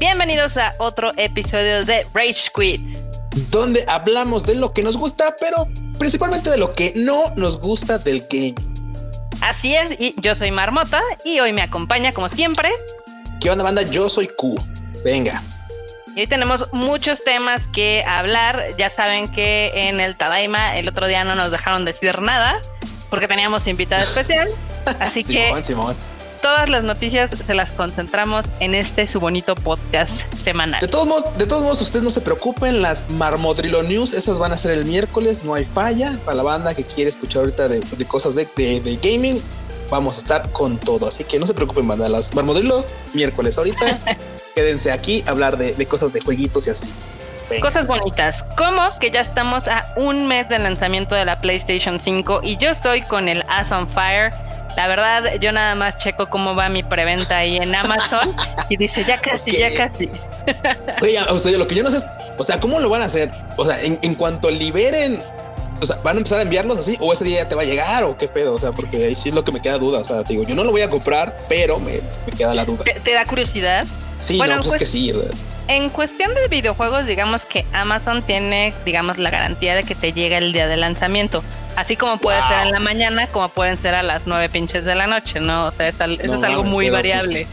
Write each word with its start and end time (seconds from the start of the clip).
Bienvenidos 0.00 0.56
a 0.56 0.72
otro 0.78 1.12
episodio 1.18 1.84
de 1.84 2.06
Rage 2.14 2.48
Quit, 2.56 2.80
donde 3.50 3.84
hablamos 3.86 4.46
de 4.46 4.54
lo 4.54 4.72
que 4.72 4.82
nos 4.82 4.96
gusta, 4.96 5.36
pero 5.38 5.68
principalmente 5.98 6.48
de 6.48 6.56
lo 6.56 6.74
que 6.74 6.94
no 6.96 7.24
nos 7.36 7.60
gusta 7.60 7.98
del 7.98 8.26
game. 8.30 8.54
Así 9.42 9.74
es, 9.76 9.92
y 10.00 10.14
yo 10.16 10.34
soy 10.34 10.52
Marmota 10.52 11.02
y 11.22 11.40
hoy 11.40 11.52
me 11.52 11.60
acompaña 11.60 12.12
como 12.12 12.30
siempre. 12.30 12.70
¿Qué 13.42 13.50
onda, 13.50 13.62
banda? 13.62 13.82
Yo 13.82 14.08
soy 14.08 14.26
Q. 14.28 14.58
Venga. 15.04 15.42
Y 16.16 16.20
hoy 16.20 16.26
tenemos 16.26 16.72
muchos 16.72 17.22
temas 17.22 17.60
que 17.70 18.02
hablar. 18.08 18.74
Ya 18.78 18.88
saben 18.88 19.28
que 19.28 19.70
en 19.74 20.00
el 20.00 20.16
Tadaima 20.16 20.76
el 20.76 20.88
otro 20.88 21.08
día 21.08 21.24
no 21.24 21.34
nos 21.34 21.52
dejaron 21.52 21.84
decir 21.84 22.22
nada 22.22 22.58
porque 23.10 23.28
teníamos 23.28 23.66
invitada 23.66 24.02
especial. 24.02 24.48
Así 24.98 25.24
que 25.24 25.52
todas 26.40 26.68
las 26.68 26.82
noticias 26.82 27.30
se 27.30 27.54
las 27.54 27.70
concentramos 27.72 28.46
en 28.60 28.74
este 28.74 29.06
su 29.06 29.20
bonito 29.20 29.54
podcast 29.54 30.32
semanal. 30.34 30.80
De 30.80 30.88
todos 30.88 31.06
modos, 31.06 31.38
de 31.38 31.46
todos 31.46 31.62
modos, 31.62 31.80
ustedes 31.80 32.02
no 32.02 32.10
se 32.10 32.20
preocupen, 32.20 32.82
las 32.82 33.08
Marmodrilo 33.10 33.82
News, 33.82 34.14
esas 34.14 34.38
van 34.38 34.52
a 34.52 34.56
ser 34.56 34.72
el 34.72 34.84
miércoles, 34.84 35.44
no 35.44 35.54
hay 35.54 35.64
falla. 35.64 36.18
Para 36.24 36.38
la 36.38 36.42
banda 36.42 36.74
que 36.74 36.84
quiere 36.84 37.10
escuchar 37.10 37.42
ahorita 37.42 37.68
de, 37.68 37.80
cosas 38.06 38.34
de, 38.34 38.46
de, 38.56 38.98
gaming, 39.02 39.40
vamos 39.90 40.16
a 40.16 40.18
estar 40.20 40.50
con 40.52 40.78
todo. 40.78 41.08
Así 41.08 41.24
que 41.24 41.38
no 41.38 41.46
se 41.46 41.54
preocupen, 41.54 41.86
banda, 41.86 42.08
las 42.08 42.34
Marmodrilo 42.34 42.84
miércoles. 43.12 43.58
Ahorita 43.58 43.98
quédense 44.54 44.90
aquí 44.92 45.22
a 45.26 45.30
hablar 45.30 45.56
de, 45.56 45.74
de 45.74 45.86
cosas 45.86 46.12
de 46.12 46.20
jueguitos 46.20 46.66
y 46.66 46.70
así. 46.70 46.90
Cosas 47.58 47.88
bonitas, 47.88 48.44
como 48.56 48.96
que 49.00 49.10
ya 49.10 49.20
estamos 49.20 49.66
a 49.66 49.92
un 49.96 50.28
mes 50.28 50.48
del 50.48 50.62
lanzamiento 50.62 51.16
de 51.16 51.24
la 51.24 51.40
PlayStation 51.40 51.98
5 51.98 52.40
y 52.44 52.56
yo 52.58 52.70
estoy 52.70 53.02
con 53.02 53.28
el 53.28 53.42
As 53.48 53.72
on 53.72 53.88
Fire. 53.88 54.30
La 54.76 54.86
verdad, 54.86 55.34
yo 55.40 55.52
nada 55.52 55.74
más 55.74 55.98
checo 55.98 56.28
cómo 56.28 56.54
va 56.54 56.68
mi 56.68 56.82
preventa 56.82 57.38
ahí 57.38 57.56
en 57.56 57.74
Amazon 57.74 58.34
y 58.68 58.76
dice 58.76 59.04
ya 59.04 59.18
casi, 59.20 59.58
ya 59.58 59.74
casi. 59.74 60.10
Oye, 61.02 61.18
o 61.28 61.38
sea, 61.38 61.52
lo 61.52 61.66
que 61.66 61.74
yo 61.74 61.82
no 61.82 61.90
sé 61.90 61.98
es, 61.98 62.06
o 62.38 62.44
sea, 62.44 62.60
¿cómo 62.60 62.80
lo 62.80 62.88
van 62.88 63.02
a 63.02 63.06
hacer? 63.06 63.30
O 63.56 63.66
sea, 63.66 63.80
en, 63.82 64.14
cuanto 64.14 64.50
liberen 64.50 65.18
o 65.80 65.86
sea, 65.86 65.96
¿van 66.02 66.16
a 66.16 66.18
empezar 66.18 66.40
a 66.40 66.42
enviarlos 66.42 66.78
así? 66.78 66.96
¿O 67.00 67.12
ese 67.12 67.24
día 67.24 67.42
ya 67.42 67.48
te 67.48 67.54
va 67.54 67.62
a 67.62 67.64
llegar? 67.64 68.04
¿O 68.04 68.16
qué 68.16 68.28
pedo? 68.28 68.54
O 68.54 68.58
sea, 68.58 68.70
porque 68.72 69.04
ahí 69.04 69.14
sí 69.14 69.30
es 69.30 69.34
lo 69.34 69.44
que 69.44 69.52
me 69.52 69.60
queda 69.60 69.78
duda. 69.78 70.00
O 70.00 70.04
sea, 70.04 70.22
digo, 70.24 70.44
yo 70.44 70.54
no 70.54 70.62
lo 70.62 70.72
voy 70.72 70.82
a 70.82 70.90
comprar, 70.90 71.34
pero 71.48 71.78
me, 71.80 72.00
queda 72.36 72.54
la 72.54 72.66
duda. 72.66 72.84
¿Te, 72.84 73.12
da 73.12 73.24
curiosidad? 73.24 73.86
Sí, 74.20 74.36
bueno, 74.36 74.56
no, 74.56 74.62
pues, 74.62 74.74
es 74.74 74.78
que 74.80 74.86
sí. 74.86 75.12
En 75.68 75.88
cuestión 75.88 76.34
de 76.34 76.48
videojuegos, 76.48 77.06
digamos 77.06 77.44
que 77.44 77.64
Amazon 77.72 78.22
tiene, 78.22 78.74
digamos, 78.84 79.18
la 79.18 79.30
garantía 79.30 79.74
de 79.74 79.82
que 79.84 79.94
te 79.94 80.12
llega 80.12 80.38
el 80.38 80.52
día 80.52 80.66
de 80.66 80.76
lanzamiento. 80.76 81.42
Así 81.76 81.96
como 81.96 82.18
puede 82.18 82.38
ser 82.48 82.66
en 82.66 82.72
la 82.72 82.80
mañana, 82.80 83.28
como 83.28 83.48
pueden 83.48 83.76
ser 83.76 83.94
a 83.94 84.02
las 84.02 84.26
nueve 84.26 84.48
pinches 84.48 84.84
de 84.84 84.94
la 84.94 85.06
noche, 85.06 85.40
¿no? 85.40 85.66
O 85.66 85.70
sea, 85.70 85.88
eso 85.88 86.04
es 86.04 86.42
algo 86.42 86.64
muy 86.64 86.90
variable. 86.90 87.46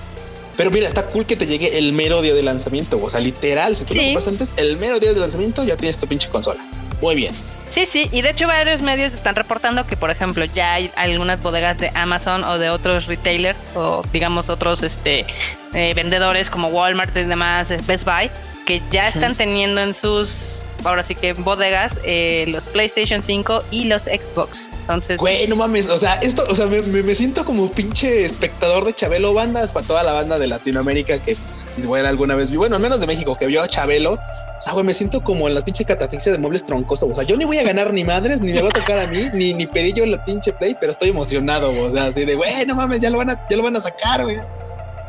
Pero 0.58 0.72
mira, 0.72 0.88
está 0.88 1.06
cool 1.06 1.28
que 1.28 1.36
te 1.36 1.46
llegue 1.46 1.78
el 1.78 1.94
mero 1.94 2.24
día 2.24 2.34
de 2.34 2.42
lanzamiento. 2.42 3.00
O 3.02 3.10
sea, 3.12 3.20
literal, 3.20 3.76
si 3.76 3.86
tú 3.86 3.94
lo 3.94 4.02
compras 4.02 4.28
antes, 4.28 4.54
el 4.58 4.78
mero 4.78 5.00
día 5.00 5.14
de 5.14 5.20
lanzamiento 5.20 5.64
ya 5.64 5.78
tienes 5.78 6.00
tu 6.00 6.08
pinche 6.08 6.30
consola. 6.30 6.66
Muy 7.02 7.16
bien. 7.16 7.34
Sí, 7.70 7.86
sí, 7.86 8.10
y 8.12 8.22
de 8.22 8.32
hecho 8.32 8.48
varios 8.48 8.82
medios 8.82 9.14
están 9.14 9.36
reportando 9.36 9.86
que, 9.86 9.98
por 9.98 10.10
ejemplo, 10.10 10.46
ya 10.46 10.74
hay 10.74 10.90
algunas 10.96 11.42
bodegas 11.42 11.78
de 11.78 11.92
Amazon 11.94 12.44
o 12.44 12.58
de 12.58 12.70
otros 12.70 13.08
retailers 13.08 13.60
o 13.76 14.04
digamos 14.12 14.50
otros 14.50 14.84
este 14.84 15.26
eh, 15.74 15.94
vendedores 15.94 16.50
como 16.50 16.70
Walmart 16.70 17.16
y 17.16 17.24
demás, 17.24 17.70
eh, 17.72 17.78
Best 17.86 18.06
Buy, 18.06 18.32
que 18.66 18.82
ya 18.90 19.08
están 19.08 19.36
teniendo 19.36 19.82
en 19.82 19.94
sus 19.94 20.58
ahora 20.84 21.04
sí 21.04 21.16
que 21.16 21.34
bodegas 21.34 22.00
eh, 22.04 22.46
los 22.50 22.66
PlayStation 22.66 23.24
5 23.24 23.66
y 23.72 23.86
los 23.86 24.04
Xbox. 24.04 24.70
Entonces, 24.82 25.20
güey, 25.20 25.48
no 25.48 25.56
mames. 25.56 25.90
O 25.90 25.98
sea, 25.98 26.16
esto, 26.16 26.44
o 26.50 26.56
sea, 26.56 26.68
me, 26.68 27.16
siento 27.16 27.44
como 27.46 27.70
pinche 27.72 28.26
espectador 28.26 28.86
de 28.86 28.94
Chabelo 28.94 29.34
Bandas 29.34 29.74
para 29.74 29.86
toda 29.86 30.04
la 30.04 30.14
banda 30.14 30.40
de 30.40 30.48
Latinoamérica 30.48 31.20
que 31.20 31.36
pues, 31.36 31.68
alguna 32.06 32.36
vez 32.36 32.50
vi, 32.50 32.58
bueno, 32.58 32.76
al 32.76 32.82
menos 32.82 33.00
de 33.00 33.08
México, 33.08 33.36
que 33.36 33.48
vio 33.48 33.62
a 33.62 33.68
Chabelo 33.68 34.18
o 34.58 34.62
sea, 34.62 34.74
güey, 34.74 34.86
me 34.86 34.94
siento 34.94 35.22
como 35.22 35.48
en 35.48 35.54
la 35.54 35.62
pinche 35.62 35.86
catafixia 35.86 36.32
de 36.32 36.40
muebles 36.40 36.66
troncosos. 36.66 37.12
O 37.12 37.16
sea, 37.16 37.24
yo 37.24 37.38
ni 37.38 37.46
voy 37.46 37.60
a 37.60 37.64
ganar 37.64 37.94
ni 37.94 38.04
madres, 38.04 38.42
ni 38.42 38.54
me 38.54 38.62
va 38.62 38.70
a 38.70 38.72
tocar 38.72 38.98
a 38.98 39.06
mí, 39.06 39.30
ni, 39.34 39.54
ni 39.54 39.68
pedí 39.68 39.94
yo 39.94 40.06
la 40.06 40.24
pinche 40.26 40.52
play, 40.54 40.76
pero 40.80 40.92
estoy 40.92 41.10
emocionado. 41.10 41.72
O 41.80 41.92
sea, 41.92 42.06
así 42.06 42.26
de, 42.26 42.36
güey, 42.36 42.66
no 42.66 42.74
mames, 42.74 43.02
ya 43.02 43.12
lo 43.12 43.20
van 43.20 43.30
a, 43.30 43.48
ya 43.48 43.56
lo 43.56 43.64
van 43.64 43.76
a 43.76 43.82
sacar, 43.82 44.24
güey. 44.24 44.38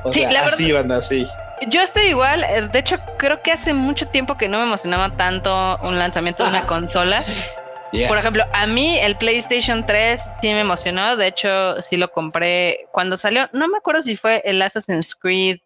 O 0.04 0.12
sí, 0.12 0.20
sea, 0.20 0.47
así, 0.47 0.70
banda, 0.70 0.98
así. 0.98 1.26
Yo 1.69 1.81
estoy 1.81 2.08
igual. 2.08 2.44
Eh, 2.44 2.69
de 2.70 2.78
hecho, 2.78 2.98
creo 3.16 3.42
que 3.42 3.50
hace 3.50 3.72
mucho 3.72 4.06
tiempo 4.08 4.37
que 4.37 4.48
no 4.48 4.58
me 4.58 4.64
emocionaba 4.64 5.16
tanto 5.16 5.78
un 5.82 5.98
lanzamiento 5.98 6.44
de 6.44 6.50
una 6.50 6.66
consola. 6.66 7.25
Por 8.06 8.19
ejemplo, 8.19 8.44
a 8.53 8.66
mí 8.66 8.98
el 8.98 9.16
PlayStation 9.16 9.87
3 9.87 10.20
sí 10.42 10.48
me 10.48 10.60
emocionó. 10.60 11.16
De 11.16 11.26
hecho, 11.26 11.81
sí 11.81 11.97
lo 11.97 12.12
compré 12.12 12.87
cuando 12.92 13.16
salió. 13.16 13.48
No 13.54 13.66
me 13.66 13.78
acuerdo 13.78 14.03
si 14.03 14.14
fue 14.14 14.42
el 14.44 14.60
Assassin's 14.60 15.14
Creed 15.14 15.58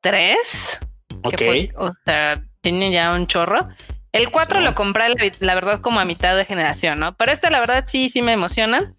3. 0.00 0.80
Ok. 1.22 1.42
o 1.76 1.92
sea, 2.04 2.42
tiene 2.70 2.90
ya 2.90 3.12
un 3.12 3.28
chorro. 3.28 3.68
El 4.10 4.28
4 4.30 4.58
lo 4.58 4.74
compré, 4.74 5.14
la, 5.38 5.54
verdad, 5.54 5.80
como 5.80 6.00
a 6.00 6.04
mitad 6.04 6.36
de 6.36 6.44
generación, 6.44 6.98
¿no? 6.98 7.16
Pero 7.16 7.30
este, 7.30 7.48
la 7.48 7.60
verdad, 7.60 7.84
sí, 7.86 8.08
sí 8.08 8.22
me 8.22 8.32
emociona. 8.32 8.92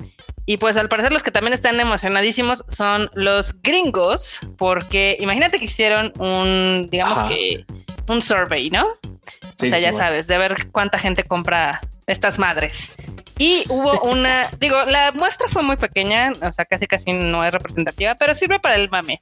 Y 0.46 0.56
pues 0.56 0.78
al 0.78 0.88
parecer 0.88 1.12
los 1.12 1.22
que 1.22 1.32
también 1.32 1.54
están 1.54 1.78
emocionadísimos 1.78 2.64
son 2.70 3.12
los 3.14 3.62
gringos, 3.62 4.40
porque 4.58 5.18
imagínate 5.20 5.60
que 5.60 5.66
hicieron 5.66 6.14
un, 6.18 6.88
digamos 6.90 7.20
que, 7.24 7.66
un 8.08 8.22
survey, 8.22 8.70
¿no? 8.70 8.86
o 8.86 9.66
sea, 9.66 9.80
ya 9.80 9.92
sabes, 9.92 10.28
de 10.28 10.38
ver 10.38 10.70
cuánta 10.72 10.98
gente 10.98 11.24
compra 11.24 11.82
estas 12.06 12.40
madres. 12.40 12.96
Y 13.38 13.66
hubo 13.68 14.00
una, 14.10 14.50
digo, 14.62 14.78
la 14.86 15.12
muestra 15.12 15.48
fue 15.50 15.62
muy 15.62 15.76
pequeña, 15.76 16.32
o 16.42 16.52
sea, 16.54 16.64
casi 16.64 16.88
casi 16.88 17.12
no 17.12 17.44
es 17.44 17.52
representativa, 17.52 18.16
pero 18.16 18.34
sirve 18.34 18.62
para 18.62 18.76
el 18.76 18.90
mame. 18.90 19.20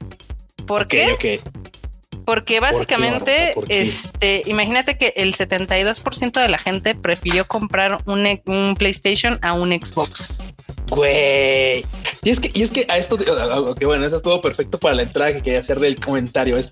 ¿Por 0.68 0.88
qué? 0.88 1.40
Porque 2.26 2.60
básicamente, 2.60 3.54
este, 3.70 4.42
imagínate 4.48 4.98
que 4.98 5.14
el 5.16 5.36
72% 5.36 6.42
de 6.42 6.48
la 6.48 6.58
gente 6.58 6.96
prefirió 6.96 7.48
comprar 7.48 8.00
un, 8.06 8.28
un, 8.46 8.76
PlayStation 8.76 9.40
a 9.42 9.54
un 9.54 9.70
Xbox. 9.70 10.42
Güey. 10.90 11.86
Y 12.24 12.30
es 12.30 12.40
que, 12.40 12.52
y 12.54 12.64
es 12.64 12.72
que 12.72 12.86
a 12.90 12.98
esto, 12.98 13.18
que 13.78 13.86
bueno, 13.86 14.06
eso 14.06 14.16
estuvo 14.16 14.42
perfecto 14.42 14.80
para 14.80 14.96
la 14.96 15.04
entrada 15.04 15.34
que 15.34 15.42
quería 15.42 15.60
hacer 15.60 15.80
del 15.80 16.00
comentario. 16.00 16.58
Es 16.58 16.72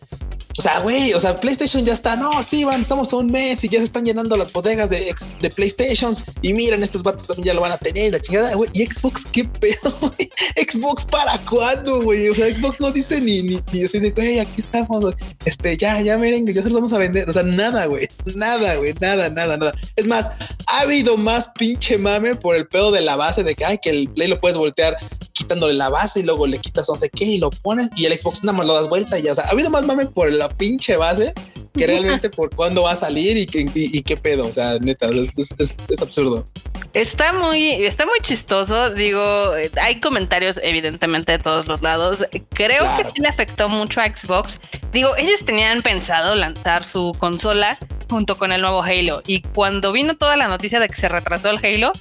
o 0.58 0.62
sea, 0.62 0.80
güey, 0.82 1.14
o 1.14 1.20
sea, 1.20 1.40
PlayStation 1.40 1.84
ya 1.84 1.94
está. 1.94 2.16
No, 2.16 2.44
sí, 2.44 2.64
van, 2.64 2.82
estamos 2.82 3.12
a 3.12 3.16
un 3.18 3.32
mes 3.32 3.64
y 3.64 3.70
ya 3.70 3.80
se 3.80 3.86
están 3.86 4.06
llenando 4.06 4.38
las 4.38 4.54
bodegas 4.54 4.90
de, 4.90 5.14
de 5.42 5.50
PlayStations. 5.50 6.24
Y 6.44 6.54
miren, 6.54 6.84
estos 6.84 7.02
vatos 7.02 7.26
también 7.26 7.48
ya 7.48 7.54
lo 7.56 7.62
van 7.62 7.72
a 7.72 7.78
tener. 7.78 8.12
La 8.12 8.20
chingada, 8.20 8.54
güey. 8.54 8.70
Y 8.74 8.86
Xbox, 8.86 9.26
qué 9.26 9.46
pedo. 9.46 9.80
Xbox, 10.56 11.06
¿para 11.06 11.40
cuándo, 11.46 12.04
güey? 12.04 12.30
O 12.30 12.36
sea, 12.36 12.56
Xbox 12.56 12.80
no 12.80 12.92
dice 12.92 13.20
ni, 13.20 13.42
ni, 13.42 13.60
ni 13.72 13.84
así 13.84 14.00
de, 14.00 14.12
güey, 14.12 14.40
aquí 14.40 14.62
estamos. 14.62 15.16
Este, 15.44 15.76
ya, 15.76 16.00
ya 16.02 16.18
miren, 16.18 16.46
ya 16.46 16.62
se 16.62 16.70
los 16.70 16.74
vamos 16.74 16.94
a 16.94 17.00
vender. 17.00 17.28
O 17.28 17.34
sea, 17.34 17.44
nada, 17.44 17.88
güey. 17.88 18.08
Nada, 18.36 18.76
güey. 18.76 18.94
Nada, 19.02 19.30
nada, 19.30 19.58
nada. 19.58 19.74
Es 19.96 20.06
más, 20.06 20.30
ha 20.68 20.82
habido 20.82 21.18
más 21.18 21.50
pinche 21.58 21.98
mame 21.98 22.36
por 22.36 22.56
el 22.56 22.68
pedo 22.68 22.92
de 22.92 23.02
la 23.02 23.16
base 23.16 23.44
de 23.44 23.56
que, 23.56 23.66
ay, 23.66 23.80
que 23.82 23.90
el 23.90 24.10
Play 24.10 24.28
lo 24.28 24.40
puedes 24.40 24.58
voltear 24.58 24.98
quitándole 25.34 25.74
la 25.74 25.90
base 25.90 26.20
y 26.20 26.24
luego 26.24 26.48
le 26.48 26.60
quitas 26.60 26.88
no 26.88 26.96
sé 26.96 27.10
qué 27.10 27.26
y 27.26 27.38
lo 27.40 27.50
pones 27.50 27.90
y 27.98 28.06
el 28.06 28.18
Xbox 28.18 28.44
nada 28.44 28.58
más 28.58 28.68
lo 28.68 28.76
das 28.76 28.88
vuelta 28.88 29.20
y 29.20 29.24
ya. 29.24 29.34
O 29.34 29.40
ha 29.40 29.50
habido 29.50 29.70
más 29.70 29.84
mame 29.84 30.06
por 30.06 30.32
la 30.44 30.50
pinche 30.50 30.98
base 30.98 31.34
que 31.74 31.88
realmente 31.88 32.30
por 32.30 32.54
cuándo 32.56 32.84
va 32.84 32.92
a 32.92 32.96
salir 32.96 33.36
y, 33.36 33.46
qué, 33.46 33.66
y, 33.74 34.02
qué 34.04 34.16
pedo. 34.16 34.46
O 34.46 34.52
sea, 34.52 34.78
neta, 34.80 35.08
es, 35.08 36.02
absurdo. 36.02 36.46
Está 36.94 37.34
muy, 37.34 37.72
está 37.86 38.06
muy 38.06 38.20
chistoso. 38.22 38.92
Digo, 38.92 39.54
hay 39.82 40.00
comentarios 40.00 40.60
evidentemente 40.62 41.32
de 41.32 41.40
todos 41.40 41.68
los 41.68 41.82
lados. 41.82 42.26
Creo 42.50 42.84
que 42.98 43.06
sí 43.06 43.22
le 43.22 43.28
afectó 43.28 43.70
mucho 43.70 44.02
a 44.02 44.06
Xbox. 44.06 44.60
Digo, 44.92 45.16
ellos 45.18 45.44
tenían 45.46 45.82
pensado 45.82 46.36
lanzar 46.36 46.86
su 46.86 47.16
consola 47.18 47.80
junto 48.08 48.38
con 48.38 48.52
el 48.52 48.62
nuevo 48.62 48.84
Halo. 48.84 49.24
Y 49.26 49.42
cuando 49.42 49.92
vino 49.92 50.16
toda 50.16 50.38
la 50.38 50.48
noticia 50.48 50.80
de 50.80 50.88
que 50.88 50.96
se 50.96 51.10
retrasó 51.10 51.50
el 51.50 51.58
Halo, 51.58 51.92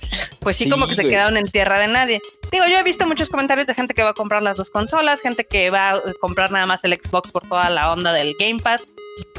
pues 0.43 0.57
sí, 0.57 0.69
como 0.69 0.87
que 0.87 0.95
se 0.95 1.07
quedaron 1.07 1.37
en 1.37 1.47
tierra 1.47 1.79
de 1.79 1.89
nadie. 1.89 2.21
Digo, 2.51 2.67
yo 2.67 2.79
he 2.79 2.83
visto 2.83 3.07
muchos 3.07 3.29
comentarios 3.29 3.67
de 3.67 3.75
gente 3.75 3.95
que 3.95 4.03
va 4.03 4.11
a 4.11 4.15
comprar 4.15 4.43
las 4.43 4.57
dos 4.57 4.71
consolas, 4.71 5.21
gente 5.21 5.47
que 5.47 5.71
va 5.71 5.91
a 5.91 6.01
comprar 6.21 6.51
nada 6.51 6.67
más 6.67 6.85
el 6.85 6.95
Xbox 6.95 7.31
por 7.31 7.47
toda 7.49 7.71
la 7.71 7.93
onda 7.93 8.13
del 8.13 8.35
Game 8.39 8.61
Pass. 8.61 8.83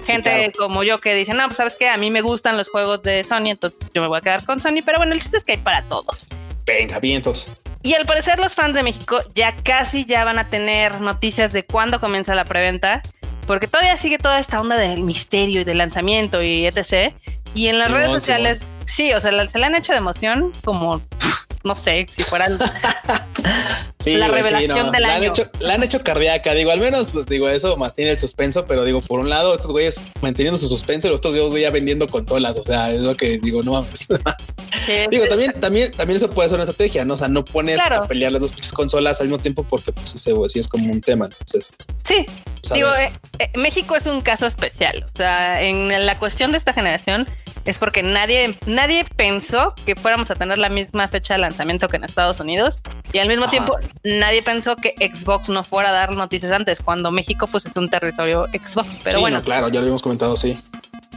Gente 0.05 0.51
como 0.57 0.83
yo 0.83 0.99
que 0.99 1.13
dice, 1.15 1.33
no, 1.33 1.45
pues 1.45 1.57
sabes 1.57 1.75
que 1.75 1.87
a 1.89 1.97
mí 1.97 2.09
me 2.09 2.21
gustan 2.21 2.57
los 2.57 2.69
juegos 2.69 3.01
de 3.03 3.23
Sony, 3.23 3.51
entonces 3.51 3.79
yo 3.93 4.01
me 4.01 4.07
voy 4.07 4.17
a 4.17 4.21
quedar 4.21 4.45
con 4.45 4.59
Sony, 4.59 4.81
pero 4.85 4.97
bueno, 4.97 5.13
el 5.13 5.21
chiste 5.21 5.37
es 5.37 5.43
que 5.43 5.53
hay 5.53 5.57
para 5.59 5.81
todos. 5.83 6.27
Venga, 6.65 6.99
vientos. 6.99 7.47
Y 7.81 7.93
al 7.93 8.05
parecer 8.05 8.39
los 8.39 8.55
fans 8.55 8.73
de 8.73 8.83
México 8.83 9.19
ya 9.35 9.55
casi 9.55 10.05
ya 10.05 10.23
van 10.23 10.39
a 10.39 10.49
tener 10.49 11.01
noticias 11.01 11.51
de 11.51 11.65
cuándo 11.65 11.99
comienza 11.99 12.33
la 12.33 12.45
preventa, 12.45 13.01
porque 13.45 13.67
todavía 13.67 13.97
sigue 13.97 14.17
toda 14.17 14.39
esta 14.39 14.61
onda 14.61 14.77
del 14.77 15.01
misterio 15.01 15.61
y 15.61 15.63
del 15.65 15.79
lanzamiento 15.79 16.41
y 16.41 16.65
etc. 16.65 17.13
Y 17.53 17.67
en 17.67 17.77
las 17.77 17.91
redes 17.91 18.11
sociales, 18.11 18.59
sí, 18.59 18.65
o 19.15 19.19
sea, 19.21 19.47
se 19.47 19.59
le 19.59 19.65
han 19.65 19.75
hecho 19.75 19.91
de 19.91 19.97
emoción 19.97 20.51
como, 20.63 21.01
no 21.63 21.75
sé, 21.75 22.05
si 22.09 22.23
fueran 22.23 22.57
la 24.05 24.27
revelación 24.27 24.91
del 24.91 25.01
la 25.03 25.15
año. 25.15 25.17
Han 25.17 25.23
hecho, 25.23 25.49
la 25.59 25.73
han 25.75 25.83
hecho 25.83 26.03
cardíaca, 26.03 26.53
digo, 26.53 26.71
al 26.71 26.79
menos, 26.79 27.11
digo, 27.27 27.49
eso 27.49 27.77
mantiene 27.77 28.11
el 28.11 28.17
suspenso, 28.17 28.65
pero 28.65 28.83
digo, 28.83 29.01
por 29.01 29.19
un 29.19 29.29
lado, 29.29 29.53
estos 29.53 29.71
güeyes 29.71 29.99
manteniendo 30.21 30.57
su 30.59 30.67
suspenso 30.67 31.07
y 31.07 31.11
los 31.11 31.19
otros 31.19 31.35
güeyes 31.35 31.61
ya 31.61 31.71
vendiendo 31.71 32.07
consolas, 32.07 32.57
o 32.57 32.63
sea, 32.63 32.91
es 32.91 33.01
lo 33.01 33.15
que 33.15 33.37
digo, 33.39 33.63
no 33.63 33.73
mames. 33.73 34.07
Sí, 34.85 34.93
digo, 35.11 35.23
sí, 35.23 35.29
también, 35.29 35.53
también, 35.59 35.91
también 35.91 36.17
eso 36.17 36.29
puede 36.29 36.49
ser 36.49 36.55
una 36.57 36.65
estrategia, 36.65 37.05
¿no? 37.05 37.13
O 37.13 37.17
sea, 37.17 37.27
no 37.29 37.43
pones 37.45 37.75
Claro. 37.75 38.03
a 38.03 38.07
pelear 38.07 38.31
las 38.31 38.41
dos 38.41 38.51
consolas 38.73 39.21
al 39.21 39.27
mismo 39.27 39.41
tiempo 39.41 39.63
porque 39.63 39.91
pues 39.91 40.15
ese 40.15 40.33
sí 40.49 40.59
es 40.59 40.67
como 40.67 40.91
un 40.91 41.01
tema, 41.01 41.25
entonces, 41.25 41.71
sí. 42.03 42.25
pues, 42.61 42.73
Digo, 42.73 42.93
eh, 42.93 43.11
eh, 43.39 43.51
México 43.55 43.95
es 43.95 44.05
un 44.05 44.21
caso 44.21 44.45
especial. 44.47 45.05
O 45.05 45.17
sea, 45.17 45.61
en 45.61 46.05
la 46.05 46.17
cuestión 46.19 46.51
de 46.51 46.57
esta 46.57 46.73
generación 46.73 47.27
es 47.65 47.77
porque 47.77 48.03
nadie, 48.03 48.57
nadie 48.65 49.05
pensó 49.15 49.73
que 49.85 49.95
fuéramos 49.95 50.29
a 50.31 50.35
tener 50.35 50.57
la 50.57 50.69
misma 50.69 51.07
fecha 51.07 51.35
de 51.35 51.39
lanzamiento 51.39 51.87
que 51.87 51.97
en 51.97 52.03
Estados 52.03 52.39
Unidos 52.39 52.79
y 53.11 53.19
al 53.19 53.27
mismo 53.27 53.43
Ajá. 53.43 53.51
tiempo 53.51 53.77
nadie 54.03 54.41
pensó 54.41 54.75
que 54.75 54.93
Xbox 54.99 55.49
no 55.49 55.63
fuera 55.63 55.89
a 55.89 55.93
dar 55.93 56.13
noticias 56.13 56.51
antes 56.51 56.81
cuando 56.81 57.11
México 57.11 57.47
pues 57.47 57.65
es 57.65 57.75
un 57.75 57.89
territorio 57.89 58.45
Xbox. 58.47 58.99
Pero 59.03 59.15
Sí, 59.17 59.21
bueno, 59.21 59.37
no, 59.37 59.43
claro, 59.43 59.67
ya 59.69 59.75
lo 59.75 59.79
habíamos 59.81 60.01
comentado, 60.01 60.35
sí. 60.37 60.57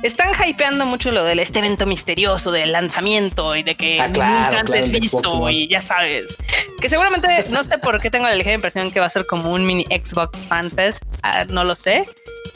Están 0.02 0.30
hypeando 0.46 0.86
mucho 0.86 1.10
lo 1.10 1.24
del 1.24 1.38
este 1.38 1.58
evento 1.60 1.86
misterioso 1.86 2.52
del 2.52 2.72
lanzamiento 2.72 3.56
y 3.56 3.62
de 3.62 3.74
que 3.76 4.00
Ah, 4.00 4.10
claro, 4.12 4.30
nunca 4.32 4.48
claro, 4.50 4.58
antes 4.60 4.92
de 4.92 5.00
visto 5.00 5.18
Xbox, 5.22 5.52
y 5.52 5.68
ya 5.68 5.82
sabes. 5.82 6.36
Que 6.80 6.88
seguramente 6.88 7.46
no 7.50 7.64
sé 7.64 7.78
por 7.78 8.00
qué 8.00 8.10
tengo 8.10 8.26
la 8.26 8.34
ligera 8.34 8.54
impresión 8.54 8.90
que 8.90 9.00
va 9.00 9.06
a 9.06 9.10
ser 9.10 9.26
como 9.26 9.52
un 9.52 9.66
mini 9.66 9.84
Xbox 9.86 10.38
Fan 10.48 10.70
Fest. 10.70 11.02
Ah, 11.22 11.44
no 11.48 11.64
lo 11.64 11.74
sé. 11.74 12.04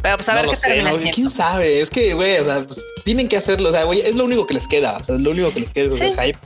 Pero 0.03 0.17
pues 0.17 0.29
a 0.29 0.35
ver 0.35 0.45
no 0.45 0.51
qué 0.51 0.57
lo 0.57 0.61
sé, 0.61 0.69
termina 0.69 0.91
no, 0.93 1.11
quién 1.13 1.29
sabe, 1.29 1.81
es 1.81 1.91
que, 1.91 2.15
güey, 2.15 2.39
o 2.39 2.45
sea, 2.45 2.63
pues, 2.65 2.83
tienen 3.05 3.29
que 3.29 3.37
hacerlo, 3.37 3.69
o 3.69 3.73
sea, 3.73 3.85
güey, 3.85 4.01
es 4.01 4.15
lo 4.15 4.25
único 4.25 4.47
que 4.47 4.55
les 4.55 4.67
queda, 4.67 4.97
o 4.97 5.05
sea, 5.05 5.17
es 5.17 5.21
lo 5.21 5.33
único 5.33 5.53
que 5.53 5.61
les 5.61 5.71
queda, 5.73 5.93
es 5.93 5.99
Sí. 5.99 6.05
el 6.07 6.13
hype. 6.19 6.39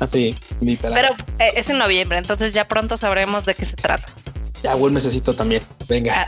Así, 0.00 0.34
literal. 0.60 0.94
Pero 0.94 1.14
eh, 1.38 1.52
es 1.56 1.68
en 1.68 1.76
noviembre, 1.78 2.16
entonces 2.18 2.52
ya 2.54 2.64
pronto 2.64 2.96
sabremos 2.96 3.44
de 3.44 3.54
qué 3.54 3.66
se 3.66 3.76
trata. 3.76 4.08
ya 4.62 4.74
buen 4.76 4.94
mesecito 4.94 5.34
también. 5.34 5.62
Venga. 5.88 6.14
Ah, 6.22 6.26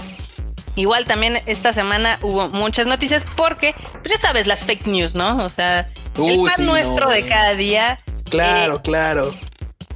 Igual 0.76 1.04
también 1.04 1.38
esta 1.46 1.72
semana 1.72 2.18
hubo 2.22 2.48
muchas 2.50 2.86
noticias 2.86 3.24
porque, 3.36 3.74
pues 4.02 4.12
ya 4.12 4.18
sabes, 4.18 4.46
las 4.46 4.64
fake 4.64 4.86
news, 4.86 5.14
¿no? 5.14 5.36
O 5.44 5.48
sea, 5.48 5.80
el 6.16 6.36
pan 6.38 6.52
sí, 6.56 6.62
nuestro 6.62 7.06
no, 7.06 7.12
de 7.12 7.22
cada 7.26 7.54
día, 7.54 7.98
Claro, 8.30 8.82
claro. 8.82 9.32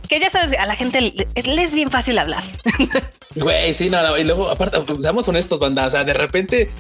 que 0.09 0.21
ya 0.21 0.31
sabes, 0.31 0.57
a 0.59 0.67
la 0.67 0.77
gente 0.77 1.01
le, 1.01 1.27
le 1.35 1.63
es 1.63 1.75
bien 1.75 1.91
fácil 1.91 2.19
hablar. 2.19 2.43
Güey, 3.35 3.73
sí, 3.75 3.89
no, 3.91 4.03
no. 4.03 4.17
Y 4.19 4.25
luego, 4.25 4.49
aparte, 4.49 4.79
seamos 4.99 5.29
honestos, 5.29 5.61
banda. 5.61 5.87
O 5.87 5.91
sea, 5.91 6.03
de 6.03 6.15
repente, 6.15 6.71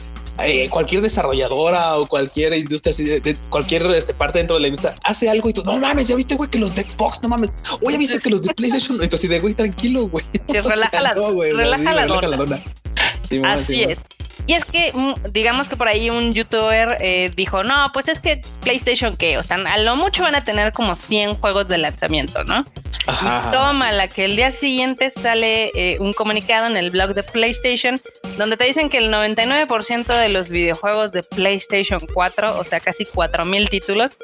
eh, 0.43 0.69
cualquier 0.71 1.03
desarrolladora 1.03 1.97
o 1.99 2.07
cualquier 2.07 2.55
industria, 2.55 2.95
de, 2.97 3.37
cualquier 3.51 3.83
este, 3.95 4.15
parte 4.15 4.39
dentro 4.39 4.57
de 4.57 4.63
la 4.63 4.69
industria 4.69 4.95
hace 5.05 5.29
algo 5.29 5.49
y 5.51 5.53
tú, 5.53 5.63
no 5.65 5.79
mames, 5.79 6.09
ya 6.09 6.17
viste, 6.17 6.35
güey, 6.37 6.49
que 6.51 6.59
los 6.59 6.75
de 6.75 6.83
Xbox, 6.89 7.23
no 7.23 7.29
mames. 7.29 7.51
Oye, 7.83 7.93
ya 7.93 7.99
viste 7.99 8.19
que 8.19 8.31
los 8.31 8.43
de 8.43 8.55
PlayStation, 8.57 8.99
y 9.03 9.07
tú 9.09 9.17
así 9.17 9.29
de, 9.29 9.39
güey, 9.41 9.55
tranquilo, 9.55 10.09
güey. 10.09 10.25
Sí, 10.33 10.41
relaja 10.61 11.01
la- 11.01 11.15
no, 11.15 11.35
güey, 11.35 11.53
relaja 11.53 11.79
sí, 11.79 11.85
la 11.85 12.03
relaja 12.07 12.29
la 12.29 12.37
dona. 12.39 12.63
Sí, 13.29 13.43
Así 13.45 13.75
sí, 13.75 13.83
es. 13.83 13.99
Y 14.47 14.55
es 14.55 14.65
que, 14.65 14.93
mm, 14.95 15.33
digamos 15.33 15.69
que 15.69 15.77
por 15.77 15.89
ahí 15.89 16.11
un 16.11 16.33
youtuber 16.33 16.97
eh, 17.01 17.31
dijo, 17.35 17.65
no, 17.65 17.91
pues 17.93 18.09
es 18.09 18.21
que 18.21 18.41
PlayStation 18.63 19.17
qué, 19.17 19.37
o 19.37 19.43
sea, 19.43 19.57
a 19.57 19.79
lo 19.79 19.97
mucho 19.97 20.23
van 20.23 20.35
a 20.35 20.45
tener 20.45 20.73
como 20.73 20.95
100 20.95 21.35
juegos 21.35 21.69
de 21.69 21.79
lanzamiento, 21.79 22.45
¿no? 22.45 22.65
Ajá, 23.07 23.49
Y 23.49 23.53
toma, 23.53 23.93
la 23.93 24.09
que 24.09 24.25
el 24.25 24.37
día 24.37 24.51
siguiente 24.51 25.11
sale 25.11 25.71
eh, 25.75 25.99
un 26.01 26.13
comunicado 26.13 26.67
en 26.67 26.77
el 26.77 26.91
blog 26.91 27.15
de 27.15 27.23
PlayStation 27.23 28.01
donde 28.39 28.57
te 28.57 28.65
dicen 28.65 28.89
que 28.89 28.99
el 28.99 29.13
99% 29.13 30.07
de 30.07 30.29
los 30.29 30.49
videojuegos 30.49 31.13
de 31.13 31.23
PlayStation 31.23 32.01
4, 32.15 32.59
o 32.59 32.65
sea, 32.65 32.81
casi 32.81 33.05
4000 33.05 33.69
títulos, 33.69 34.17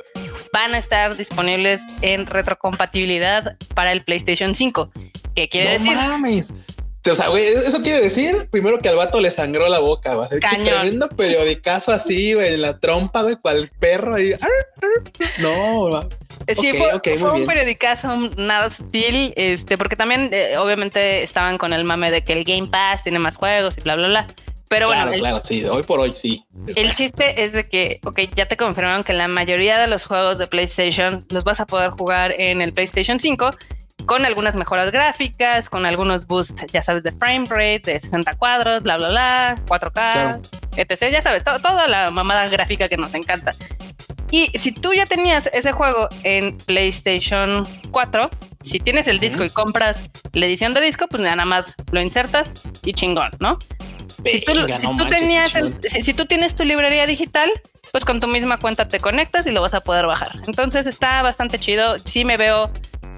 van 0.52 0.74
a 0.74 0.78
estar 0.78 1.16
disponibles 1.16 1.80
en 2.00 2.26
retrocompatibilidad 2.26 3.56
para 3.74 3.92
el 3.92 4.02
PlayStation 4.02 4.54
5. 4.54 4.90
¿Qué 5.34 5.48
quiere 5.48 5.66
no 5.66 5.72
decir? 5.72 5.96
mames. 5.96 6.48
O 7.10 7.14
sea, 7.14 7.28
güey, 7.28 7.44
eso 7.44 7.82
quiere 7.82 8.00
decir 8.00 8.48
primero 8.50 8.78
que 8.78 8.88
al 8.88 8.96
vato 8.96 9.20
le 9.20 9.30
sangró 9.30 9.68
la 9.68 9.78
boca, 9.78 10.16
va 10.16 10.24
a 10.24 10.28
ser 10.28 10.40
tremendo 10.40 11.08
periodicazo 11.10 11.92
así, 11.92 12.32
güey, 12.34 12.54
en 12.54 12.62
la 12.62 12.78
trompa, 12.78 13.22
güey, 13.22 13.36
cual 13.36 13.70
perro 13.78 14.14
ahí. 14.14 14.32
Ar, 14.32 14.40
ar. 14.40 15.30
No, 15.38 15.90
va. 15.90 16.08
Eh, 16.46 16.54
Sí, 16.58 16.70
Ok, 16.70 16.76
fue, 16.78 16.94
ok, 16.94 17.08
fue 17.18 17.28
un 17.30 17.36
bien. 17.36 17.46
periodicazo 17.46 18.16
nada 18.36 18.70
sutil, 18.70 19.32
este, 19.36 19.78
porque 19.78 19.96
también 19.96 20.30
eh, 20.32 20.56
obviamente 20.58 21.22
estaban 21.22 21.58
con 21.58 21.72
el 21.72 21.84
mame 21.84 22.10
de 22.10 22.24
que 22.24 22.32
el 22.32 22.44
Game 22.44 22.68
Pass 22.68 23.02
tiene 23.02 23.18
más 23.18 23.36
juegos 23.36 23.76
y 23.78 23.82
bla, 23.82 23.96
bla, 23.96 24.08
bla. 24.08 24.26
Pero 24.68 24.86
claro, 24.86 25.02
bueno, 25.02 25.12
el, 25.12 25.20
claro, 25.20 25.40
sí, 25.40 25.62
hoy 25.64 25.82
por 25.82 26.00
hoy 26.00 26.12
sí. 26.16 26.44
el 26.74 26.94
chiste 26.94 27.44
es 27.44 27.52
de 27.52 27.68
que, 27.68 28.00
ok, 28.04 28.20
ya 28.34 28.48
te 28.48 28.56
confirmaron 28.56 29.04
que 29.04 29.12
la 29.12 29.28
mayoría 29.28 29.78
de 29.78 29.86
los 29.86 30.06
juegos 30.06 30.38
de 30.38 30.46
PlayStation 30.46 31.24
los 31.30 31.44
vas 31.44 31.60
a 31.60 31.66
poder 31.66 31.90
jugar 31.90 32.34
en 32.38 32.60
el 32.62 32.72
PlayStation 32.72 33.20
5 33.20 33.50
con 34.06 34.24
algunas 34.26 34.54
mejoras 34.56 34.90
gráficas, 34.90 35.68
con 35.70 35.86
algunos 35.86 36.26
boosts, 36.26 36.66
ya 36.72 36.82
sabes, 36.82 37.02
de 37.02 37.12
frame 37.12 37.46
rate, 37.48 37.82
de 37.92 38.00
60 38.00 38.34
cuadros, 38.34 38.82
bla, 38.82 38.96
bla, 38.96 39.08
bla, 39.08 39.54
4K, 39.66 39.92
Claro. 39.92 40.42
etc. 40.76 41.10
Ya 41.12 41.22
sabes, 41.22 41.44
to- 41.44 41.58
toda 41.60 41.86
la 41.88 42.10
mamada 42.10 42.48
gráfica 42.48 42.88
que 42.88 42.96
nos 42.96 43.14
encanta. 43.14 43.54
Y 44.30 44.46
si 44.58 44.72
tú 44.72 44.92
ya 44.94 45.06
tenías 45.06 45.48
ese 45.52 45.72
juego 45.72 46.08
en 46.24 46.56
PlayStation 46.58 47.66
4, 47.90 48.30
si 48.60 48.78
tienes 48.80 49.06
el 49.06 49.20
disco 49.20 49.44
y 49.44 49.50
compras 49.50 50.02
la 50.32 50.46
edición 50.46 50.74
de 50.74 50.80
disco, 50.80 51.06
pues 51.08 51.22
nada 51.22 51.44
más 51.44 51.74
lo 51.92 52.00
insertas 52.00 52.52
y 52.84 52.92
chingón, 52.94 53.30
¿no? 53.40 53.58
si 54.24 54.40
tú, 54.40 54.54
Venga, 54.54 54.78
si 54.78 54.86
no 54.86 54.92
tú 54.96 55.04
manches, 55.04 55.20
tenías 55.20 55.54
el- 55.54 55.76
si, 55.82 56.00
si 56.02 56.14
tú 56.14 56.24
tienes 56.24 56.54
tu 56.56 56.64
librería 56.64 57.06
digital, 57.06 57.50
pues 57.92 58.06
con 58.06 58.20
tu 58.20 58.26
misma 58.26 58.56
cuenta 58.56 58.88
te 58.88 58.98
conectas 58.98 59.46
y 59.46 59.50
lo 59.52 59.60
vas 59.60 59.74
a 59.74 59.82
poder 59.82 60.06
bajar. 60.06 60.32
Entonces 60.46 60.86
está 60.86 61.20
bastante 61.20 61.58
chido. 61.58 61.96
Sí 62.06 62.24
me 62.24 62.38
veo 62.38 62.70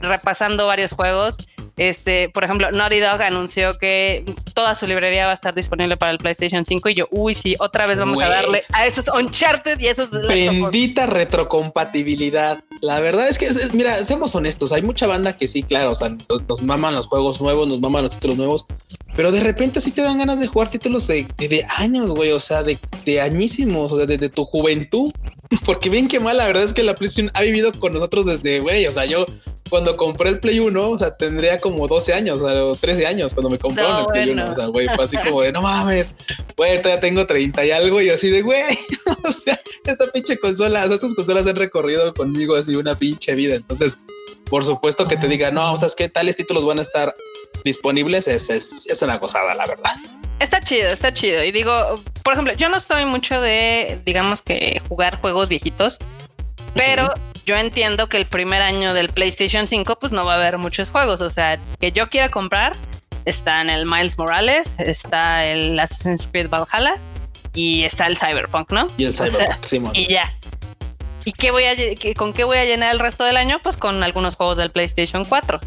repasando 0.03 0.67
varios 0.67 0.93
juegos. 0.93 1.37
Este, 1.79 2.31
por 2.31 2.43
ejemplo, 2.43 2.71
Naughty 2.71 3.01
Dog 3.01 3.21
anunció 3.21 3.77
que 3.79 4.25
toda 4.55 4.75
su 4.75 4.87
librería 4.87 5.27
va 5.27 5.33
a 5.33 5.35
estar 5.35 5.55
disponible 5.55 5.99
para 5.99 6.11
el 6.11 6.17
PlayStation 6.17 6.65
5 6.65 6.89
y 6.89 6.95
yo, 6.95 7.07
uy, 7.11 7.35
sí, 7.35 7.55
otra 7.59 7.87
vez 7.87 7.99
vamos 7.99 8.19
a 8.23 8.27
Güey. 8.29 8.31
darle 8.39 8.63
a 8.73 8.87
esos 8.87 9.09
Uncharted 9.09 9.79
y 9.79 9.89
a 9.89 9.91
esos. 9.91 10.11
Bendita 10.11 11.05
retrocompatibilidad. 11.07 12.59
La 12.81 13.01
verdad 13.01 13.29
es 13.29 13.37
que, 13.39 13.49
mira, 13.75 13.95
seamos 14.05 14.35
honestos, 14.35 14.73
hay 14.73 14.81
mucha 14.81 15.07
banda 15.07 15.37
que 15.37 15.49
sí, 15.49 15.63
claro, 15.63 15.91
o 15.91 15.95
sea, 15.95 16.17
nos, 16.49 16.63
maman 16.63 16.95
los 16.95 17.09
juegos 17.09 17.43
nuevos, 17.43 17.69
nos 17.69 17.81
maman 17.81 18.05
los 18.05 18.13
títulos 18.15 18.37
nuevos, 18.39 18.67
pero 19.15 19.31
de 19.31 19.41
repente 19.41 19.81
sí 19.81 19.91
te 19.91 20.01
dan 20.03 20.19
ganas 20.19 20.41
de 20.41 20.47
jugar 20.47 20.69
títulos 20.69 21.07
de, 21.07 21.27
de- 21.37 21.49
de 21.49 21.67
años, 21.77 22.15
güey, 22.15 22.33
o 22.33 22.41
sea, 22.41 22.63
de, 22.63 22.79
de 23.05 23.21
añísimos, 23.21 23.93
o 23.93 23.97
sea, 23.99 24.07
de, 24.07 24.17
de 24.19 24.29
tu 24.31 24.45
juventud. 24.47 25.13
Porque 25.65 25.91
bien 25.91 26.09
que 26.09 26.21
mal, 26.21 26.37
la 26.39 26.47
verdad 26.47 26.65
es 26.65 26.73
que 26.75 26.83
la 26.83 26.95
PlayStation 26.95 27.31
ha 27.35 27.43
vivido 27.43 27.73
con 27.79 27.93
nosotros 27.93 28.25
desde, 28.27 28.61
güey, 28.61 28.87
o 28.87 28.93
sea, 28.93 29.05
yo 29.05 29.27
cuando 29.69 29.97
compré 29.97 30.31
el 30.31 30.41
Play 30.41 30.59
1, 30.61 30.91
o 30.91 30.99
sea, 30.99 31.17
tendría 31.17 31.59
como 31.61 31.89
12 31.89 32.15
años, 32.15 32.43
o 32.43 32.49
sea, 32.49 32.65
o 32.65 32.77
13 32.77 33.07
años 33.07 33.35
cuando 33.35 33.51
me 33.51 33.59
compraron 33.59 33.93
No, 33.93 34.01
el 34.01 34.07
Play 34.07 34.27
bueno. 34.27 34.43
1, 34.45 34.53
o 34.53 34.57
sea, 34.57 34.67
güey, 34.67 34.89
fue 34.95 35.05
así 35.05 35.17
como 35.19 35.43
de, 35.43 35.53
no 35.53 35.63
mames, 35.63 36.09
güey, 36.57 36.81
todavía 36.81 37.01
tengo 37.01 37.27
30 37.27 37.65
y 37.65 37.71
algo, 37.71 38.01
y 38.01 38.11
así 38.11 38.31
de, 38.31 38.43
güey, 38.43 38.79
o 39.25 39.33
sea, 39.33 39.61
esta 39.85 40.11
pinche 40.13 40.39
consola, 40.39 40.85
o 40.85 40.87
sea, 40.87 40.95
estas 40.95 41.15
consolas 41.15 41.47
han 41.47 41.57
recorrido 41.57 42.13
conmigo 42.15 42.57
así 42.57 42.77
una 42.77 42.95
pinche 42.95 43.35
vida. 43.35 43.55
Entonces, 43.55 43.99
por 44.49 44.65
supuesto 44.65 45.07
que 45.07 45.17
te 45.17 45.29
diga, 45.29 45.51
no, 45.51 45.73
o 45.73 45.77
sea, 45.77 45.89
es 45.89 45.95
que 45.95 46.09
tales 46.09 46.37
títulos 46.37 46.65
van 46.65 46.79
a 46.79 46.83
estar 46.83 47.15
disponibles, 47.65 48.29
es, 48.29 48.51
es, 48.51 48.87
es 48.87 49.03
una 49.03 49.19
gozada, 49.19 49.55
la 49.55 49.67
verdad. 49.67 49.93
Está 50.39 50.61
chido, 50.61 50.89
está 50.91 51.15
chido. 51.15 51.43
Y 51.45 51.51
digo, 51.51 51.73
por 52.23 52.35
ejemplo, 52.35 52.53
yo 52.55 52.69
no 52.69 52.79
soy 52.81 53.07
mucho 53.07 53.41
de, 53.41 54.01
digamos 54.05 54.43
que 54.43 54.83
jugar 54.89 55.21
juegos 55.21 55.49
viejitos, 55.49 55.99
pero 56.77 57.13
yo 57.45 57.57
entiendo 57.57 58.09
que 58.09 58.17
el 58.17 58.27
primer 58.27 58.63
año 58.63 58.95
del 58.95 59.09
PlayStation 59.09 59.67
5 59.67 59.97
pues 59.97 60.13
no 60.13 60.25
va 60.25 60.35
a 60.35 60.37
haber 60.37 60.59
muchos 60.59 60.91
juegos. 60.91 61.21
O 61.21 61.31
sea, 61.31 61.59
que 61.81 61.93
yo 61.93 62.09
quiera 62.09 62.29
comprar, 62.29 62.77
está 63.25 63.61
en 63.61 63.71
el 63.71 63.87
Miles 63.87 64.19
Morales, 64.19 64.71
está 64.79 65.47
el 65.47 65.79
Assassin's 65.79 66.27
Creed 66.31 66.49
Valhalla 66.49 67.01
y 67.55 67.85
está 67.85 68.07
el 68.07 68.17
Cyberpunk, 68.17 68.73
¿no? 68.73 68.87
Y 68.97 69.05
el 69.05 69.11
O 69.11 69.15
sea, 69.15 69.59
Cyberpunk, 69.65 69.97
y 69.97 70.09
ya. 70.09 70.33
¿Y 71.25 71.33
qué 71.33 71.51
voy 71.51 71.65
a, 71.65 71.75
con 72.15 72.33
qué 72.33 72.45
voy 72.45 72.59
a 72.59 72.65
llenar 72.65 72.93
el 72.93 73.01
resto 73.01 73.25
del 73.25 73.37
año? 73.37 73.59
Pues 73.63 73.77
con 73.77 74.03
algunos 74.05 74.37
juegos 74.37 74.57
del 74.57 74.71
PlayStation 74.71 75.25
4. 75.25 75.59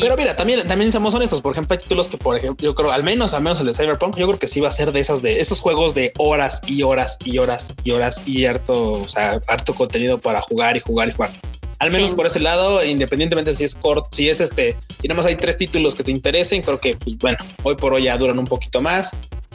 Pero 0.00 0.16
mira, 0.16 0.34
también, 0.36 0.66
también 0.66 0.90
seamos 0.92 1.14
honestos. 1.14 1.40
Por 1.40 1.52
ejemplo, 1.52 1.74
hay 1.74 1.82
títulos 1.82 2.08
que, 2.08 2.16
por 2.18 2.36
ejemplo, 2.36 2.64
yo 2.64 2.74
creo, 2.74 2.90
al 2.92 3.04
menos, 3.04 3.34
al 3.34 3.42
menos 3.42 3.60
el 3.60 3.66
de 3.66 3.74
Cyberpunk, 3.74 4.16
yo 4.16 4.26
creo 4.26 4.38
que 4.38 4.48
sí 4.48 4.60
va 4.60 4.68
a 4.68 4.72
ser 4.72 4.92
de 4.92 5.00
esas 5.00 5.22
de 5.22 5.40
esos 5.40 5.60
juegos 5.60 5.94
de 5.94 6.12
horas 6.18 6.60
y 6.66 6.82
horas 6.82 7.18
y 7.24 7.38
horas 7.38 7.68
y 7.84 7.90
horas 7.92 8.22
y 8.26 8.46
harto, 8.46 8.92
o 9.02 9.08
sea, 9.08 9.40
harto 9.46 9.74
contenido 9.74 10.18
para 10.18 10.40
jugar 10.40 10.76
y 10.76 10.80
jugar 10.80 11.08
y 11.08 11.12
jugar. 11.12 11.30
Al 11.78 11.90
menos 11.90 12.10
Sí. 12.10 12.16
por 12.16 12.24
ese 12.26 12.40
lado, 12.40 12.82
independientemente 12.84 13.54
si 13.54 13.64
es 13.64 13.74
corto, 13.74 14.08
si 14.10 14.30
es 14.30 14.40
este, 14.40 14.76
si 14.98 15.08
nada 15.08 15.16
más 15.18 15.26
hay 15.26 15.36
tres 15.36 15.58
títulos 15.58 15.94
que 15.94 16.02
te 16.04 16.10
interesen, 16.10 16.62
creo 16.62 16.80
que, 16.80 16.96
pues 16.96 17.18
bueno, 17.18 17.36
hoy 17.64 17.74
por 17.76 17.92
hoy 17.92 18.04
ya 18.04 18.16
duran 18.16 18.38
un 18.38 18.46
poquito 18.46 18.80
más. 18.80 19.10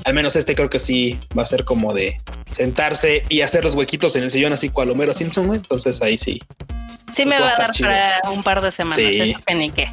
Al 0.06 0.14
menos 0.14 0.36
este 0.36 0.54
creo 0.56 0.70
que 0.70 0.80
sí 0.80 1.20
va 1.38 1.44
a 1.44 1.46
ser 1.48 1.64
como 1.66 1.94
de 1.94 2.20
sentarse 2.52 3.24
y 3.30 3.42
hacer 3.42 3.64
los 3.64 3.74
huequitos 3.76 4.16
en 4.16 4.24
el 4.24 4.32
sillón, 4.32 4.54
así 4.54 4.70
cual 4.70 4.90
Homero 4.92 5.14
Simpson. 5.14 5.54
Entonces 5.54 6.02
ahí 6.02 6.18
sí. 6.18 6.40
Sí 7.14 7.26
me 7.26 7.36
Todo 7.38 7.46
va 7.48 7.52
a 7.54 7.58
dar 7.58 7.72
chido. 7.72 7.90
para 7.90 8.20
un 8.32 8.44
par 8.44 8.62
de 8.62 8.72
semanas, 8.72 8.98
Sí. 8.98 9.20
eso 9.32 9.40
que 9.46 9.56
ni 9.56 9.70
qué. 9.72 9.88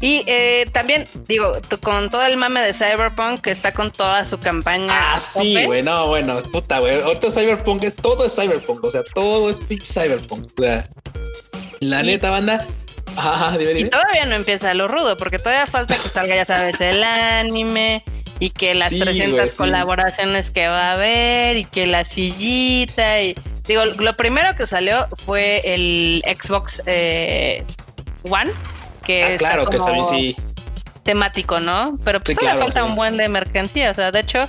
Y 0.00 0.22
eh, 0.26 0.68
también, 0.72 1.06
digo, 1.26 1.56
con 1.82 2.08
todo 2.10 2.24
el 2.24 2.36
mame 2.36 2.62
de 2.62 2.72
Cyberpunk, 2.72 3.40
que 3.40 3.50
está 3.50 3.72
con 3.72 3.90
toda 3.90 4.24
su 4.24 4.38
campaña. 4.38 4.88
Ah, 4.92 5.18
sí, 5.18 5.64
güey, 5.64 5.82
no, 5.82 6.06
bueno, 6.06 6.40
puta, 6.52 6.78
güey. 6.78 7.00
Ahorita 7.00 7.30
Cyberpunk 7.30 7.82
es 7.82 7.96
todo 7.96 8.24
es 8.24 8.34
Cyberpunk, 8.36 8.84
o 8.84 8.90
sea, 8.90 9.02
todo 9.14 9.50
es 9.50 9.58
pinche 9.58 9.86
Cyberpunk. 9.92 10.46
O 10.56 10.62
sea, 10.62 10.88
la 11.80 12.02
Y- 12.02 12.06
neta, 12.06 12.30
banda. 12.30 12.64
Y 13.76 13.84
todavía 13.86 14.26
no 14.26 14.36
empieza 14.36 14.74
lo 14.74 14.86
rudo, 14.86 15.16
porque 15.16 15.40
todavía 15.40 15.66
falta 15.66 15.96
que 15.96 16.08
salga, 16.08 16.36
ya 16.36 16.44
sabes, 16.44 16.80
el 16.80 17.02
anime 17.02 18.04
y 18.38 18.50
que 18.50 18.76
las 18.76 18.90
300 18.96 19.52
colaboraciones 19.52 20.50
que 20.50 20.68
va 20.68 20.90
a 20.90 20.92
haber 20.92 21.56
y 21.56 21.64
que 21.64 21.86
la 21.88 22.04
sillita 22.04 23.20
y 23.22 23.34
digo, 23.66 23.84
lo 23.84 24.14
primero 24.14 24.54
que 24.56 24.68
salió 24.68 25.08
fue 25.24 25.62
el 25.64 26.22
Xbox 26.40 26.80
eh, 26.86 27.64
One, 28.22 28.52
que 29.08 29.24
ah, 29.24 29.36
claro, 29.38 29.66
que 29.66 29.78
también 29.78 30.04
sí 30.04 30.36
temático, 31.02 31.58
¿no? 31.58 31.98
Pero 32.04 32.20
pues 32.20 32.36
todavía 32.36 32.60
falta 32.60 32.84
un 32.84 32.94
buen 32.94 33.16
de 33.16 33.30
mercancía, 33.30 33.90
o 33.90 33.94
sea, 33.94 34.12
de 34.12 34.20
hecho 34.20 34.40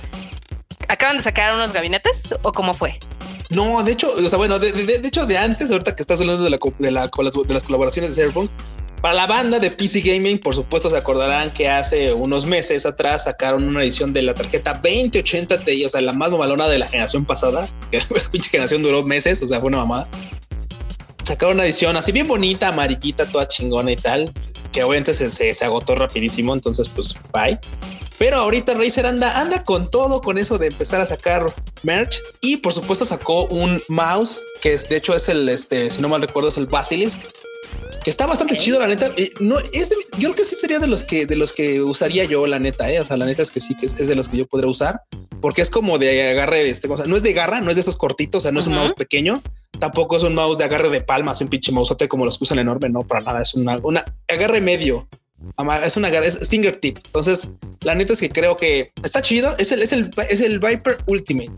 acaban 0.88 1.16
de 1.16 1.22
sacar 1.22 1.54
unos 1.54 1.72
gabinetes 1.72 2.20
o 2.42 2.52
cómo 2.52 2.74
fue? 2.74 2.98
No, 3.48 3.82
de 3.82 3.92
hecho, 3.92 4.12
o 4.12 4.28
sea, 4.28 4.36
bueno, 4.36 4.58
de, 4.58 5.00
hecho, 5.02 5.24
de 5.24 5.38
antes, 5.38 5.70
ahorita 5.70 5.96
que 5.96 6.02
estás 6.02 6.20
hablando 6.20 6.44
de, 6.44 6.50
la, 6.50 6.58
de, 6.78 6.90
la, 6.90 7.06
de 7.08 7.54
las 7.54 7.62
colaboraciones 7.62 8.14
de 8.14 8.22
Cyberpunk, 8.22 8.50
para 9.00 9.14
la 9.14 9.26
banda 9.26 9.58
de 9.58 9.70
PC 9.70 10.02
Gaming, 10.02 10.38
por 10.38 10.54
supuesto, 10.54 10.90
se 10.90 10.98
acordarán 10.98 11.50
que 11.50 11.66
hace 11.66 12.12
unos 12.12 12.44
meses 12.44 12.84
atrás 12.84 13.24
sacaron 13.24 13.66
una 13.66 13.82
edición 13.82 14.12
de 14.12 14.20
la 14.20 14.34
tarjeta 14.34 14.74
2080 14.74 15.60
Ti, 15.60 15.86
o 15.86 15.88
sea, 15.88 16.02
la 16.02 16.12
más 16.12 16.30
mamalona 16.30 16.68
de 16.68 16.78
la 16.78 16.86
generación 16.86 17.24
pasada, 17.24 17.66
que 17.90 17.96
esa 18.14 18.30
pinche 18.30 18.50
generación 18.50 18.82
duró 18.82 19.02
meses, 19.02 19.40
o 19.40 19.48
sea, 19.48 19.60
fue 19.60 19.68
una 19.68 19.78
mamada. 19.78 20.06
Sacaron 21.30 21.54
una 21.58 21.64
edición 21.64 21.96
así 21.96 22.10
bien 22.10 22.26
bonita, 22.26 22.66
amarillita, 22.66 23.24
toda 23.24 23.46
chingona 23.46 23.92
y 23.92 23.96
tal, 23.96 24.32
que 24.72 24.82
obviamente 24.82 25.14
se, 25.14 25.30
se, 25.30 25.54
se 25.54 25.64
agotó 25.64 25.94
rapidísimo, 25.94 26.52
entonces 26.52 26.88
pues 26.88 27.14
bye. 27.32 27.56
Pero 28.18 28.38
ahorita 28.38 28.74
Razer 28.74 29.06
anda, 29.06 29.40
anda 29.40 29.62
con 29.62 29.88
todo 29.88 30.22
con 30.22 30.38
eso 30.38 30.58
de 30.58 30.66
empezar 30.66 31.00
a 31.00 31.06
sacar 31.06 31.46
merch 31.84 32.18
y 32.40 32.56
por 32.56 32.72
supuesto 32.72 33.04
sacó 33.04 33.44
un 33.44 33.80
mouse 33.86 34.42
que 34.60 34.72
es 34.72 34.88
de 34.88 34.96
hecho 34.96 35.14
es 35.14 35.28
el 35.28 35.48
este, 35.48 35.88
si 35.92 36.02
no 36.02 36.08
mal 36.08 36.20
recuerdo, 36.20 36.48
es 36.48 36.56
el 36.56 36.66
Basilisk 36.66 37.22
que 38.02 38.10
está 38.10 38.26
bastante 38.26 38.56
chido, 38.56 38.78
la 38.78 38.86
neta. 38.86 39.10
Eh, 39.16 39.30
no 39.40 39.58
es 39.72 39.90
yo 40.18 40.28
creo 40.28 40.34
que 40.34 40.44
sí 40.44 40.54
sería 40.56 40.78
de 40.78 40.86
los 40.86 41.04
que 41.04 41.26
de 41.26 41.36
los 41.36 41.52
que 41.52 41.82
usaría 41.82 42.24
yo, 42.24 42.46
la 42.46 42.58
neta. 42.58 42.90
Eh. 42.90 43.00
O 43.00 43.04
sea, 43.04 43.16
la 43.16 43.26
neta 43.26 43.42
es 43.42 43.50
que 43.50 43.60
sí 43.60 43.74
que 43.74 43.86
es, 43.86 43.94
de 43.94 44.14
los 44.14 44.28
que 44.28 44.38
yo 44.38 44.46
podría 44.46 44.70
usar 44.70 45.02
porque 45.40 45.62
es 45.62 45.70
como 45.70 45.98
de 45.98 46.30
agarre 46.30 46.62
de 46.62 46.70
este 46.70 46.88
cosa. 46.88 47.06
No 47.06 47.16
es 47.16 47.22
de 47.22 47.32
garra, 47.32 47.60
no 47.60 47.70
es 47.70 47.76
de 47.76 47.80
esos 47.80 47.96
cortitos, 47.96 48.40
o 48.40 48.42
sea, 48.42 48.52
no 48.52 48.60
es 48.60 48.66
un 48.66 48.74
mouse 48.74 48.92
pequeño. 48.92 49.42
Tampoco 49.78 50.16
es 50.16 50.22
un 50.22 50.34
mouse 50.34 50.58
de 50.58 50.64
agarre 50.64 50.90
de 50.90 51.00
palmas, 51.00 51.40
un 51.40 51.48
pinche 51.48 51.72
mouseote 51.72 52.08
como 52.08 52.24
los 52.24 52.36
que 52.36 52.44
usan 52.44 52.58
enorme. 52.58 52.90
No, 52.90 53.02
para 53.06 53.22
nada. 53.22 53.42
Es 53.42 53.54
una, 53.54 53.78
una 53.82 54.04
agarre 54.28 54.60
medio. 54.60 55.08
Es 55.84 55.96
una 55.96 56.08
es 56.08 56.48
fingertip. 56.48 56.98
Entonces, 57.06 57.50
la 57.82 57.94
neta 57.94 58.12
es 58.12 58.20
que 58.20 58.28
creo 58.28 58.56
que 58.56 58.90
está 59.02 59.22
chido. 59.22 59.56
Es 59.58 59.72
el, 59.72 59.80
es 59.80 59.92
el, 59.92 60.10
es 60.28 60.40
el 60.42 60.58
Viper 60.58 60.98
Ultimate. 61.06 61.52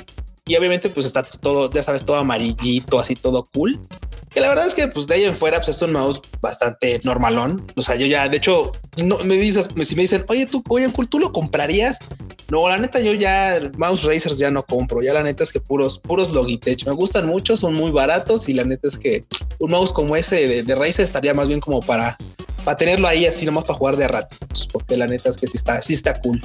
Y 0.46 0.56
obviamente, 0.56 0.90
pues 0.90 1.06
está 1.06 1.22
todo, 1.22 1.70
ya 1.72 1.84
sabes, 1.84 2.04
todo 2.04 2.16
amarillito, 2.16 2.98
así 2.98 3.14
todo 3.14 3.46
cool. 3.54 3.80
Que 4.28 4.40
la 4.40 4.48
verdad 4.48 4.66
es 4.66 4.74
que, 4.74 4.88
pues 4.88 5.06
de 5.06 5.14
ahí 5.14 5.24
en 5.24 5.36
fuera, 5.36 5.58
pues 5.58 5.76
es 5.76 5.82
un 5.82 5.92
mouse 5.92 6.20
bastante 6.40 7.00
normalón. 7.04 7.64
O 7.76 7.82
sea, 7.82 7.94
yo 7.94 8.06
ya, 8.06 8.28
de 8.28 8.38
hecho, 8.38 8.72
no 8.96 9.18
me 9.18 9.36
dices, 9.36 9.70
si 9.82 9.94
me 9.94 10.02
dicen, 10.02 10.24
oye, 10.28 10.46
tú, 10.46 10.64
oye, 10.68 10.92
tú 11.08 11.20
lo 11.20 11.32
comprarías. 11.32 11.98
No, 12.50 12.68
la 12.68 12.76
neta, 12.76 12.98
yo 13.00 13.12
ya 13.12 13.60
mouse 13.76 14.02
racers 14.02 14.38
ya 14.38 14.50
no 14.50 14.64
compro. 14.64 15.00
Ya 15.00 15.12
la 15.12 15.22
neta 15.22 15.44
es 15.44 15.52
que 15.52 15.60
puros, 15.60 15.98
puros 15.98 16.32
Logitech 16.32 16.86
me 16.86 16.92
gustan 16.92 17.26
mucho, 17.26 17.56
son 17.56 17.74
muy 17.74 17.92
baratos. 17.92 18.48
Y 18.48 18.54
la 18.54 18.64
neta 18.64 18.88
es 18.88 18.98
que 18.98 19.24
un 19.60 19.70
mouse 19.70 19.92
como 19.92 20.16
ese 20.16 20.48
de, 20.48 20.62
de 20.64 20.74
Razer 20.74 21.04
estaría 21.04 21.34
más 21.34 21.46
bien 21.46 21.60
como 21.60 21.80
para 21.80 22.18
para 22.64 22.76
tenerlo 22.76 23.08
ahí 23.08 23.26
así 23.26 23.44
nomás 23.44 23.64
para 23.64 23.78
jugar 23.78 23.96
de 23.96 24.08
rato, 24.08 24.36
porque 24.72 24.96
la 24.96 25.06
neta 25.06 25.30
es 25.30 25.36
que 25.36 25.46
sí 25.46 25.56
está, 25.56 25.80
sí 25.82 25.94
está 25.94 26.20
cool. 26.20 26.40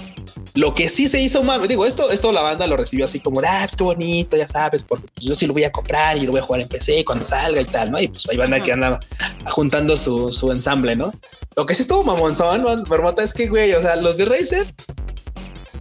Lo 0.56 0.74
que 0.74 0.90
sí 0.90 1.08
se 1.08 1.20
hizo, 1.20 1.44
digo, 1.68 1.86
esto, 1.86 2.10
esto 2.12 2.32
la 2.32 2.42
banda 2.42 2.66
lo 2.68 2.78
recibió 2.78 3.06
así 3.06 3.20
como, 3.20 3.42
ah, 3.42 3.68
pues 3.78 3.87
bonito, 3.88 4.38
ya 4.38 4.48
sabes, 4.48 4.84
porque 4.84 5.06
pues, 5.14 5.26
yo 5.26 5.36
sí 5.36 5.48
lo 5.48 5.54
voy 5.54 5.64
a 5.64 5.72
comprar 5.72 6.18
y 6.18 6.26
lo 6.26 6.32
voy 6.32 6.42
a 6.42 6.44
jugar 6.44 6.62
en 6.62 6.68
PC 6.68 7.04
cuando 7.06 7.26
salga 7.26 7.62
y 7.62 7.66
tal, 7.66 7.92
¿no? 7.92 8.00
Y 8.00 8.08
pues 8.08 8.28
hay 8.30 8.38
banda 8.38 8.62
que 8.62 8.72
anda 8.72 9.00
juntando 9.48 9.98
su, 9.98 10.32
su 10.32 10.52
ensamble, 10.52 10.96
¿no? 10.96 11.14
Lo 11.56 11.66
que 11.66 11.76
sí 11.76 11.82
estuvo 11.82 12.04
mamonzón, 12.04 12.64
Marmota, 12.88 13.24
es 13.24 13.34
que, 13.34 13.48
güey, 13.48 13.74
o 13.74 13.82
sea, 13.82 13.96
los 13.96 14.18
de 14.18 14.26
Razer 14.26 14.68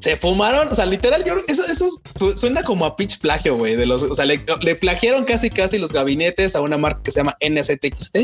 se 0.01 0.17
fumaron, 0.17 0.69
o 0.69 0.75
sea, 0.75 0.87
literal, 0.87 1.25
yo 1.25 1.35
eso, 1.49 1.65
eso 1.67 1.89
suena 2.37 2.63
como 2.63 2.87
a 2.87 2.97
pitch 2.97 3.19
plagio, 3.19 3.57
güey, 3.57 3.77
de 3.77 3.87
los, 3.87 4.03
o 4.03 4.15
sea, 4.15 4.25
le, 4.25 4.45
le 4.61 4.77
plagiaron 4.77 5.25
casi 5.25 5.51
casi 5.51 5.79
los 5.79 5.93
gabinetes 5.93 6.55
a 6.55 6.61
una 6.61 6.77
marca 6.77 7.03
que 7.03 7.11
se 7.11 7.21
llama 7.21 7.37
NZXT 7.41 8.19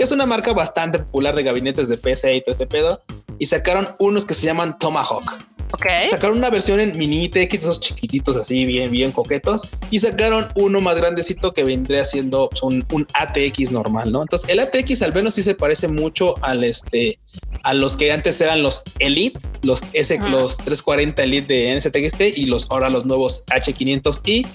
que 0.00 0.04
es 0.04 0.12
una 0.12 0.24
marca 0.24 0.54
bastante 0.54 0.98
popular 0.98 1.34
de 1.34 1.42
gabinetes 1.42 1.90
de 1.90 1.98
PC 1.98 2.36
y 2.36 2.40
todo 2.40 2.52
este 2.52 2.66
pedo. 2.66 3.02
Y 3.40 3.46
sacaron 3.46 3.88
unos 3.98 4.26
que 4.26 4.34
se 4.34 4.46
llaman 4.46 4.78
Tomahawk. 4.78 5.42
Ok. 5.72 5.86
Sacaron 6.08 6.38
una 6.38 6.50
versión 6.50 6.78
en 6.78 6.96
mini 6.98 7.28
TX, 7.28 7.54
esos 7.54 7.80
chiquititos 7.80 8.36
así, 8.36 8.66
bien, 8.66 8.90
bien 8.90 9.12
coquetos. 9.12 9.62
Y 9.90 9.98
sacaron 9.98 10.48
uno 10.56 10.80
más 10.80 10.96
grandecito 10.96 11.52
que 11.52 11.64
vendría 11.64 12.04
siendo 12.04 12.50
un, 12.60 12.84
un, 12.92 13.06
ATX 13.14 13.70
normal, 13.70 14.12
¿no? 14.12 14.20
Entonces, 14.20 14.50
el 14.50 14.58
ATX 14.60 15.00
al 15.02 15.14
menos 15.14 15.34
sí 15.34 15.42
se 15.42 15.54
parece 15.54 15.88
mucho 15.88 16.34
al 16.42 16.64
este, 16.64 17.18
a 17.62 17.72
los 17.72 17.96
que 17.96 18.12
antes 18.12 18.40
eran 18.40 18.62
los 18.62 18.82
Elite, 18.98 19.40
los 19.62 19.82
S, 19.94 20.18
los 20.28 20.58
340 20.58 21.22
Elite 21.22 21.54
de 21.54 21.76
NSTXT 21.76 22.36
y 22.36 22.46
los 22.46 22.70
ahora 22.70 22.90
los 22.90 23.06
nuevos 23.06 23.44
H500i 23.46 24.46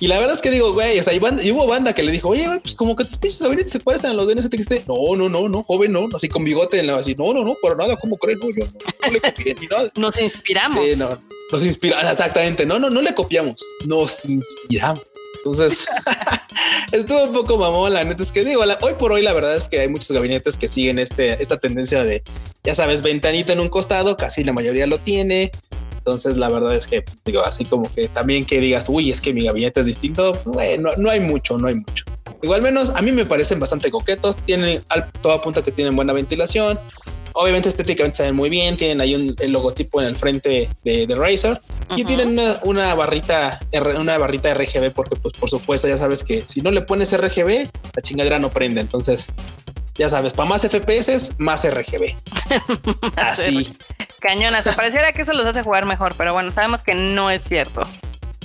y 0.00 0.08
la 0.08 0.18
verdad 0.18 0.34
es 0.34 0.42
que 0.42 0.50
digo, 0.50 0.72
güey, 0.72 0.98
o 0.98 1.02
sea, 1.02 1.14
y, 1.14 1.18
hubo 1.52 1.66
banda 1.66 1.94
que 1.94 2.02
le 2.02 2.10
dijo, 2.10 2.30
oye, 2.30 2.48
pues 2.62 2.74
como 2.74 2.96
que 2.96 3.04
tus 3.04 3.16
pinches 3.16 3.40
gabinetes 3.40 3.72
se 3.72 3.80
parecen 3.80 4.10
a 4.10 4.14
los 4.14 4.26
de 4.26 4.34
NSTXT. 4.34 4.88
No, 4.88 5.14
no, 5.16 5.28
no, 5.28 5.48
no, 5.48 5.62
joven, 5.62 5.92
no, 5.92 6.08
así 6.14 6.28
con 6.28 6.44
bigote, 6.44 6.80
así, 6.90 7.14
no, 7.14 7.32
no, 7.32 7.44
no, 7.44 7.56
pero 7.62 7.76
nada, 7.76 7.96
¿cómo 7.96 8.16
creen? 8.16 8.40
No, 8.40 8.50
yo 8.50 8.64
no, 8.66 9.12
le 9.12 9.20
copié 9.20 9.54
ni 9.54 9.66
nada. 9.68 9.90
Nos 9.96 10.18
inspiramos. 10.18 10.84
Sí, 10.84 10.96
no, 10.96 11.18
nos 11.52 11.64
inspiramos, 11.64 12.10
exactamente. 12.10 12.66
No, 12.66 12.78
no, 12.80 12.90
no 12.90 13.02
le 13.02 13.14
copiamos, 13.14 13.54
nos 13.86 14.24
inspiramos. 14.24 15.04
Entonces, 15.36 15.86
estuvo 16.92 17.24
un 17.24 17.32
poco 17.32 17.58
mamón. 17.58 17.92
La 17.92 18.02
neta 18.02 18.22
es 18.22 18.32
que 18.32 18.44
digo, 18.44 18.62
hoy 18.62 18.94
por 18.98 19.12
hoy, 19.12 19.22
la 19.22 19.32
verdad 19.32 19.56
es 19.56 19.68
que 19.68 19.78
hay 19.78 19.88
muchos 19.88 20.10
gabinetes 20.10 20.56
que 20.56 20.68
siguen 20.68 20.98
este, 20.98 21.40
esta 21.40 21.58
tendencia 21.58 22.02
de, 22.02 22.22
ya 22.64 22.74
sabes, 22.74 23.02
ventanita 23.02 23.52
en 23.52 23.60
un 23.60 23.68
costado, 23.68 24.16
casi 24.16 24.42
la 24.42 24.52
mayoría 24.52 24.86
lo 24.86 24.98
tiene. 24.98 25.52
Entonces, 26.04 26.36
la 26.36 26.50
verdad 26.50 26.74
es 26.74 26.86
que, 26.86 27.02
digo, 27.24 27.42
así 27.42 27.64
como 27.64 27.90
que 27.90 28.08
también 28.08 28.44
que 28.44 28.60
digas, 28.60 28.90
uy, 28.90 29.10
es 29.10 29.22
que 29.22 29.32
mi 29.32 29.44
gabinete 29.44 29.80
es 29.80 29.86
distinto, 29.86 30.38
bueno, 30.44 30.90
no 30.98 31.08
hay 31.08 31.20
mucho, 31.20 31.56
no 31.56 31.68
hay 31.68 31.76
mucho. 31.76 32.04
Igual 32.42 32.60
menos, 32.60 32.90
a 32.90 33.00
mí 33.00 33.10
me 33.10 33.24
parecen 33.24 33.58
bastante 33.58 33.90
coquetos, 33.90 34.36
tienen, 34.44 34.82
todo 35.22 35.32
apunta 35.32 35.62
que 35.62 35.72
tienen 35.72 35.96
buena 35.96 36.12
ventilación, 36.12 36.78
obviamente 37.32 37.70
estéticamente 37.70 38.18
se 38.18 38.22
ven 38.24 38.34
muy 38.34 38.50
bien, 38.50 38.76
tienen 38.76 39.00
ahí 39.00 39.14
un, 39.14 39.34
el 39.38 39.52
logotipo 39.52 40.00
en 40.02 40.08
el 40.08 40.16
frente 40.16 40.68
de, 40.84 41.06
de 41.06 41.14
Razer 41.14 41.58
y 41.96 42.04
tienen 42.04 42.38
una, 42.62 42.94
barrita 42.94 43.60
una 43.98 44.18
barrita 44.18 44.52
RGB 44.52 44.92
porque 44.92 45.16
pues 45.16 45.34
por 45.34 45.48
supuesto 45.48 45.88
ya 45.88 45.98
sabes 45.98 46.22
que 46.22 46.42
si 46.46 46.60
no 46.60 46.70
le 46.70 46.82
pones 46.82 47.16
RGB 47.16 47.68
la 47.94 48.02
chingadera 48.02 48.38
no 48.38 48.50
prende, 48.50 48.80
entonces 48.80 49.28
ya 49.96 50.08
sabes, 50.08 50.32
para 50.32 50.48
más 50.48 50.62
FPS, 50.62 51.34
más 51.38 51.64
RGB. 51.68 52.14
Así. 53.16 53.76
Cañona, 54.20 54.62
se 54.62 54.72
pareciera 54.76 55.12
que 55.12 55.22
eso 55.22 55.32
los 55.32 55.46
hace 55.46 55.62
jugar 55.62 55.86
mejor, 55.86 56.14
pero 56.16 56.32
bueno, 56.32 56.52
sabemos 56.52 56.82
que 56.82 56.94
no 56.94 57.30
es 57.30 57.42
cierto. 57.42 57.82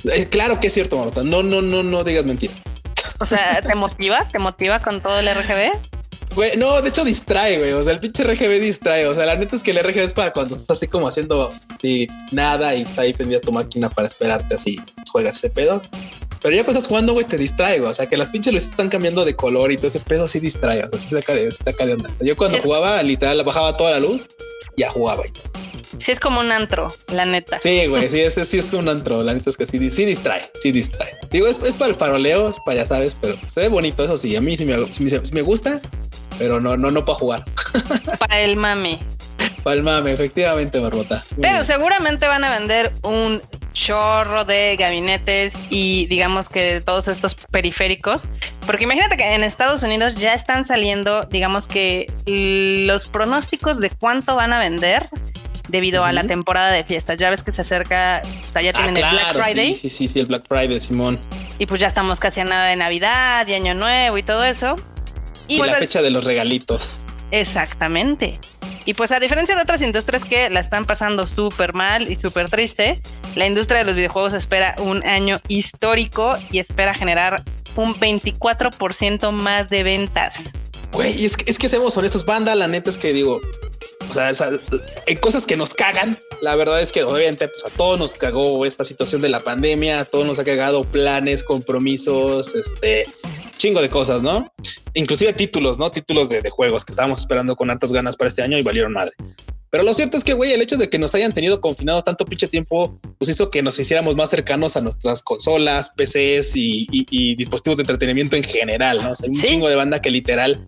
Eh, 0.05 0.27
claro 0.27 0.59
que 0.59 0.67
es 0.67 0.73
cierto, 0.73 0.97
Marta. 0.97 1.23
No, 1.23 1.43
no, 1.43 1.61
no, 1.61 1.83
no 1.83 2.03
digas 2.03 2.25
mentira. 2.25 2.53
O 3.19 3.25
sea, 3.25 3.61
¿te 3.61 3.75
motiva? 3.75 4.27
¿Te 4.29 4.39
motiva 4.39 4.79
con 4.79 5.01
todo 5.01 5.19
el 5.19 5.27
RGB? 5.27 5.71
Güey, 6.35 6.57
no, 6.57 6.81
de 6.81 6.89
hecho 6.89 7.03
distrae, 7.03 7.57
güey. 7.57 7.73
O 7.73 7.83
sea, 7.83 7.93
el 7.93 7.99
pinche 7.99 8.23
RGB 8.23 8.61
distrae. 8.61 9.07
O 9.07 9.15
sea, 9.15 9.25
la 9.25 9.35
neta 9.35 9.55
es 9.55 9.63
que 9.63 9.71
el 9.71 9.79
RGB 9.79 10.03
es 10.03 10.13
para 10.13 10.31
cuando 10.31 10.55
estás 10.55 10.77
así 10.77 10.87
como 10.87 11.07
haciendo 11.07 11.51
nada 12.31 12.75
y 12.75 12.83
está 12.83 13.01
ahí 13.01 13.13
prendida 13.13 13.41
tu 13.41 13.51
máquina 13.51 13.89
para 13.89 14.07
esperarte 14.07 14.55
así, 14.55 14.79
juegas 15.11 15.37
ese 15.37 15.49
pedo. 15.49 15.81
Pero 16.41 16.55
ya 16.55 16.61
estás 16.61 16.87
jugando, 16.87 17.13
güey, 17.13 17.25
te 17.25 17.37
distrae, 17.37 17.81
O 17.81 17.93
sea, 17.93 18.07
que 18.07 18.17
las 18.17 18.29
pinches 18.29 18.53
luces 18.53 18.69
están 18.69 18.89
cambiando 18.89 19.25
de 19.25 19.35
color 19.35 19.71
y 19.71 19.77
todo 19.77 19.87
ese 19.87 19.99
pedo 19.99 20.27
sí 20.27 20.39
distrae. 20.39 20.83
O 20.85 20.89
sea, 20.89 20.99
se 20.99 21.19
saca 21.19 21.35
de, 21.35 21.51
se 21.51 21.63
saca 21.63 21.85
de 21.85 21.93
onda. 21.93 22.09
Yo 22.19 22.35
cuando 22.37 22.59
jugaba, 22.59 23.01
literal, 23.03 23.43
bajaba 23.43 23.75
toda 23.75 23.91
la 23.91 23.99
luz, 23.99 24.29
ya 24.77 24.89
jugaba. 24.89 25.23
Sí, 25.97 26.11
es 26.11 26.19
como 26.19 26.39
un 26.39 26.51
antro, 26.51 26.93
la 27.11 27.25
neta. 27.25 27.59
Sí, 27.59 27.87
güey, 27.87 28.09
sí, 28.09 28.21
es, 28.21 28.35
sí 28.35 28.57
es 28.57 28.71
un 28.73 28.87
antro. 28.87 29.23
La 29.23 29.33
neta 29.33 29.49
es 29.49 29.57
que 29.57 29.65
sí, 29.65 29.89
sí 29.89 30.05
distrae, 30.05 30.41
sí 30.61 30.71
distrae. 30.71 31.11
Digo, 31.31 31.47
es, 31.47 31.59
es, 31.63 31.73
para 31.73 31.89
el 31.89 31.95
faroleo, 31.95 32.49
es 32.49 32.57
para 32.65 32.81
ya 32.81 32.87
sabes, 32.87 33.17
pero 33.19 33.35
se 33.47 33.61
ve 33.61 33.67
bonito, 33.69 34.03
eso 34.03 34.17
sí. 34.17 34.35
A 34.35 34.41
mí 34.41 34.55
sí 34.55 34.65
me, 34.65 34.77
me 34.77 35.41
gusta, 35.41 35.81
pero 36.37 36.61
no, 36.61 36.77
no, 36.77 36.91
no 36.91 37.03
para 37.05 37.17
jugar. 37.17 37.45
Para 38.19 38.39
el 38.39 38.55
mame. 38.55 38.99
Para 39.63 39.75
el 39.75 39.83
mame, 39.83 40.11
efectivamente, 40.11 40.79
Barbota. 40.79 41.23
Pero 41.39 41.63
seguramente 41.63 42.27
van 42.27 42.43
a 42.43 42.51
vender 42.51 42.93
un 43.03 43.41
chorro 43.73 44.45
de 44.45 44.75
gabinetes 44.77 45.53
y 45.69 46.05
digamos 46.07 46.49
que 46.49 46.81
todos 46.81 47.07
estos 47.07 47.35
periféricos. 47.35 48.23
Porque 48.65 48.83
imagínate 48.85 49.17
que 49.17 49.35
en 49.35 49.43
Estados 49.43 49.83
Unidos 49.83 50.15
ya 50.15 50.33
están 50.33 50.65
saliendo, 50.65 51.21
digamos 51.21 51.67
que 51.67 52.11
los 52.85 53.07
pronósticos 53.07 53.79
de 53.79 53.89
cuánto 53.89 54.35
van 54.35 54.53
a 54.53 54.59
vender 54.59 55.07
debido 55.69 56.03
a 56.03 56.11
la 56.11 56.23
temporada 56.25 56.71
de 56.71 56.83
fiestas. 56.83 57.17
Ya 57.17 57.29
ves 57.29 57.43
que 57.43 57.51
se 57.51 57.61
acerca, 57.61 58.21
o 58.23 58.53
sea, 58.53 58.61
ya 58.61 58.73
tienen 58.73 58.97
el 58.97 59.09
Black 59.09 59.33
Friday. 59.33 59.75
Sí, 59.75 59.89
sí, 59.89 60.07
sí, 60.07 60.19
el 60.19 60.25
Black 60.25 60.43
Friday, 60.47 60.79
Simón. 60.81 61.19
Y 61.57 61.65
pues 61.65 61.79
ya 61.79 61.87
estamos 61.87 62.19
casi 62.19 62.41
a 62.41 62.45
nada 62.45 62.67
de 62.67 62.75
Navidad 62.75 63.47
y 63.47 63.53
Año 63.53 63.73
Nuevo 63.73 64.17
y 64.17 64.23
todo 64.23 64.43
eso. 64.43 64.75
Y, 65.47 65.57
pues 65.57 65.71
la 65.71 65.77
fecha 65.77 66.01
de 66.01 66.11
los 66.11 66.25
regalitos. 66.25 67.01
Exactamente. 67.31 68.39
Y 68.85 68.93
pues 68.93 69.11
a 69.11 69.19
diferencia 69.19 69.55
de 69.55 69.61
otras 69.61 69.81
industrias 69.81 70.25
que 70.25 70.49
la 70.49 70.59
están 70.59 70.85
pasando 70.85 71.25
súper 71.25 71.73
mal 71.73 72.11
y 72.11 72.15
súper 72.15 72.49
triste, 72.49 72.99
la 73.35 73.45
industria 73.45 73.79
de 73.79 73.85
los 73.85 73.95
videojuegos 73.95 74.33
espera 74.33 74.75
un 74.79 75.05
año 75.05 75.39
histórico 75.47 76.37
y 76.51 76.59
espera 76.59 76.93
generar 76.93 77.43
un 77.75 77.93
24% 77.93 79.31
más 79.31 79.69
de 79.69 79.83
ventas. 79.83 80.51
Güey, 80.91 81.23
es 81.23 81.37
que, 81.37 81.49
es 81.49 81.59
que 81.59 81.69
seamos 81.69 81.95
honestos, 81.97 82.25
banda, 82.25 82.55
la 82.55 82.67
neta 82.67 82.89
es 82.89 82.97
que 82.97 83.13
digo, 83.13 83.39
o 84.09 84.13
sea, 84.13 84.31
hay 85.07 85.15
cosas 85.17 85.45
que 85.45 85.55
nos 85.55 85.73
cagan. 85.73 86.17
La 86.41 86.55
verdad 86.55 86.81
es 86.81 86.91
que 86.91 87.03
obviamente 87.03 87.47
pues, 87.47 87.65
a 87.65 87.69
todos 87.69 87.99
nos 87.99 88.13
cagó 88.13 88.65
esta 88.65 88.83
situación 88.83 89.21
de 89.21 89.29
la 89.29 89.41
pandemia, 89.41 89.99
a 89.99 90.05
todos 90.05 90.25
nos 90.25 90.39
ha 90.39 90.45
cagado 90.45 90.83
planes, 90.83 91.43
compromisos, 91.43 92.55
este 92.55 93.05
chingo 93.59 93.81
de 93.81 93.89
cosas, 93.89 94.23
¿no? 94.23 94.51
Inclusive 94.95 95.33
títulos, 95.33 95.77
¿no? 95.77 95.91
Títulos 95.91 96.29
de, 96.29 96.41
de 96.41 96.49
juegos 96.49 96.83
que 96.83 96.91
estábamos 96.91 97.19
esperando 97.19 97.55
con 97.55 97.69
hartas 97.69 97.93
ganas 97.93 98.15
para 98.15 98.29
este 98.29 98.41
año 98.41 98.57
y 98.57 98.63
valieron 98.63 98.93
madre. 98.93 99.13
Pero 99.71 99.83
lo 99.83 99.93
cierto 99.93 100.17
es 100.17 100.23
que, 100.23 100.33
güey, 100.33 100.51
el 100.51 100.61
hecho 100.61 100.77
de 100.77 100.89
que 100.89 100.97
nos 100.97 101.13
hayan 101.13 101.31
tenido 101.31 101.61
confinados 101.61 102.03
tanto 102.03 102.25
pinche 102.25 102.47
tiempo, 102.47 102.99
pues 103.19 103.29
hizo 103.29 103.51
que 103.51 103.61
nos 103.61 103.79
hiciéramos 103.79 104.15
más 104.15 104.31
cercanos 104.31 104.75
a 104.75 104.81
nuestras 104.81 105.21
consolas, 105.21 105.91
PCs 105.95 106.53
y, 106.55 107.35
dispositivos 107.35 107.77
de 107.77 107.83
entretenimiento 107.83 108.35
en 108.35 108.43
general, 108.43 109.03
¿no? 109.03 109.11
O 109.11 109.15
sea, 109.15 109.29
un 109.29 109.39
chingo 109.39 109.69
de 109.69 109.75
banda 109.75 110.01
que 110.01 110.09
literal 110.09 110.67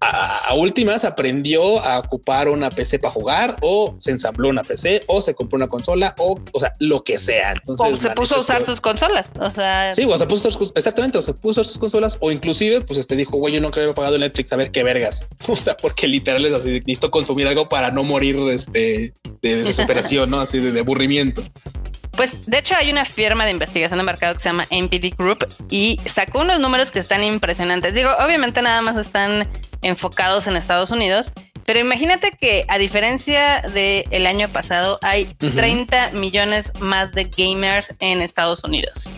a, 0.00 0.54
últimas 0.54 1.04
aprendió 1.04 1.80
a 1.80 1.98
ocupar 1.98 2.48
una 2.48 2.70
PC 2.70 2.98
para 2.98 3.12
jugar 3.12 3.56
o 3.60 3.94
se 3.98 4.10
ensambló 4.10 4.48
una 4.48 4.62
PC 4.62 5.04
o 5.06 5.20
se 5.20 5.34
compró 5.34 5.56
una 5.56 5.68
consola 5.68 6.14
o, 6.18 6.40
o 6.52 6.60
sea, 6.60 6.72
lo 6.78 7.04
que 7.04 7.18
sea. 7.18 7.52
Entonces, 7.52 7.92
o 7.92 7.96
se 7.96 8.10
puso 8.10 8.36
a 8.36 8.38
usar 8.38 8.62
sus 8.62 8.80
consolas. 8.80 9.30
O 9.40 9.50
sea, 9.50 9.92
sí, 9.92 10.04
o 10.04 10.16
se 10.16 10.26
puso 10.26 10.48
a 10.48 10.50
usar, 10.50 10.72
exactamente, 10.74 11.18
o 11.18 11.22
se 11.22 11.34
puso 11.34 11.60
a 11.60 11.62
usar 11.62 11.72
sus 11.72 11.78
consolas 11.78 12.16
o 12.20 12.30
inclusive, 12.30 12.80
pues 12.80 12.98
este 12.98 13.16
dijo, 13.16 13.36
güey, 13.36 13.54
yo 13.54 13.60
no 13.60 13.70
creo 13.70 13.94
pagado 13.94 14.18
Netflix 14.18 14.52
a 14.52 14.56
ver 14.56 14.70
qué 14.70 14.82
vergas. 14.82 15.28
O 15.50 15.56
sea, 15.56 15.76
porque 15.76 16.06
literal 16.06 16.46
es 16.46 16.54
así, 16.54 16.70
necesito 16.70 17.10
consumir 17.10 17.46
algo 17.46 17.68
para 17.68 17.90
no 17.90 18.04
morir 18.04 18.36
este, 18.50 19.12
de 19.42 19.56
desesperación, 19.64 20.30
¿no? 20.30 20.40
Así 20.40 20.58
de, 20.58 20.72
de 20.72 20.80
aburrimiento. 20.80 21.42
Pues 22.12 22.46
de 22.46 22.58
hecho 22.58 22.74
hay 22.76 22.90
una 22.90 23.04
firma 23.04 23.44
de 23.44 23.52
investigación 23.52 23.98
de 23.98 24.04
mercado 24.04 24.34
que 24.34 24.40
se 24.40 24.48
llama 24.48 24.66
NPD 24.70 25.16
Group 25.16 25.46
y 25.70 25.98
sacó 26.04 26.40
unos 26.40 26.60
números 26.60 26.90
que 26.90 26.98
están 26.98 27.22
impresionantes. 27.22 27.94
Digo, 27.94 28.10
obviamente 28.24 28.62
nada 28.62 28.82
más 28.82 28.96
están 28.96 29.48
enfocados 29.82 30.46
en 30.46 30.56
Estados 30.56 30.90
Unidos, 30.90 31.32
pero 31.64 31.78
imagínate 31.78 32.32
que 32.32 32.64
a 32.68 32.78
diferencia 32.78 33.62
del 33.72 34.26
año 34.26 34.48
pasado 34.48 34.98
hay 35.02 35.26
30 35.26 36.12
millones 36.12 36.72
más 36.80 37.12
de 37.12 37.24
gamers 37.24 37.94
en 38.00 38.22
Estados 38.22 38.64
Unidos. 38.64 39.08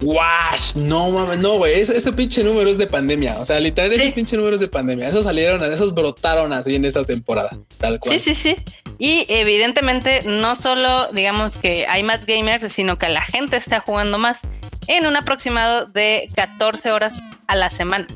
Wash, 0.00 0.76
no 0.76 1.10
mames, 1.10 1.38
no, 1.38 1.56
güey, 1.56 1.80
ese, 1.80 2.12
pinche 2.12 2.44
número 2.44 2.70
es 2.70 2.78
de 2.78 2.86
pandemia. 2.86 3.38
O 3.40 3.46
sea, 3.46 3.58
literal, 3.58 3.92
ese 3.92 4.12
pinche 4.12 4.36
número 4.36 4.54
es 4.54 4.60
de 4.60 4.68
pandemia. 4.68 5.08
Esos 5.08 5.24
salieron, 5.24 5.62
esos 5.72 5.92
brotaron 5.92 6.52
así 6.52 6.76
en 6.76 6.84
esta 6.84 7.04
temporada, 7.04 7.58
tal 7.78 7.98
cual. 7.98 8.18
Sí, 8.18 8.34
sí, 8.34 8.54
sí. 8.54 8.56
Y 8.98 9.26
evidentemente, 9.28 10.22
no 10.24 10.56
solo 10.56 11.08
digamos 11.12 11.56
que 11.56 11.86
hay 11.88 12.02
más 12.02 12.26
gamers, 12.26 12.72
sino 12.72 12.98
que 12.98 13.08
la 13.08 13.20
gente 13.20 13.56
está 13.56 13.80
jugando 13.80 14.18
más 14.18 14.40
en 14.88 15.06
un 15.06 15.16
aproximado 15.16 15.86
de 15.86 16.28
14 16.34 16.90
horas 16.90 17.14
a 17.46 17.54
la 17.54 17.70
semana, 17.70 18.06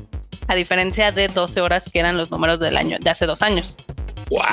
a 0.47 0.55
diferencia 0.55 1.11
de 1.11 1.29
12 1.29 1.61
horas 1.61 1.89
que 1.91 1.99
eran 1.99 2.17
los 2.17 2.31
números 2.31 2.59
del 2.59 2.75
año 2.75 2.97
de 2.99 3.09
hace 3.09 3.25
dos 3.25 3.41
años. 3.41 3.75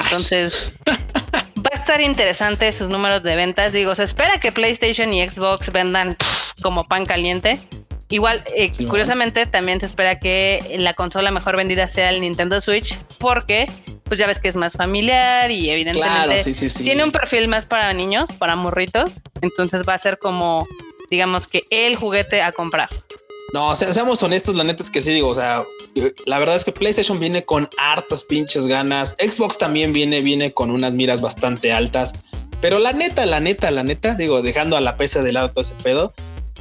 Entonces, 0.04 0.72
va 0.87 1.70
a 1.72 1.76
estar 1.76 2.00
interesante 2.00 2.72
sus 2.72 2.88
números 2.88 3.22
de 3.22 3.34
ventas. 3.34 3.72
Digo, 3.72 3.94
se 3.94 4.04
espera 4.04 4.38
que 4.38 4.52
PlayStation 4.52 5.12
y 5.12 5.28
Xbox 5.28 5.72
vendan 5.72 6.16
como 6.62 6.84
pan 6.84 7.06
caliente. 7.06 7.58
Igual, 8.08 8.42
eh, 8.56 8.70
curiosamente, 8.88 9.46
también 9.46 9.80
se 9.80 9.87
espera 9.87 10.18
que 10.18 10.76
la 10.78 10.94
consola 10.94 11.30
mejor 11.30 11.56
vendida 11.56 11.87
sea 11.87 12.10
el 12.10 12.20
Nintendo 12.20 12.60
Switch, 12.60 12.99
porque 13.18 13.70
pues 14.10 14.18
ya 14.18 14.26
ves 14.26 14.40
que 14.40 14.48
es 14.48 14.56
más 14.56 14.72
familiar 14.72 15.52
y 15.52 15.70
evidentemente 15.70 16.42
tiene 16.82 17.04
un 17.04 17.12
perfil 17.12 17.46
más 17.46 17.64
para 17.64 17.94
niños, 17.94 18.28
para 18.32 18.56
morritos. 18.56 19.20
Entonces 19.40 19.84
va 19.88 19.94
a 19.94 19.98
ser 19.98 20.18
como, 20.18 20.66
digamos 21.12 21.46
que 21.46 21.62
el 21.70 21.94
juguete 21.94 22.42
a 22.42 22.50
comprar. 22.50 22.88
No, 23.52 23.76
seamos 23.76 24.20
honestos, 24.24 24.56
la 24.56 24.64
neta 24.64 24.82
es 24.82 24.90
que 24.90 25.00
sí, 25.00 25.12
digo, 25.12 25.28
o 25.28 25.34
sea, 25.36 25.62
la 26.26 26.40
verdad 26.40 26.56
es 26.56 26.64
que 26.64 26.72
PlayStation 26.72 27.20
viene 27.20 27.44
con 27.44 27.68
hartas 27.78 28.24
pinches 28.24 28.66
ganas, 28.66 29.14
Xbox 29.20 29.58
también 29.58 29.92
viene, 29.92 30.22
viene 30.22 30.50
con 30.50 30.72
unas 30.72 30.92
miras 30.92 31.20
bastante 31.20 31.72
altas, 31.72 32.14
pero 32.60 32.80
la 32.80 32.92
neta, 32.92 33.24
la 33.26 33.38
neta, 33.38 33.70
la 33.70 33.84
neta, 33.84 34.16
digo, 34.16 34.42
dejando 34.42 34.76
a 34.76 34.80
la 34.80 34.96
PC 34.96 35.22
de 35.22 35.30
lado 35.30 35.50
todo 35.52 35.62
ese 35.62 35.74
pedo, 35.84 36.12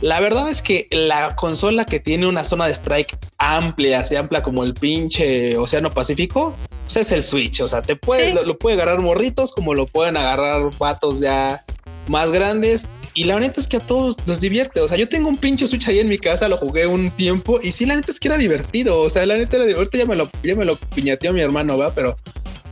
la 0.02 0.20
verdad 0.20 0.48
es 0.50 0.62
que 0.62 0.88
la 0.92 1.36
consola 1.36 1.84
que 1.84 2.00
tiene 2.00 2.28
una 2.28 2.46
zona 2.46 2.68
de 2.68 2.74
strike 2.74 3.18
amplia, 3.40 4.02
así 4.02 4.16
amplia 4.16 4.44
como 4.44 4.64
el 4.64 4.76
pinche 4.76 5.58
Océano 5.58 5.90
Pacífico, 5.90 6.56
pues 6.94 7.08
es 7.08 7.12
el 7.12 7.24
Switch. 7.24 7.62
O 7.62 7.68
sea, 7.68 7.82
te 7.82 7.96
puede, 7.96 8.34
lo, 8.46 8.58
puede 8.58 8.76
agarrar 8.82 9.00
morritos 9.00 9.52
como 9.52 9.76
lo 9.76 9.86
pueden 9.86 10.18
agarrar 10.18 10.72
patos 10.78 11.20
ya 11.20 11.64
más 12.08 12.32
grandes. 12.32 12.88
Y 13.14 13.26
la 13.26 13.40
neta 13.40 13.62
es 13.62 13.68
que 13.68 13.78
a 13.78 13.80
todos 13.80 14.18
nos 14.26 14.40
divierte. 14.40 14.82
O 14.82 14.88
sea, 14.88 14.98
yo 14.98 15.08
tengo 15.08 15.30
un 15.30 15.38
pinche 15.38 15.68
Switch 15.68 15.88
ahí 15.88 16.00
en 16.00 16.08
mi 16.08 16.18
casa, 16.18 16.48
lo 16.48 16.58
jugué 16.58 16.88
un 16.88 17.12
tiempo 17.12 17.60
y 17.62 17.72
sí, 17.72 17.86
la 17.86 17.96
neta 17.96 18.12
es 18.12 18.20
que 18.20 18.28
era 18.28 18.38
divertido. 18.38 19.00
O 19.02 19.10
sea, 19.10 19.26
la 19.26 19.38
neta 19.38 19.58
era 19.58 19.66
divertido. 19.66 19.78
Ahorita 19.78 19.98
ya 20.00 20.06
me 20.06 20.16
lo, 20.16 20.30
ya 20.44 20.56
me 20.56 20.66
lo 20.66 20.78
piñateó 20.78 21.32
mi 21.32 21.42
hermano, 21.42 21.78
va, 21.78 21.94
pero, 21.94 22.16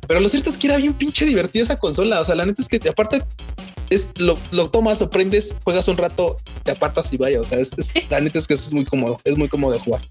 pero 0.07 0.19
lo 0.19 0.29
cierto 0.29 0.49
es 0.49 0.57
que 0.57 0.67
era 0.67 0.77
bien 0.77 0.93
pinche 0.93 1.25
divertida 1.25 1.63
esa 1.63 1.77
consola. 1.77 2.21
O 2.21 2.25
sea, 2.25 2.35
la 2.35 2.45
neta 2.45 2.61
es 2.61 2.67
que 2.67 2.79
aparte 2.89 3.21
es 3.89 4.09
lo, 4.17 4.37
lo, 4.51 4.69
tomas, 4.69 4.99
lo 4.99 5.09
prendes, 5.09 5.55
juegas 5.63 5.87
un 5.87 5.97
rato, 5.97 6.37
te 6.63 6.71
apartas 6.71 7.11
y 7.13 7.17
vaya. 7.17 7.41
O 7.41 7.43
sea, 7.43 7.59
es, 7.59 7.71
la 8.09 8.19
neta 8.19 8.39
es 8.39 8.47
que 8.47 8.53
es 8.53 8.73
muy 8.73 8.85
cómodo, 8.85 9.19
es 9.23 9.37
muy 9.37 9.47
cómodo 9.47 9.73
de 9.73 9.79
jugar. 9.79 10.01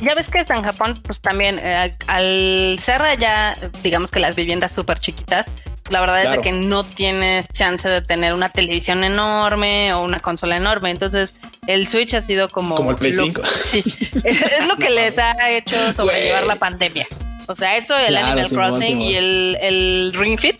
Ya 0.00 0.14
ves 0.14 0.28
que 0.28 0.38
está 0.38 0.56
en 0.56 0.62
Japón, 0.62 0.98
pues 1.02 1.20
también 1.20 1.60
eh, 1.62 1.96
al 2.08 2.78
ser 2.80 3.02
ya, 3.18 3.56
digamos 3.82 4.10
que 4.10 4.20
las 4.20 4.34
viviendas 4.34 4.72
súper 4.72 4.98
chiquitas, 4.98 5.46
la 5.90 6.00
verdad 6.00 6.34
es 6.34 6.42
que 6.42 6.50
no 6.50 6.82
tienes 6.82 7.48
chance 7.48 7.88
de 7.88 8.02
tener 8.02 8.34
una 8.34 8.48
televisión 8.48 9.04
enorme 9.04 9.94
o 9.94 10.02
una 10.02 10.18
consola 10.18 10.56
enorme. 10.56 10.90
Entonces, 10.90 11.34
el 11.68 11.86
Switch 11.86 12.14
ha 12.14 12.22
sido 12.22 12.48
como. 12.48 12.74
Como 12.74 12.90
el 12.90 12.96
Play 12.96 13.14
5. 13.14 13.42
Sí, 13.64 13.84
es, 14.24 14.66
lo 14.66 14.76
que 14.78 14.90
les 14.90 15.16
ha 15.18 15.50
hecho 15.50 15.92
sobrellevar 15.92 16.44
la 16.44 16.56
pandemia. 16.56 17.06
O 17.46 17.54
sea, 17.54 17.76
eso, 17.76 17.96
el 17.96 18.16
Animal 18.16 18.48
Crossing 18.48 19.00
y 19.00 19.14
el, 19.14 19.56
el 19.60 20.12
Ring 20.14 20.36
Fit. 20.36 20.56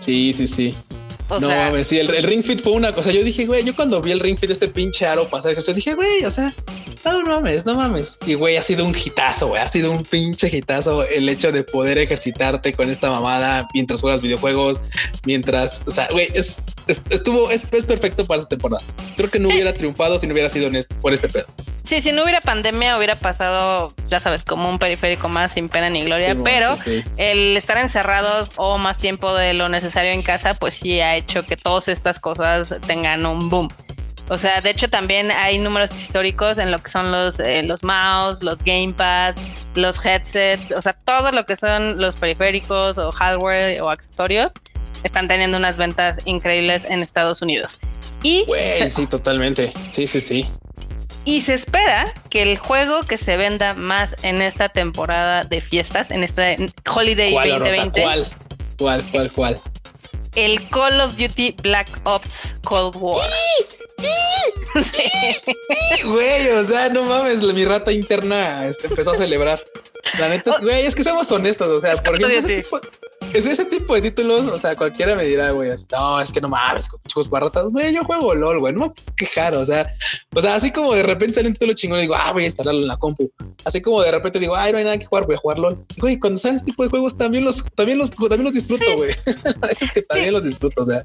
Sí, 0.00 0.32
sí, 0.32 0.48
sí 0.48 0.74
no 1.28 1.48
mames, 1.48 1.86
sí, 1.86 1.98
el, 1.98 2.08
Ring 2.22 2.42
Fit 2.42 2.60
fue 2.60 2.72
una 2.72 2.92
cosa. 2.92 3.10
Yo 3.10 3.22
dije, 3.22 3.46
güey, 3.46 3.64
yo 3.64 3.74
cuando 3.74 4.00
vi 4.00 4.12
el 4.12 4.20
Ring 4.20 4.38
Fit, 4.38 4.50
este 4.50 4.68
pinche 4.68 5.06
aro 5.06 5.28
pasar, 5.28 5.56
yo 5.56 5.74
dije, 5.74 5.94
güey, 5.94 6.24
o 6.24 6.30
sea, 6.30 6.52
no, 7.04 7.22
mames, 7.22 7.64
no 7.64 7.74
mames. 7.74 8.18
Y 8.26 8.34
güey, 8.34 8.56
ha 8.56 8.62
sido 8.62 8.84
un 8.84 8.94
hitazo, 8.94 9.48
güey, 9.48 9.62
ha 9.62 9.68
sido 9.68 9.90
un 9.90 10.02
pinche 10.02 10.54
hitazo 10.54 11.04
el 11.06 11.28
hecho 11.28 11.52
de 11.52 11.62
poder 11.62 11.98
ejercitarte 11.98 12.72
con 12.72 12.90
esta 12.90 13.10
mamada 13.10 13.68
mientras 13.74 14.00
juegas 14.00 14.20
videojuegos, 14.20 14.80
mientras, 15.24 15.82
o 15.86 15.90
sea, 15.90 16.08
güey, 16.10 16.28
es, 16.34 16.64
estuvo, 16.86 17.50
es, 17.50 17.62
perfecto 17.62 18.26
para 18.26 18.42
esta 18.42 18.50
temporada. 18.50 18.82
Creo 19.16 19.30
que 19.30 19.38
no 19.38 19.48
hubiera 19.48 19.72
triunfado 19.72 20.18
si 20.18 20.26
no 20.26 20.32
hubiera 20.32 20.48
sido 20.48 20.70
por 21.00 21.12
este 21.12 21.28
pedo. 21.28 21.46
Sí, 21.82 22.02
si 22.02 22.12
no 22.12 22.22
hubiera 22.22 22.40
pandemia 22.40 22.96
hubiera 22.98 23.18
pasado, 23.18 23.94
ya 24.08 24.20
sabes, 24.20 24.42
como 24.42 24.68
un 24.68 24.78
periférico 24.78 25.28
más 25.28 25.52
sin 25.52 25.68
pena 25.68 25.88
ni 25.90 26.02
gloria, 26.02 26.36
pero 26.42 26.76
el 27.16 27.56
estar 27.56 27.78
encerrados 27.78 28.50
o 28.56 28.78
más 28.78 28.98
tiempo 28.98 29.34
de 29.34 29.54
lo 29.54 29.68
necesario 29.68 30.12
en 30.12 30.22
casa, 30.22 30.54
pues 30.54 30.74
sí 30.74 31.00
ha 31.00 31.16
hecho 31.16 31.44
que 31.44 31.56
todas 31.56 31.88
estas 31.88 32.20
cosas 32.20 32.74
tengan 32.86 33.26
un 33.26 33.48
boom. 33.48 33.68
O 34.30 34.36
sea, 34.36 34.60
de 34.60 34.70
hecho 34.70 34.88
también 34.88 35.30
hay 35.30 35.58
números 35.58 35.90
históricos 35.92 36.58
en 36.58 36.70
lo 36.70 36.78
que 36.78 36.90
son 36.90 37.10
los, 37.10 37.40
eh, 37.40 37.62
los 37.62 37.82
mouse, 37.82 38.42
los 38.42 38.58
gamepads, 38.62 39.40
los 39.74 40.04
headsets, 40.04 40.70
o 40.72 40.82
sea, 40.82 40.92
todo 40.92 41.32
lo 41.32 41.46
que 41.46 41.56
son 41.56 41.98
los 41.98 42.16
periféricos 42.16 42.98
o 42.98 43.10
hardware 43.10 43.80
o 43.80 43.88
accesorios 43.88 44.52
están 45.02 45.28
teniendo 45.28 45.56
unas 45.56 45.78
ventas 45.78 46.18
increíbles 46.26 46.84
en 46.84 46.98
Estados 46.98 47.40
Unidos. 47.40 47.78
Y 48.22 48.44
sí, 48.90 49.06
totalmente. 49.06 49.72
Sí, 49.92 50.06
sí, 50.06 50.20
sí. 50.20 50.46
Y 51.28 51.42
se 51.42 51.52
espera 51.52 52.10
que 52.30 52.40
el 52.40 52.56
juego 52.56 53.02
que 53.02 53.18
se 53.18 53.36
venda 53.36 53.74
más 53.74 54.16
en 54.22 54.40
esta 54.40 54.70
temporada 54.70 55.44
de 55.44 55.60
fiestas, 55.60 56.10
en 56.10 56.24
este 56.24 56.72
Holiday 56.90 57.34
2020. 57.34 58.00
¿Cuál? 58.00 58.26
¿Cuál? 58.78 59.04
¿Cuál? 59.12 59.32
¿Cuál? 59.32 59.60
El 60.36 60.66
Call 60.70 60.98
of 61.02 61.18
Duty 61.18 61.54
Black 61.62 61.86
Ops 62.04 62.54
Cold 62.64 62.96
War. 62.96 63.22
Güey, 66.04 66.48
o 66.48 66.64
sea, 66.64 66.88
no 66.88 67.04
mames, 67.04 67.42
mi 67.42 67.66
rata 67.66 67.92
interna 67.92 68.66
este, 68.66 68.86
empezó 68.86 69.10
a 69.10 69.16
celebrar. 69.16 69.60
La 70.18 70.30
neta, 70.30 70.56
güey, 70.62 70.86
es 70.86 70.94
que 70.94 71.02
seamos 71.02 71.30
honestos, 71.30 71.68
o 71.68 71.78
sea, 71.78 72.02
por 72.02 72.14
ejemplo, 72.14 72.78
es 73.32 73.46
ese 73.46 73.64
tipo 73.64 73.94
de 73.94 74.02
títulos, 74.02 74.46
o 74.46 74.58
sea, 74.58 74.76
cualquiera 74.76 75.14
me 75.14 75.24
dirá, 75.24 75.50
güey, 75.50 75.70
no, 75.92 76.20
es 76.20 76.32
que 76.32 76.40
no 76.40 76.48
mames, 76.48 76.88
con 76.88 77.00
chicos 77.02 77.28
barratas, 77.28 77.66
güey, 77.68 77.94
yo 77.94 78.04
juego 78.04 78.34
LOL, 78.34 78.60
güey, 78.60 78.72
no 78.72 78.80
me 78.80 78.90
puedo 78.90 79.16
quejar, 79.16 79.54
o 79.54 79.64
sea, 79.64 79.86
o 80.34 80.40
sea, 80.40 80.54
así 80.54 80.70
como 80.70 80.94
de 80.94 81.02
repente 81.02 81.36
sale 81.36 81.48
un 81.48 81.54
título 81.54 81.72
chingón 81.72 81.98
y 81.98 82.02
digo, 82.02 82.14
ah, 82.14 82.32
voy 82.32 82.44
a 82.44 82.46
instalarlo 82.46 82.80
en 82.80 82.88
la 82.88 82.96
compu, 82.96 83.30
así 83.64 83.80
como 83.80 84.02
de 84.02 84.10
repente 84.10 84.38
digo, 84.38 84.56
ay, 84.56 84.72
no 84.72 84.78
hay 84.78 84.84
nada 84.84 84.98
que 84.98 85.06
jugar, 85.06 85.26
voy 85.26 85.36
a 85.36 85.38
jugar 85.38 85.58
LOL, 85.58 85.84
güey, 85.98 86.18
cuando 86.18 86.40
salen 86.40 86.56
este 86.56 86.66
tipo 86.66 86.82
de 86.82 86.90
juegos 86.90 87.16
también 87.16 87.44
los, 87.44 87.64
también 87.74 87.98
los, 87.98 88.10
también 88.10 88.44
los 88.44 88.52
disfruto, 88.52 88.96
güey, 88.96 89.10
es 89.80 89.92
que 89.92 90.02
también 90.02 90.32
los 90.32 90.44
disfruto, 90.44 90.82
o 90.82 90.86
sea. 90.86 91.02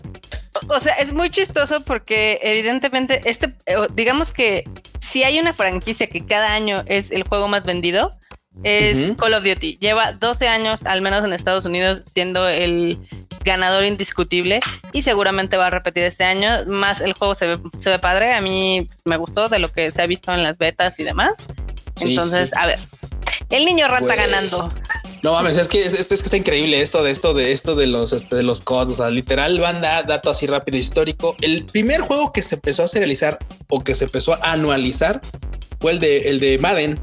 O 0.69 0.79
sea, 0.79 0.93
es 0.95 1.13
muy 1.13 1.29
chistoso 1.29 1.81
porque 1.83 2.39
evidentemente 2.41 3.21
este, 3.25 3.55
eh, 3.65 3.75
digamos 3.95 4.31
que 4.31 4.69
si 4.99 5.23
hay 5.23 5.39
una 5.39 5.53
franquicia 5.53 6.07
que 6.07 6.25
cada 6.25 6.53
año 6.53 6.83
es 6.85 7.11
el 7.11 7.23
juego 7.23 7.47
más 7.47 7.63
vendido, 7.63 8.11
es 8.63 9.13
Call 9.17 9.33
of 9.33 9.43
Duty. 9.43 9.77
Lleva 9.79 10.11
12 10.11 10.47
años, 10.47 10.81
al 10.85 11.01
menos 11.01 11.23
en 11.25 11.33
Estados 11.33 11.65
Unidos, 11.65 12.03
siendo 12.13 12.47
el 12.47 12.99
ganador 13.43 13.83
indiscutible 13.83 14.59
y 14.91 15.01
seguramente 15.01 15.57
va 15.57 15.67
a 15.67 15.69
repetir 15.69 16.03
este 16.03 16.23
año. 16.23 16.65
Más 16.67 17.01
el 17.01 17.13
juego 17.13 17.35
se 17.35 17.47
ve, 17.47 17.59
se 17.79 17.89
ve 17.89 17.99
padre. 17.99 18.33
A 18.33 18.41
mí 18.41 18.87
me 19.05 19.17
gustó 19.17 19.49
de 19.49 19.59
lo 19.59 19.71
que 19.71 19.91
se 19.91 20.01
ha 20.01 20.07
visto 20.07 20.33
en 20.33 20.43
las 20.43 20.57
betas 20.57 20.99
y 20.99 21.03
demás. 21.03 21.33
Entonces, 22.01 22.53
a 22.55 22.65
ver. 22.65 22.79
El 23.49 23.65
niño 23.65 23.87
rata 23.87 24.15
ganando. 24.15 24.71
No 25.21 25.33
mames, 25.33 25.57
es 25.57 25.67
que 25.67 25.85
es, 25.85 25.93
es, 25.93 26.07
que 26.07 26.15
está 26.15 26.37
increíble 26.37 26.81
esto 26.81 27.03
de 27.03 27.11
esto 27.11 27.33
de 27.33 27.51
esto 27.51 27.75
de 27.75 27.87
los 27.87 28.11
este, 28.11 28.35
de 28.35 28.43
los 28.43 28.61
codes. 28.61 28.99
O 28.99 29.03
sea, 29.03 29.11
literal, 29.11 29.59
banda, 29.59 30.03
dato 30.03 30.29
así 30.29 30.47
rápido 30.47 30.77
histórico. 30.77 31.35
El 31.41 31.65
primer 31.65 32.01
juego 32.01 32.33
que 32.33 32.41
se 32.41 32.55
empezó 32.55 32.83
a 32.83 32.87
serializar 32.87 33.37
o 33.69 33.79
que 33.79 33.95
se 33.95 34.05
empezó 34.05 34.33
a 34.33 34.51
anualizar 34.51 35.21
fue 35.79 35.91
el 35.93 35.99
de 35.99 36.29
el 36.29 36.39
de 36.39 36.57
Madden. 36.57 36.99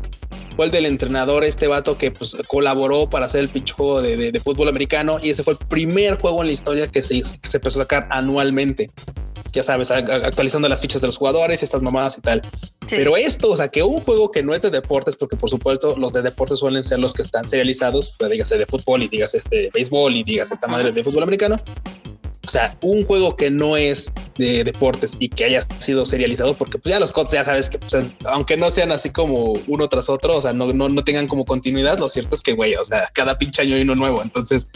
Fue 0.61 0.66
el 0.66 0.73
del 0.73 0.85
entrenador, 0.85 1.42
este 1.42 1.68
vato 1.68 1.96
que 1.96 2.11
pues, 2.11 2.37
colaboró 2.46 3.09
para 3.09 3.25
hacer 3.25 3.40
el 3.40 3.49
pinche 3.49 3.73
juego 3.73 4.03
de, 4.03 4.14
de, 4.18 4.31
de, 4.31 4.40
fútbol 4.40 4.68
americano. 4.68 5.16
Y 5.23 5.31
ese 5.31 5.42
fue 5.42 5.55
el 5.55 5.59
primer 5.59 6.20
juego 6.20 6.42
en 6.42 6.49
la 6.49 6.53
historia 6.53 6.87
que 6.87 7.01
se, 7.01 7.23
que 7.23 7.49
se 7.49 7.57
empezó 7.57 7.79
a 7.79 7.85
sacar 7.85 8.07
anualmente 8.11 8.90
ya 9.53 9.62
sabes, 9.62 9.90
actualizando 9.90 10.68
las 10.68 10.83
fichas 10.83 11.01
de 11.01 11.07
los 11.07 11.16
jugadores, 11.16 11.62
estas 11.62 11.81
mamadas 11.81 12.18
y 12.18 12.20
tal. 12.20 12.42
Sí. 12.87 12.96
Pero 12.96 13.16
esto, 13.16 13.51
o 13.51 13.57
sea, 13.57 13.68
que 13.68 13.83
un 13.83 14.01
juego 14.01 14.31
que 14.31 14.42
no 14.42 14.53
es 14.53 14.61
de 14.61 14.68
deportes, 14.68 15.16
porque 15.16 15.35
por 15.35 15.49
supuesto 15.49 15.96
los 15.96 16.12
de 16.12 16.20
deportes 16.20 16.59
suelen 16.59 16.85
ser 16.85 16.99
los 16.99 17.14
que 17.14 17.23
están 17.23 17.49
serializados, 17.49 18.14
pues 18.18 18.31
dígase 18.31 18.59
de 18.59 18.66
fútbol 18.66 19.03
y 19.03 19.09
digas 19.09 19.35
este 19.35 19.62
de 19.62 19.70
béisbol 19.73 20.14
y 20.14 20.25
digas 20.25 20.51
esta 20.51 20.68
madre 20.68 20.92
de 20.92 21.03
fútbol 21.03 21.23
americano. 21.23 21.57
O 22.51 22.53
sea, 22.53 22.77
un 22.81 23.07
juego 23.07 23.37
que 23.37 23.49
no 23.49 23.77
es 23.77 24.13
de 24.37 24.65
deportes 24.65 25.17
y 25.21 25.29
que 25.29 25.45
haya 25.45 25.65
sido 25.79 26.05
serializado, 26.05 26.55
porque 26.55 26.79
pues 26.79 26.93
ya 26.93 26.99
los 26.99 27.13
CODs 27.13 27.31
ya 27.31 27.45
sabes 27.45 27.71
que, 27.71 27.79
pues, 27.79 28.05
aunque 28.25 28.57
no 28.57 28.71
sean 28.71 28.91
así 28.91 29.11
como 29.11 29.53
uno 29.69 29.89
tras 29.89 30.09
otro, 30.09 30.37
o 30.37 30.43
sea, 30.43 30.53
no, 30.53 30.73
no, 30.73 30.89
no 30.89 31.05
tengan 31.05 31.29
como 31.29 31.45
continuidad, 31.45 32.01
lo 32.01 32.09
cierto 32.09 32.35
es 32.35 32.43
que, 32.43 32.55
güey, 32.55 32.75
o 32.75 32.85
sea, 32.85 33.09
cada 33.13 33.39
pinche 33.39 33.63
año 33.63 33.77
hay 33.77 33.83
uno 33.83 33.95
nuevo. 33.95 34.21
Entonces, 34.21 34.67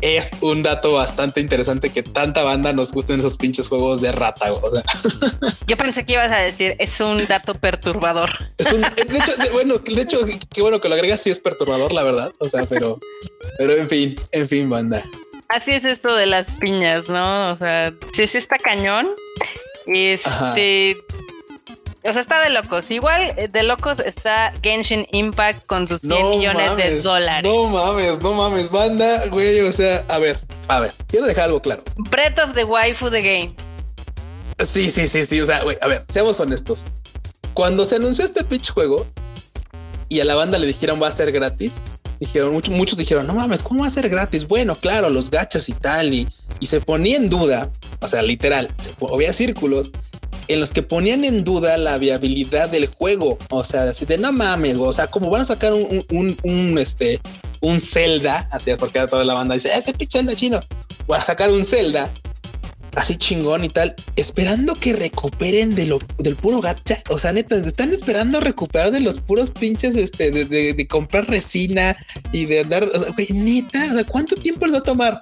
es 0.00 0.30
un 0.40 0.62
dato 0.62 0.94
bastante 0.94 1.42
interesante 1.42 1.90
que 1.90 2.02
tanta 2.02 2.44
banda 2.44 2.72
nos 2.72 2.92
gusten 2.92 3.18
esos 3.18 3.36
pinches 3.36 3.68
juegos 3.68 4.00
de 4.00 4.10
rata. 4.12 4.50
O 4.50 4.70
sea. 4.70 4.82
Yo 5.66 5.76
pensé 5.76 6.06
que 6.06 6.14
ibas 6.14 6.32
a 6.32 6.38
decir 6.38 6.76
es 6.78 6.98
un 6.98 7.26
dato 7.26 7.52
perturbador. 7.52 8.30
Es 8.56 8.72
un, 8.72 8.80
de 8.80 9.18
hecho, 9.18 9.36
de, 9.36 9.50
bueno, 9.50 9.76
de 9.76 10.00
hecho, 10.00 10.16
qué 10.50 10.62
bueno 10.62 10.80
que 10.80 10.88
lo 10.88 10.94
agregas. 10.94 11.20
Sí, 11.20 11.28
es 11.28 11.40
perturbador, 11.40 11.92
la 11.92 12.04
verdad. 12.04 12.32
O 12.38 12.48
sea, 12.48 12.64
pero, 12.64 12.98
pero 13.58 13.74
en 13.74 13.86
fin, 13.86 14.16
en 14.30 14.48
fin, 14.48 14.70
banda. 14.70 15.04
Así 15.52 15.72
es 15.72 15.84
esto 15.84 16.14
de 16.16 16.26
las 16.26 16.54
piñas, 16.56 17.08
¿no? 17.08 17.50
O 17.50 17.56
sea, 17.56 17.92
si 18.14 18.22
es 18.22 18.34
está 18.34 18.58
cañón. 18.58 19.08
Este. 19.86 20.96
Ajá. 20.96 21.12
O 22.04 22.12
sea, 22.12 22.20
está 22.20 22.40
de 22.40 22.50
locos. 22.50 22.90
Igual 22.90 23.34
de 23.50 23.62
locos 23.62 24.00
está 24.00 24.52
Genshin 24.62 25.06
Impact 25.12 25.66
con 25.66 25.86
sus 25.86 26.00
100 26.00 26.10
no 26.10 26.30
millones 26.30 26.70
mames, 26.70 26.90
de 26.90 27.00
dólares. 27.00 27.52
No 27.52 27.68
mames, 27.68 28.20
no 28.20 28.34
mames, 28.34 28.70
banda, 28.70 29.26
güey. 29.26 29.60
O 29.60 29.72
sea, 29.72 30.04
a 30.08 30.18
ver, 30.18 30.38
a 30.68 30.80
ver, 30.80 30.92
quiero 31.06 31.26
dejar 31.26 31.44
algo 31.44 31.62
claro. 31.62 31.84
Breath 32.10 32.38
of 32.40 32.54
the 32.54 32.64
Waifu 32.64 33.08
the 33.10 33.22
Game. 33.22 33.54
Sí, 34.66 34.90
sí, 34.90 35.06
sí, 35.06 35.24
sí. 35.24 35.40
O 35.40 35.46
sea, 35.46 35.62
güey, 35.62 35.76
a 35.80 35.86
ver, 35.86 36.04
seamos 36.08 36.40
honestos. 36.40 36.86
Cuando 37.54 37.84
se 37.84 37.96
anunció 37.96 38.24
este 38.24 38.42
pitch 38.42 38.72
juego 38.72 39.06
y 40.08 40.20
a 40.20 40.24
la 40.24 40.34
banda 40.34 40.58
le 40.58 40.66
dijeron 40.66 41.00
va 41.00 41.08
a 41.08 41.12
ser 41.12 41.30
gratis, 41.30 41.82
dijeron, 42.22 42.52
muchos, 42.52 42.74
muchos 42.74 42.96
dijeron, 42.96 43.26
no 43.26 43.34
mames, 43.34 43.62
¿cómo 43.62 43.82
va 43.82 43.88
a 43.88 43.90
ser 43.90 44.08
gratis? 44.08 44.46
Bueno, 44.46 44.76
claro, 44.76 45.10
los 45.10 45.30
gachas 45.30 45.68
y 45.68 45.72
tal, 45.72 46.14
y, 46.14 46.28
y 46.60 46.66
se 46.66 46.80
ponía 46.80 47.16
en 47.16 47.28
duda, 47.28 47.70
o 48.00 48.08
sea, 48.08 48.22
literal, 48.22 48.72
se 48.76 48.92
había 49.12 49.32
círculos 49.32 49.90
en 50.48 50.60
los 50.60 50.72
que 50.72 50.82
ponían 50.82 51.24
en 51.24 51.44
duda 51.44 51.76
la 51.76 51.98
viabilidad 51.98 52.68
del 52.68 52.86
juego. 52.86 53.38
O 53.50 53.64
sea, 53.64 53.84
así 53.84 54.04
de 54.04 54.18
no 54.18 54.32
mames, 54.32 54.76
o 54.76 54.92
sea, 54.92 55.08
como 55.08 55.30
van 55.30 55.42
a 55.42 55.44
sacar 55.44 55.72
un, 55.72 56.04
un, 56.42 56.78
este, 56.78 57.20
un 57.60 57.80
Zelda, 57.80 58.48
así 58.52 58.70
es 58.70 58.78
porque 58.78 59.04
toda 59.06 59.24
la 59.24 59.34
banda 59.34 59.54
dice, 59.54 59.70
ese 59.74 59.92
pinche 59.92 60.18
Zelda 60.18 60.34
chino, 60.34 60.60
van 61.06 61.20
a 61.20 61.24
sacar 61.24 61.50
un 61.50 61.64
Zelda 61.64 62.08
así 62.96 63.16
chingón 63.16 63.64
y 63.64 63.68
tal, 63.68 63.94
esperando 64.16 64.74
que 64.74 64.92
recuperen 64.92 65.74
de 65.74 65.86
lo, 65.86 65.98
del 66.18 66.36
puro 66.36 66.60
gacha. 66.60 66.98
O 67.08 67.18
sea, 67.18 67.32
neta, 67.32 67.56
están 67.56 67.92
esperando 67.92 68.40
recuperar 68.40 68.90
de 68.90 69.00
los 69.00 69.20
puros 69.20 69.50
pinches, 69.50 69.96
este, 69.96 70.30
de, 70.30 70.44
de, 70.44 70.72
de 70.74 70.86
comprar 70.86 71.28
resina 71.28 71.96
y 72.32 72.44
de 72.46 72.60
andar, 72.60 72.84
o 72.84 72.98
sea, 72.98 73.12
güey, 73.12 73.28
neta, 73.30 73.86
o 73.90 73.94
sea, 73.94 74.04
¿cuánto 74.04 74.36
tiempo 74.36 74.66
les 74.66 74.74
va 74.74 74.78
a 74.80 74.84
tomar? 74.84 75.20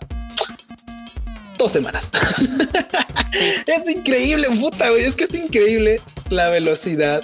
dos 1.61 1.73
semanas. 1.73 2.11
es 3.67 3.89
increíble, 3.89 4.49
puta, 4.59 4.89
güey. 4.89 5.05
Es 5.05 5.15
que 5.15 5.25
es 5.25 5.35
increíble 5.35 6.01
la 6.31 6.49
velocidad 6.49 7.23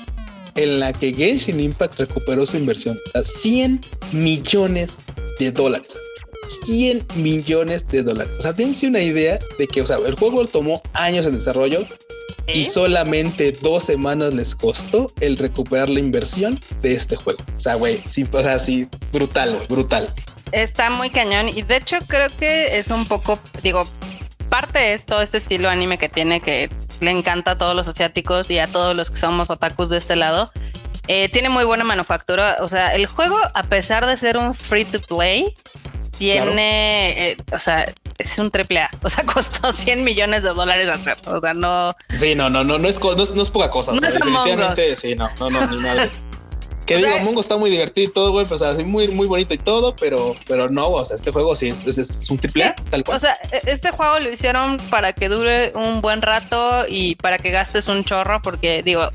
en 0.55 0.79
la 0.79 0.93
que 0.93 1.13
Genshin 1.13 1.59
Impact 1.59 1.99
recuperó 1.99 2.45
su 2.47 2.59
inversión. 2.59 2.99
A 3.15 3.23
100 3.23 3.81
millones 4.13 4.97
de 5.41 5.51
dólares. 5.53 5.97
100 6.64 7.07
millones 7.16 7.87
de 7.88 8.03
dólares. 8.03 8.35
O 8.38 8.42
sea, 8.42 8.53
dense 8.53 8.87
una 8.87 9.01
idea 9.01 9.38
de 9.59 9.66
que, 9.66 9.83
o 9.83 9.87
sea, 9.87 9.99
el 10.07 10.14
juego 10.14 10.46
tomó 10.46 10.83
años 10.94 11.27
en 11.27 11.33
desarrollo 11.33 11.81
¿Eh? 12.46 12.59
y 12.59 12.66
solamente 12.66 13.53
dos 13.62 13.85
semanas 13.85 14.35
les 14.35 14.55
costó 14.55 15.12
el 15.20 15.37
recuperar 15.37 15.88
la 15.88 16.01
inversión 16.01 16.59
de 16.83 16.94
este 16.94 17.16
juego. 17.16 17.42
O 17.57 17.61
sea, 17.61 17.75
güey, 17.75 18.01
sí, 18.07 18.27
o 18.31 18.42
sea, 18.42 18.59
sí, 18.59 18.88
brutal, 19.12 19.57
brutal. 19.68 20.12
Está 20.53 20.90
muy 20.90 21.11
cañón 21.11 21.49
y 21.49 21.62
de 21.62 21.77
hecho 21.77 21.96
creo 22.07 22.29
que 22.38 22.79
es 22.79 22.88
un 22.88 23.07
poco, 23.07 23.38
digo, 23.62 23.83
parte 24.49 24.94
es 24.94 25.05
todo 25.05 25.22
este 25.22 25.38
estilo 25.38 25.68
anime 25.68 25.99
que 25.99 26.09
tiene 26.09 26.40
que 26.40 26.70
le 27.01 27.11
encanta 27.11 27.53
a 27.53 27.59
todos 27.59 27.75
los 27.75 27.88
asiáticos 27.88 28.51
y 28.51 28.59
a 28.59 28.66
todos 28.66 28.96
los 28.96 29.11
que 29.11 29.16
somos 29.16 29.51
otakus 29.51 29.90
de 29.90 29.99
este 29.99 30.16
lado. 30.16 30.51
Eh, 31.09 31.29
tiene 31.29 31.49
muy 31.49 31.64
buena 31.64 31.85
manufactura. 31.85 32.57
O 32.61 32.68
sea, 32.68 32.94
el 32.94 33.07
juego, 33.07 33.37
a 33.55 33.62
pesar 33.64 34.07
de 34.07 34.16
ser 34.16 34.37
un 34.37 34.55
free 34.55 34.85
to 34.85 35.01
play, 35.01 35.55
tiene, 36.19 37.13
claro. 37.15 37.31
eh, 37.31 37.37
o 37.53 37.59
sea, 37.59 37.93
es 38.19 38.39
un 38.39 38.51
triple 38.51 38.81
A. 38.81 38.91
O 39.03 39.09
sea, 39.09 39.25
costó 39.25 39.73
100 39.73 40.05
millones 40.05 40.43
de 40.43 40.49
dólares 40.49 40.89
hacer. 40.89 41.17
O 41.27 41.41
sea, 41.41 41.55
no. 41.55 41.95
Sí, 42.15 42.35
no, 42.35 42.51
no, 42.51 42.65
no, 42.65 42.79
no 42.79 42.89
es, 42.89 43.01
no 43.01 43.23
es, 43.23 43.31
no 43.33 43.43
es 43.43 43.51
poca 43.51 43.71
cosa. 43.71 43.93
No 43.93 43.99
o 43.99 44.01
sea, 44.01 44.09
es 44.09 44.15
definitivamente, 44.15 44.97
sí, 44.97 45.15
no, 45.15 45.29
no, 45.39 45.51
no, 45.51 45.67
ni 45.67 45.77
madre. 45.79 46.11
Que 46.87 46.95
o 46.95 46.99
digo, 46.99 47.11
sea, 47.11 47.25
Mungo 47.25 47.41
está 47.41 47.57
muy 47.57 47.69
divertido 47.69 48.09
y 48.09 48.13
todo, 48.13 48.31
güey, 48.31 48.47
pues 48.47 48.63
así 48.63 48.85
muy, 48.85 49.09
muy 49.09 49.27
bonito 49.27 49.53
y 49.53 49.59
todo, 49.59 49.97
pero, 49.97 50.37
pero 50.47 50.71
no, 50.71 50.87
o 50.87 51.05
sea, 51.05 51.17
este 51.17 51.33
juego 51.33 51.57
sí 51.57 51.69
es, 51.69 51.85
es, 51.85 51.99
es 51.99 52.31
un 52.31 52.39
triple 52.39 52.63
A, 52.63 52.77
tal 52.93 53.03
cual. 53.03 53.17
O 53.17 53.19
sea, 53.19 53.37
este 53.67 53.91
juego 53.91 54.21
lo 54.21 54.31
hicieron 54.31 54.77
para 54.89 55.13
que 55.13 55.29
dure 55.29 55.73
un 55.75 56.01
buen 56.01 56.23
rato 56.23 56.85
y 56.89 57.17
para 57.17 57.39
que 57.39 57.51
gastes 57.51 57.89
un 57.89 58.05
chorro, 58.05 58.41
porque 58.41 58.85
digo, 58.85 59.11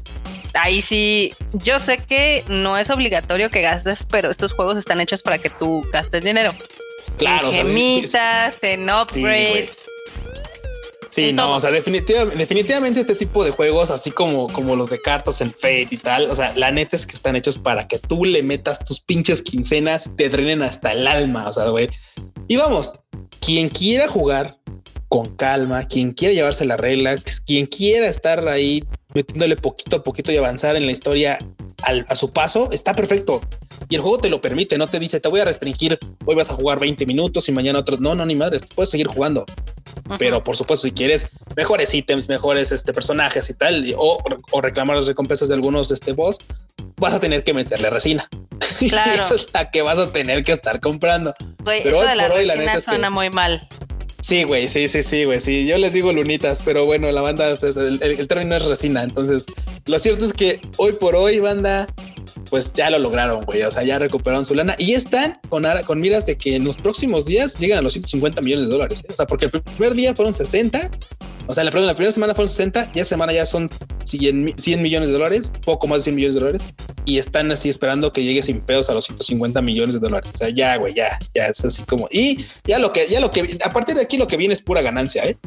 ahí 0.53 0.81
sí, 0.81 1.33
yo 1.53 1.79
sé 1.79 1.99
que 1.99 2.43
no 2.49 2.77
es 2.77 2.89
obligatorio 2.89 3.49
que 3.49 3.61
gastes, 3.61 4.05
pero 4.05 4.29
estos 4.29 4.51
juegos 4.51 4.75
están 4.75 4.99
hechos 4.99 5.21
para 5.21 5.37
que 5.37 5.49
tú 5.49 5.87
gastes 5.93 6.25
dinero. 6.25 6.53
Claro, 7.17 7.47
en 7.47 7.67
gemitas, 7.67 8.09
o 8.09 8.11
sea, 8.11 8.51
sí, 8.51 8.57
sí, 8.61 8.67
en 8.67 8.89
upgrades. 8.89 9.77
Sí, 11.11 11.33
no, 11.33 11.57
o 11.57 11.59
sea, 11.59 11.71
definitivamente, 11.71 12.37
definitivamente 12.37 13.01
este 13.01 13.15
tipo 13.15 13.43
de 13.43 13.51
juegos, 13.51 13.91
así 13.91 14.11
como, 14.11 14.47
como 14.47 14.77
los 14.77 14.89
de 14.89 15.01
cartas 15.01 15.41
en 15.41 15.51
Fate 15.51 15.89
y 15.91 15.97
tal, 15.97 16.31
o 16.31 16.35
sea, 16.35 16.53
la 16.55 16.71
neta 16.71 16.95
es 16.95 17.05
que 17.05 17.15
están 17.15 17.35
hechos 17.35 17.57
para 17.57 17.85
que 17.85 17.99
tú 17.99 18.23
le 18.23 18.41
metas 18.43 18.83
tus 18.85 19.01
pinches 19.01 19.41
quincenas 19.41 20.05
y 20.05 20.09
te 20.11 20.29
drenen 20.29 20.63
hasta 20.63 20.93
el 20.93 21.05
alma, 21.05 21.49
o 21.49 21.53
sea, 21.53 21.67
güey. 21.67 21.89
Y 22.47 22.55
vamos, 22.55 22.93
quien 23.41 23.67
quiera 23.67 24.07
jugar 24.07 24.57
con 25.11 25.35
calma, 25.35 25.85
quien 25.85 26.13
quiera 26.13 26.33
llevarse 26.33 26.65
la 26.65 26.77
regla, 26.77 27.17
quien 27.45 27.65
quiera 27.65 28.07
estar 28.07 28.47
ahí 28.47 28.81
metiéndole 29.13 29.57
poquito 29.57 29.97
a 29.97 30.03
poquito 30.03 30.31
y 30.31 30.37
avanzar 30.37 30.77
en 30.77 30.85
la 30.85 30.93
historia 30.93 31.37
al, 31.83 32.05
a 32.07 32.15
su 32.15 32.31
paso, 32.31 32.69
está 32.71 32.93
perfecto. 32.93 33.41
Y 33.89 33.95
el 33.95 34.01
juego 34.01 34.19
te 34.19 34.29
lo 34.29 34.39
permite, 34.39 34.77
no 34.77 34.87
te 34.87 34.99
dice, 34.99 35.19
te 35.19 35.27
voy 35.27 35.41
a 35.41 35.45
restringir, 35.45 35.99
hoy 36.25 36.35
vas 36.35 36.49
a 36.49 36.53
jugar 36.53 36.79
20 36.79 37.05
minutos 37.05 37.49
y 37.49 37.51
mañana 37.51 37.79
otros. 37.79 37.99
No, 37.99 38.15
no, 38.15 38.25
ni 38.25 38.35
madres, 38.35 38.61
puedes 38.73 38.89
seguir 38.89 39.07
jugando. 39.07 39.45
Pero 40.17 40.45
por 40.45 40.55
supuesto, 40.55 40.87
si 40.87 40.93
quieres 40.93 41.27
mejores 41.57 41.93
ítems, 41.93 42.29
mejores 42.29 42.71
este, 42.71 42.93
personajes 42.93 43.49
y 43.49 43.53
tal, 43.53 43.93
o, 43.97 44.17
o, 44.51 44.61
reclamar 44.61 44.95
las 44.95 45.07
recompensas 45.07 45.49
de 45.49 45.55
algunos 45.55 45.91
este, 45.91 46.13
boss, 46.13 46.37
vas 46.95 47.15
a 47.15 47.19
tener 47.19 47.43
que 47.43 47.53
meterle 47.53 47.89
resina. 47.89 48.25
Claro. 48.89 49.11
y 49.15 49.19
esa 49.19 49.35
es 49.35 49.47
la 49.53 49.69
que 49.69 49.83
vas 49.83 49.99
a 49.99 50.11
tener 50.11 50.43
que 50.43 50.53
estar 50.53 50.79
comprando. 50.79 51.35
Güey, 51.63 51.83
pero 51.83 51.97
eso 51.97 52.03
hoy 52.03 52.09
de 52.09 52.15
la 52.15 52.27
por 52.27 52.37
hoy, 52.37 52.45
la 52.45 52.55
neta 52.55 52.81
suena 52.81 52.97
es 52.97 53.03
que... 53.03 53.09
muy 53.11 53.29
mal. 53.29 53.67
Sí, 54.21 54.43
güey, 54.43 54.69
sí, 54.69 54.87
sí, 54.87 55.01
sí, 55.03 55.25
güey, 55.25 55.39
sí. 55.39 55.65
Yo 55.65 55.77
les 55.77 55.93
digo 55.93 56.13
lunitas, 56.13 56.61
pero 56.63 56.85
bueno, 56.85 57.11
la 57.11 57.21
banda, 57.21 57.55
pues, 57.59 57.75
el, 57.75 58.01
el, 58.01 58.27
término 58.27 58.55
es 58.55 58.65
resina. 58.65 59.03
Entonces, 59.03 59.45
lo 59.85 59.97
cierto 59.99 60.25
es 60.25 60.33
que 60.33 60.59
hoy 60.77 60.93
por 60.93 61.15
hoy, 61.15 61.39
banda, 61.39 61.87
pues 62.51 62.73
ya 62.73 62.89
lo 62.89 62.99
lograron, 62.99 63.45
güey. 63.45 63.63
O 63.63 63.71
sea, 63.71 63.81
ya 63.81 63.97
recuperaron 63.97 64.45
su 64.45 64.53
lana 64.53 64.75
y 64.77 64.91
están 64.93 65.39
con, 65.47 65.63
con 65.87 65.99
miras 65.99 66.25
de 66.25 66.35
que 66.37 66.57
en 66.57 66.65
los 66.65 66.75
próximos 66.75 67.25
días 67.25 67.57
llegan 67.57 67.79
a 67.79 67.81
los 67.81 67.93
150 67.93 68.41
millones 68.41 68.65
de 68.65 68.71
dólares. 68.73 69.03
¿eh? 69.05 69.13
O 69.13 69.15
sea, 69.15 69.25
porque 69.25 69.45
el 69.45 69.51
primer 69.51 69.95
día 69.95 70.13
fueron 70.13 70.33
60. 70.33 70.91
O 71.47 71.53
sea, 71.53 71.63
la, 71.63 71.71
la 71.71 71.95
primera 71.95 72.11
semana 72.11 72.35
fueron 72.35 72.49
60, 72.49 72.91
ya 72.93 73.05
semana 73.05 73.31
ya 73.31 73.45
son 73.45 73.69
100, 74.03 74.53
100, 74.57 74.81
millones 74.81 75.09
de 75.09 75.13
dólares, 75.13 75.51
poco 75.65 75.87
más 75.87 75.99
de 75.99 76.03
100 76.03 76.15
millones 76.15 76.35
de 76.35 76.41
dólares, 76.41 76.67
y 77.05 77.17
están 77.17 77.51
así 77.51 77.69
esperando 77.69 78.11
que 78.11 78.23
llegue 78.23 78.43
sin 78.43 78.61
pedos 78.61 78.89
a 78.89 78.93
los 78.93 79.05
150 79.05 79.61
millones 79.61 79.95
de 79.95 80.01
dólares. 80.01 80.31
O 80.35 80.37
sea, 80.37 80.49
ya, 80.49 80.77
güey, 80.77 80.93
ya, 80.93 81.17
ya 81.33 81.47
es 81.47 81.63
así 81.65 81.83
como. 81.83 82.07
Y 82.11 82.45
ya 82.65 82.79
lo 82.79 82.91
que, 82.91 83.07
ya 83.07 83.19
lo 83.19 83.31
que, 83.31 83.57
a 83.63 83.71
partir 83.71 83.95
de 83.95 84.01
aquí 84.01 84.17
lo 84.17 84.27
que 84.27 84.37
viene 84.37 84.53
es 84.53 84.61
pura 84.61 84.81
ganancia, 84.81 85.25
¿eh? 85.25 85.37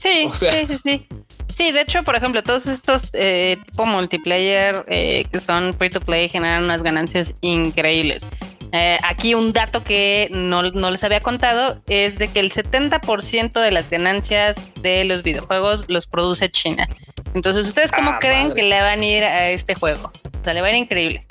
Sí, 0.00 0.24
o 0.26 0.34
sea, 0.34 0.52
sí, 0.52 0.66
sí, 0.68 0.78
sí. 0.82 1.08
Sí, 1.54 1.70
de 1.70 1.82
hecho, 1.82 2.02
por 2.02 2.16
ejemplo, 2.16 2.42
todos 2.42 2.66
estos 2.66 3.10
eh, 3.12 3.56
tipo 3.64 3.86
multiplayer 3.86 4.84
eh, 4.88 5.24
que 5.32 5.40
son 5.40 5.72
free 5.72 5.90
to 5.90 6.00
play 6.00 6.28
generan 6.28 6.64
unas 6.64 6.82
ganancias 6.82 7.34
increíbles. 7.42 8.24
Eh, 8.72 8.98
aquí 9.04 9.34
un 9.34 9.52
dato 9.52 9.84
que 9.84 10.28
no, 10.32 10.62
no, 10.62 10.90
les 10.90 11.04
había 11.04 11.20
contado 11.20 11.80
es 11.86 12.18
de 12.18 12.26
que 12.26 12.40
el 12.40 12.50
70% 12.50 13.52
de 13.60 13.70
las 13.70 13.88
ganancias 13.88 14.56
de 14.82 15.04
los 15.04 15.22
videojuegos 15.22 15.84
los 15.86 16.08
produce 16.08 16.50
China. 16.50 16.88
Entonces, 17.34 17.68
¿ustedes 17.68 17.92
cómo 17.92 18.10
ah, 18.10 18.18
creen 18.20 18.48
madre. 18.48 18.60
que 18.60 18.68
le 18.68 18.80
van 18.80 19.00
a 19.00 19.04
ir 19.04 19.22
a 19.22 19.50
este 19.50 19.76
juego? 19.76 20.10
O 20.40 20.44
sea, 20.44 20.54
le 20.54 20.60
va 20.60 20.66
a 20.66 20.70
ir 20.70 20.76
increíble. 20.76 21.24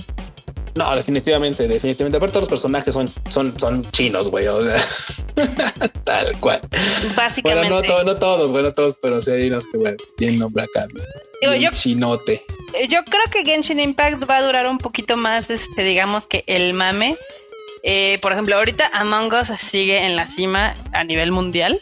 No, 0.75 0.95
definitivamente, 0.95 1.67
definitivamente. 1.67 2.17
Aparte, 2.17 2.33
todos 2.33 2.43
los 2.43 2.49
personajes 2.49 2.93
son, 2.93 3.12
son, 3.29 3.57
son 3.59 3.89
chinos, 3.91 4.27
güey. 4.29 4.47
O 4.47 4.62
sea, 4.63 4.77
tal 6.03 6.39
cual. 6.39 6.62
Básicamente. 7.15 7.69
Bueno, 7.69 8.03
no, 8.03 8.15
todos, 8.15 8.51
bueno, 8.51 8.71
todos, 8.73 8.97
pero 9.01 9.21
sí 9.21 9.31
hay 9.31 9.49
unos 9.49 9.67
que, 9.67 9.77
güey, 9.77 9.95
tienen 10.17 10.39
nombre 10.39 10.63
acá. 10.63 10.88
Digo, 11.41 11.53
yo, 11.55 11.69
chinote. 11.71 12.43
Eh, 12.73 12.88
yo 12.88 13.03
creo 13.03 13.23
que 13.31 13.43
Genshin 13.43 13.79
Impact 13.79 14.27
va 14.27 14.38
a 14.38 14.41
durar 14.41 14.67
un 14.67 14.79
poquito 14.79 15.15
más, 15.15 15.51
este, 15.51 15.83
digamos 15.83 16.25
que 16.25 16.43
el 16.47 16.73
mame. 16.73 17.15
Eh, 17.83 18.17
por 18.21 18.31
ejemplo, 18.31 18.55
ahorita 18.55 18.89
Among 18.93 19.31
Us 19.33 19.49
sigue 19.59 20.05
en 20.05 20.15
la 20.15 20.25
cima 20.25 20.73
a 20.91 21.03
nivel 21.03 21.31
mundial, 21.31 21.79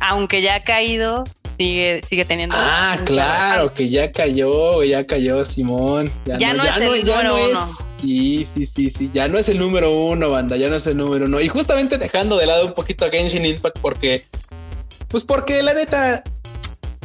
aunque 0.00 0.42
ya 0.42 0.56
ha 0.56 0.64
caído 0.64 1.24
sigue, 1.56 2.02
sigue 2.08 2.24
teniendo. 2.24 2.56
Ah, 2.58 2.98
claro, 3.04 3.72
que 3.72 3.88
ya 3.88 4.12
cayó, 4.12 4.82
ya 4.82 5.06
cayó 5.06 5.44
Simón. 5.44 6.10
Ya, 6.24 6.52
no, 6.52 6.62
es 6.62 6.76
el 6.76 7.04
número 7.04 7.34
uno. 7.34 7.66
sí, 8.00 8.46
sí, 8.54 8.66
sí, 8.66 8.90
sí. 8.90 9.10
Ya 9.12 9.28
no 9.28 9.38
es 9.38 9.48
el 9.48 9.58
número 9.58 9.90
uno, 9.90 10.30
banda. 10.30 10.56
Ya 10.56 10.68
no 10.68 10.76
es 10.76 10.86
el 10.86 10.96
número 10.96 11.26
uno. 11.26 11.40
Y 11.40 11.48
justamente 11.48 11.98
dejando 11.98 12.36
de 12.36 12.46
lado 12.46 12.66
un 12.66 12.74
poquito 12.74 13.04
a 13.04 13.10
Genshin 13.10 13.44
Impact, 13.44 13.78
porque. 13.80 14.24
Pues 15.08 15.24
porque 15.24 15.62
la 15.62 15.74
neta. 15.74 16.22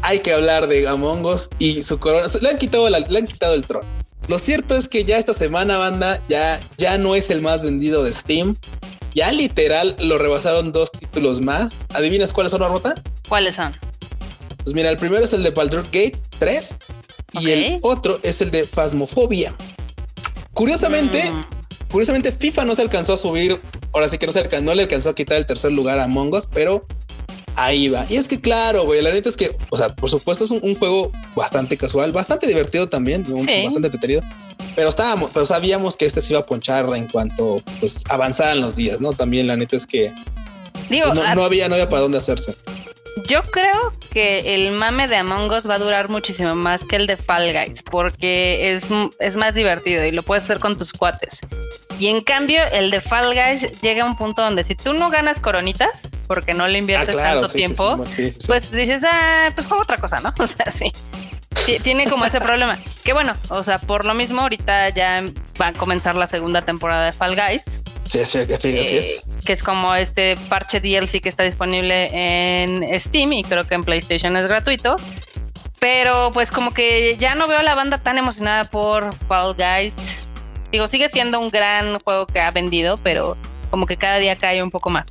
Hay 0.03 0.19
que 0.21 0.33
hablar 0.33 0.67
de 0.67 0.87
Among 0.87 1.25
Us 1.25 1.47
y 1.59 1.83
su 1.83 1.99
corona. 1.99 2.25
Le 2.41 2.49
han 2.49 2.57
quitado, 2.57 2.89
le 2.89 3.17
han 3.17 3.27
quitado 3.27 3.53
el 3.53 3.67
trono. 3.67 3.87
Lo 4.27 4.39
cierto 4.39 4.75
es 4.75 4.87
que 4.87 5.03
ya 5.03 5.17
esta 5.17 5.33
semana, 5.33 5.77
banda, 5.77 6.19
ya, 6.27 6.59
ya 6.77 6.97
no 6.97 7.15
es 7.15 7.29
el 7.29 7.41
más 7.41 7.63
vendido 7.63 8.03
de 8.03 8.13
Steam. 8.13 8.55
Ya 9.13 9.31
literal 9.31 9.95
lo 9.99 10.17
rebasaron 10.17 10.71
dos 10.71 10.91
títulos 10.91 11.41
más. 11.41 11.77
¿Adivinas 11.93 12.31
cuáles 12.33 12.51
son, 12.51 12.61
Marmota? 12.61 12.95
¿Cuáles 13.27 13.55
son? 13.55 13.73
Pues 14.63 14.75
mira, 14.75 14.89
el 14.89 14.97
primero 14.97 15.23
es 15.23 15.33
el 15.33 15.43
de 15.43 15.49
Baldur's 15.49 15.85
Gate 15.85 16.17
3 16.39 16.77
y 17.39 17.49
el 17.49 17.79
otro 17.81 18.19
es 18.23 18.41
el 18.41 18.51
de 18.51 18.65
Phasmophobia. 18.65 19.53
Curiosamente, 20.53 21.23
mm. 21.31 21.45
curiosamente 21.89 22.31
FIFA 22.31 22.65
no 22.65 22.75
se 22.75 22.81
alcanzó 22.81 23.13
a 23.13 23.17
subir, 23.17 23.59
ahora 23.93 24.09
sí 24.09 24.17
que 24.17 24.25
no, 24.25 24.31
se 24.31 24.39
alcanzó, 24.39 24.65
no 24.65 24.75
le 24.75 24.83
alcanzó 24.83 25.09
a 25.09 25.15
quitar 25.15 25.37
el 25.37 25.45
tercer 25.45 25.71
lugar 25.71 25.99
a 25.99 26.07
Mongos, 26.07 26.47
pero 26.51 26.85
ahí 27.55 27.89
va. 27.89 28.05
Y 28.09 28.17
es 28.17 28.27
que 28.27 28.39
claro, 28.39 28.85
güey, 28.85 29.01
la 29.01 29.11
neta 29.11 29.29
es 29.29 29.37
que, 29.37 29.55
o 29.69 29.77
sea, 29.77 29.89
por 29.89 30.09
supuesto 30.09 30.43
es 30.43 30.51
un, 30.51 30.75
juego 30.75 31.11
bastante 31.35 31.77
casual, 31.77 32.11
bastante 32.11 32.47
divertido 32.47 32.89
también, 32.89 33.25
bastante 33.63 33.89
detenido. 33.89 34.21
Pero 34.75 34.89
estábamos, 34.89 35.31
pero 35.33 35.45
sabíamos 35.45 35.97
que 35.97 36.05
este 36.05 36.21
se 36.21 36.33
iba 36.33 36.41
a 36.41 36.45
ponchar 36.45 36.87
en 36.95 37.07
cuanto 37.07 37.61
pues 37.79 38.03
avanzaran 38.09 38.61
los 38.61 38.75
días, 38.75 39.01
¿no? 39.01 39.11
También 39.11 39.47
la 39.47 39.57
neta 39.57 39.75
es 39.75 39.85
que 39.85 40.13
Digo, 40.89 41.07
pues, 41.07 41.15
no, 41.15 41.35
no, 41.35 41.43
había, 41.43 41.67
no 41.67 41.75
había 41.75 41.89
para 41.89 42.01
dónde 42.01 42.17
hacerse. 42.17 42.55
Yo 43.27 43.43
creo 43.43 43.91
que 44.11 44.55
el 44.55 44.71
mame 44.71 45.07
de 45.07 45.17
Among 45.17 45.51
Us 45.51 45.69
va 45.69 45.75
a 45.75 45.79
durar 45.79 46.09
muchísimo 46.09 46.55
más 46.55 46.83
que 46.85 46.95
el 46.95 47.07
de 47.07 47.17
Fall 47.17 47.51
Guys, 47.51 47.83
porque 47.83 48.73
es, 48.73 48.85
es 49.19 49.35
más 49.35 49.53
divertido 49.53 50.05
y 50.05 50.11
lo 50.11 50.23
puedes 50.23 50.45
hacer 50.45 50.59
con 50.59 50.77
tus 50.77 50.93
cuates. 50.93 51.39
Y 51.99 52.07
en 52.07 52.21
cambio, 52.21 52.63
el 52.71 52.89
de 52.89 53.01
Fall 53.01 53.33
Guys 53.33 53.81
llega 53.81 54.03
a 54.03 54.07
un 54.07 54.17
punto 54.17 54.41
donde 54.41 54.63
si 54.63 54.75
tú 54.75 54.93
no 54.93 55.09
ganas 55.09 55.39
coronitas, 55.39 55.91
porque 56.27 56.53
no 56.53 56.67
le 56.67 56.77
inviertes 56.79 57.15
ah, 57.15 57.33
tanto 57.33 57.47
tiempo, 57.49 57.97
pues 57.97 58.71
dices, 58.71 59.03
ah, 59.05 59.51
pues 59.53 59.67
juego 59.67 59.83
otra 59.83 59.97
cosa, 59.97 60.19
¿no? 60.21 60.33
O 60.39 60.47
sea, 60.47 60.71
sí. 60.71 60.91
Tiene 61.83 62.09
como 62.09 62.25
ese 62.25 62.41
problema. 62.41 62.77
Que 63.03 63.13
bueno, 63.13 63.35
o 63.49 63.61
sea, 63.61 63.77
por 63.79 64.05
lo 64.05 64.13
mismo, 64.13 64.41
ahorita 64.41 64.89
ya 64.89 65.23
va 65.61 65.67
a 65.67 65.73
comenzar 65.73 66.15
la 66.15 66.27
segunda 66.27 66.63
temporada 66.63 67.05
de 67.05 67.11
Fall 67.11 67.35
Guys. 67.35 67.81
Sí, 68.11 68.19
así 68.19 68.39
es. 68.39 69.19
Eh, 69.19 69.31
que 69.45 69.53
es 69.53 69.63
como 69.63 69.95
este 69.95 70.35
parche 70.49 70.81
DLC 70.81 71.21
que 71.21 71.29
está 71.29 71.43
disponible 71.43 72.09
en 72.11 72.99
Steam 72.99 73.31
y 73.31 73.43
creo 73.43 73.65
que 73.65 73.75
en 73.75 73.85
PlayStation 73.85 74.35
es 74.35 74.47
gratuito. 74.47 74.97
Pero 75.79 76.29
pues 76.33 76.51
como 76.51 76.73
que 76.73 77.15
ya 77.17 77.35
no 77.35 77.47
veo 77.47 77.59
a 77.59 77.63
la 77.63 77.73
banda 77.73 77.99
tan 77.99 78.17
emocionada 78.17 78.65
por 78.65 79.15
Fall 79.27 79.55
Guys. 79.55 79.93
Digo, 80.73 80.89
sigue 80.89 81.07
siendo 81.07 81.39
un 81.39 81.49
gran 81.49 81.99
juego 81.99 82.27
que 82.27 82.41
ha 82.41 82.51
vendido, 82.51 82.97
pero 82.97 83.37
como 83.69 83.85
que 83.85 83.95
cada 83.95 84.17
día 84.17 84.35
cae 84.35 84.61
un 84.61 84.71
poco 84.71 84.89
más. 84.89 85.07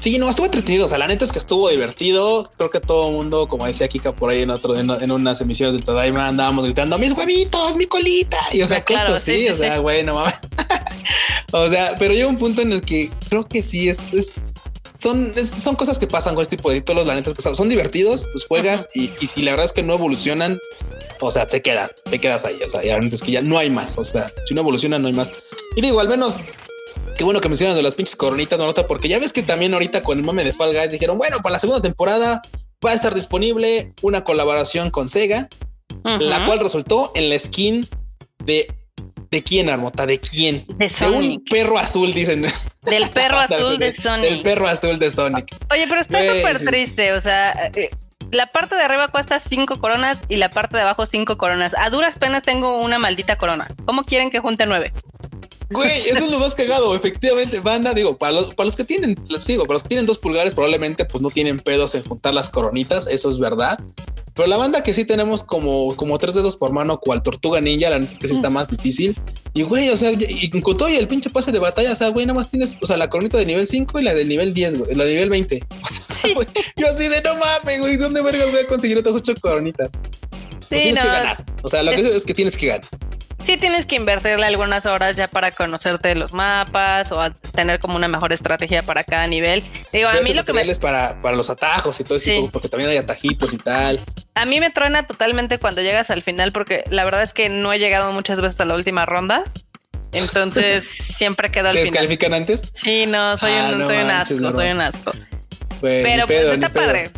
Sí, 0.00 0.18
no, 0.18 0.30
estuvo 0.30 0.46
entretenido. 0.46 0.86
O 0.86 0.88
sea, 0.88 0.98
la 0.98 1.06
neta 1.06 1.24
es 1.24 1.32
que 1.32 1.38
estuvo 1.38 1.68
divertido. 1.68 2.50
Creo 2.56 2.70
que 2.70 2.80
todo 2.80 3.10
el 3.10 3.16
mundo, 3.16 3.46
como 3.48 3.66
decía 3.66 3.86
Kika 3.86 4.16
por 4.16 4.30
ahí 4.30 4.42
en 4.42 4.50
otro, 4.50 4.76
en, 4.76 5.10
unas 5.10 5.40
emisiones 5.42 5.74
del 5.74 5.84
Tadaima, 5.84 6.28
andábamos 6.28 6.64
gritando 6.64 6.98
mis 6.98 7.12
huevitos, 7.12 7.76
mi 7.76 7.84
colita. 7.84 8.38
Y 8.52 8.62
o 8.62 8.68
sea, 8.68 8.82
claro, 8.82 9.18
sí, 9.18 9.48
o 9.48 9.56
sea, 9.56 9.78
güey, 9.78 10.02
no 10.02 10.14
mames. 10.14 10.34
o 11.52 11.68
sea, 11.68 11.94
pero 11.98 12.14
llega 12.14 12.28
un 12.28 12.38
punto 12.38 12.62
en 12.62 12.72
el 12.72 12.80
que 12.80 13.10
creo 13.28 13.46
que 13.46 13.62
sí 13.62 13.90
es, 13.90 14.00
son, 14.98 15.32
son 15.34 15.76
cosas 15.76 15.98
que 15.98 16.06
pasan 16.06 16.34
con 16.34 16.42
este 16.42 16.56
tipo 16.56 16.70
de 16.70 16.80
títulos. 16.80 17.06
La 17.06 17.14
neta 17.14 17.30
es 17.30 17.36
que 17.36 17.42
son 17.42 17.68
divertidos, 17.68 18.26
pues 18.32 18.46
juegas 18.46 18.88
y, 18.94 19.10
y, 19.20 19.26
si 19.26 19.42
la 19.42 19.52
verdad 19.52 19.66
es 19.66 19.72
que 19.72 19.82
no 19.82 19.94
evolucionan, 19.94 20.58
o 21.20 21.30
sea, 21.30 21.46
te 21.46 21.60
quedas, 21.60 21.94
te 22.10 22.18
quedas 22.18 22.46
ahí. 22.46 22.58
O 22.64 22.68
sea, 22.70 22.82
ya 22.82 22.96
es 22.96 23.22
que 23.22 23.32
ya 23.32 23.42
no 23.42 23.58
hay 23.58 23.68
más. 23.68 23.98
O 23.98 24.04
sea, 24.04 24.30
si 24.46 24.54
no 24.54 24.62
evoluciona, 24.62 24.98
no 24.98 25.08
hay 25.08 25.14
más. 25.14 25.32
Y 25.76 25.82
digo, 25.82 26.00
al 26.00 26.08
menos 26.08 26.40
Qué 27.16 27.24
bueno 27.24 27.40
que 27.40 27.48
mencionas 27.48 27.76
de 27.76 27.82
las 27.82 27.94
pinches 27.94 28.16
coronitas, 28.16 28.58
no 28.58 28.66
nota, 28.66 28.86
porque 28.86 29.08
ya 29.08 29.18
ves 29.18 29.32
que 29.32 29.42
también 29.42 29.74
ahorita 29.74 30.02
con 30.02 30.18
el 30.18 30.24
mame 30.24 30.44
de 30.44 30.52
Fall 30.52 30.74
Guys 30.74 30.90
dijeron, 30.90 31.18
bueno, 31.18 31.38
para 31.42 31.54
la 31.54 31.58
segunda 31.58 31.82
temporada 31.82 32.42
va 32.84 32.90
a 32.90 32.94
estar 32.94 33.14
disponible 33.14 33.92
una 34.00 34.24
colaboración 34.24 34.90
con 34.90 35.08
Sega, 35.08 35.48
la 36.02 36.46
cual 36.46 36.60
resultó 36.60 37.12
en 37.14 37.28
la 37.28 37.38
skin 37.38 37.86
de 38.44 38.66
¿De 39.30 39.44
quién, 39.44 39.70
Armota? 39.70 40.06
¿De 40.06 40.18
quién? 40.18 40.64
De 40.76 40.88
Sonic. 40.88 41.20
De 41.22 41.28
un 41.28 41.44
perro 41.44 41.78
azul, 41.78 42.12
dicen. 42.12 42.46
Del 42.82 43.10
perro 43.10 43.38
azul 43.38 43.78
de 43.78 43.94
Sonic. 43.94 44.28
Del 44.28 44.42
perro 44.42 44.66
azul 44.66 44.98
de 44.98 45.10
Sonic. 45.10 45.56
Oye, 45.70 45.86
pero 45.88 46.00
está 46.00 46.18
súper 46.18 46.64
triste. 46.64 47.12
O 47.12 47.20
sea, 47.20 47.52
eh, 47.74 47.90
la 48.32 48.46
parte 48.46 48.74
de 48.74 48.82
arriba 48.82 49.06
cuesta 49.06 49.38
cinco 49.38 49.78
coronas 49.78 50.18
y 50.28 50.36
la 50.36 50.50
parte 50.50 50.76
de 50.76 50.82
abajo 50.82 51.06
cinco 51.06 51.38
coronas. 51.38 51.74
A 51.78 51.90
duras 51.90 52.18
penas 52.18 52.42
tengo 52.42 52.82
una 52.82 52.98
maldita 52.98 53.36
corona. 53.36 53.68
¿Cómo 53.84 54.02
quieren 54.02 54.30
que 54.30 54.40
junte 54.40 54.66
nueve? 54.66 54.92
Güey, 55.70 56.00
eso 56.08 56.24
es 56.24 56.30
lo 56.30 56.38
más 56.38 56.54
cagado. 56.54 56.94
Efectivamente, 56.94 57.60
banda, 57.60 57.94
digo, 57.94 58.18
para 58.18 58.32
los, 58.32 58.54
para 58.54 58.66
los 58.66 58.76
que 58.76 58.84
tienen, 58.84 59.16
sigo, 59.40 59.64
para 59.64 59.74
los 59.74 59.82
que 59.82 59.88
tienen 59.88 60.06
dos 60.06 60.18
pulgares, 60.18 60.54
probablemente 60.54 61.04
pues 61.04 61.22
no 61.22 61.30
tienen 61.30 61.58
pedos 61.58 61.94
en 61.94 62.02
juntar 62.04 62.34
las 62.34 62.50
coronitas, 62.50 63.06
eso 63.06 63.30
es 63.30 63.38
verdad. 63.38 63.78
Pero 64.34 64.48
la 64.48 64.56
banda 64.56 64.82
que 64.82 64.94
sí 64.94 65.04
tenemos 65.04 65.42
como, 65.42 65.94
como 65.96 66.18
tres 66.18 66.34
dedos 66.34 66.56
por 66.56 66.72
mano, 66.72 66.98
cual 66.98 67.22
tortuga 67.22 67.60
ninja, 67.60 67.90
la 67.90 67.98
neta 67.98 68.12
es 68.12 68.18
que 68.18 68.28
sí 68.28 68.34
está 68.34 68.50
más 68.50 68.68
difícil. 68.68 69.18
Y 69.52 69.62
güey, 69.62 69.90
o 69.90 69.96
sea, 69.96 70.12
y 70.12 70.48
con 70.60 70.76
todo 70.76 70.88
y 70.88 70.96
el 70.96 71.08
pinche 71.08 71.30
pase 71.30 71.50
de 71.50 71.58
batalla, 71.58 71.92
o 71.92 71.96
sea, 71.96 72.08
güey, 72.08 72.24
nada 72.24 72.38
más 72.38 72.50
tienes, 72.50 72.78
o 72.80 72.86
sea, 72.86 72.96
la 72.96 73.10
coronita 73.10 73.36
de 73.36 73.46
nivel 73.46 73.66
5 73.66 73.98
y 73.98 74.02
la 74.04 74.14
del 74.14 74.28
nivel 74.28 74.54
10, 74.54 74.78
güey, 74.78 74.94
la 74.94 75.04
de 75.04 75.14
nivel 75.14 75.30
20. 75.30 75.60
O 75.82 76.22
sea, 76.22 76.34
güey, 76.34 76.46
yo 76.76 76.86
así 76.86 77.08
de 77.08 77.22
no 77.22 77.34
mames, 77.36 77.80
güey, 77.80 77.96
¿dónde 77.96 78.22
vergas 78.22 78.50
voy 78.50 78.60
a 78.60 78.66
conseguir 78.66 78.98
otras 78.98 79.16
ocho 79.16 79.34
coronitas? 79.40 79.88
Pues 80.68 80.82
sí, 80.82 80.92
tienes 80.92 81.00
que 81.00 81.08
ganar. 81.08 81.44
O 81.62 81.68
sea, 81.68 81.82
lo 81.82 81.92
que 81.92 82.00
es 82.00 82.24
que 82.24 82.34
tienes 82.34 82.56
que 82.56 82.66
ganar 82.66 82.86
sí 83.42 83.56
tienes 83.56 83.86
que 83.86 83.96
invertirle 83.96 84.46
algunas 84.46 84.86
horas 84.86 85.16
ya 85.16 85.28
para 85.28 85.50
conocerte 85.50 86.14
los 86.14 86.32
mapas 86.32 87.12
o 87.12 87.30
tener 87.52 87.80
como 87.80 87.96
una 87.96 88.08
mejor 88.08 88.32
estrategia 88.32 88.82
para 88.82 89.04
cada 89.04 89.26
nivel. 89.26 89.62
Digo, 89.92 90.08
a 90.08 90.20
mí 90.20 90.34
lo 90.34 90.44
que 90.44 90.52
me... 90.52 90.64
para, 90.76 91.18
para 91.20 91.36
los 91.36 91.50
atajos 91.50 91.98
y 92.00 92.04
todo 92.04 92.16
eso, 92.16 92.48
porque 92.52 92.68
también 92.68 92.90
hay 92.90 92.96
atajitos 92.96 93.52
y 93.52 93.58
tal. 93.58 94.00
A 94.34 94.44
mí 94.44 94.60
me 94.60 94.70
truena 94.70 95.06
totalmente 95.06 95.58
cuando 95.58 95.82
llegas 95.82 96.10
al 96.10 96.22
final 96.22 96.52
porque 96.52 96.84
la 96.90 97.04
verdad 97.04 97.22
es 97.22 97.34
que 97.34 97.48
no 97.48 97.72
he 97.72 97.78
llegado 97.78 98.12
muchas 98.12 98.40
veces 98.40 98.60
a 98.60 98.64
la 98.64 98.74
última 98.74 99.06
ronda. 99.06 99.44
Entonces 100.12 100.84
siempre 100.88 101.50
quedo 101.50 101.68
al 101.68 101.74
¿Te 101.74 101.84
final. 101.84 101.92
descalifican 101.92 102.34
antes? 102.34 102.62
Sí, 102.72 103.06
no, 103.06 103.36
soy, 103.36 103.52
ah, 103.52 103.70
un, 103.74 103.86
soy 103.86 103.98
un 103.98 104.10
asco, 104.10 104.52
soy 104.52 104.70
un 104.70 104.80
asco. 104.80 105.12
Pero 105.80 106.26
pues 106.26 106.48
está 106.48 106.68
padre. 106.68 107.10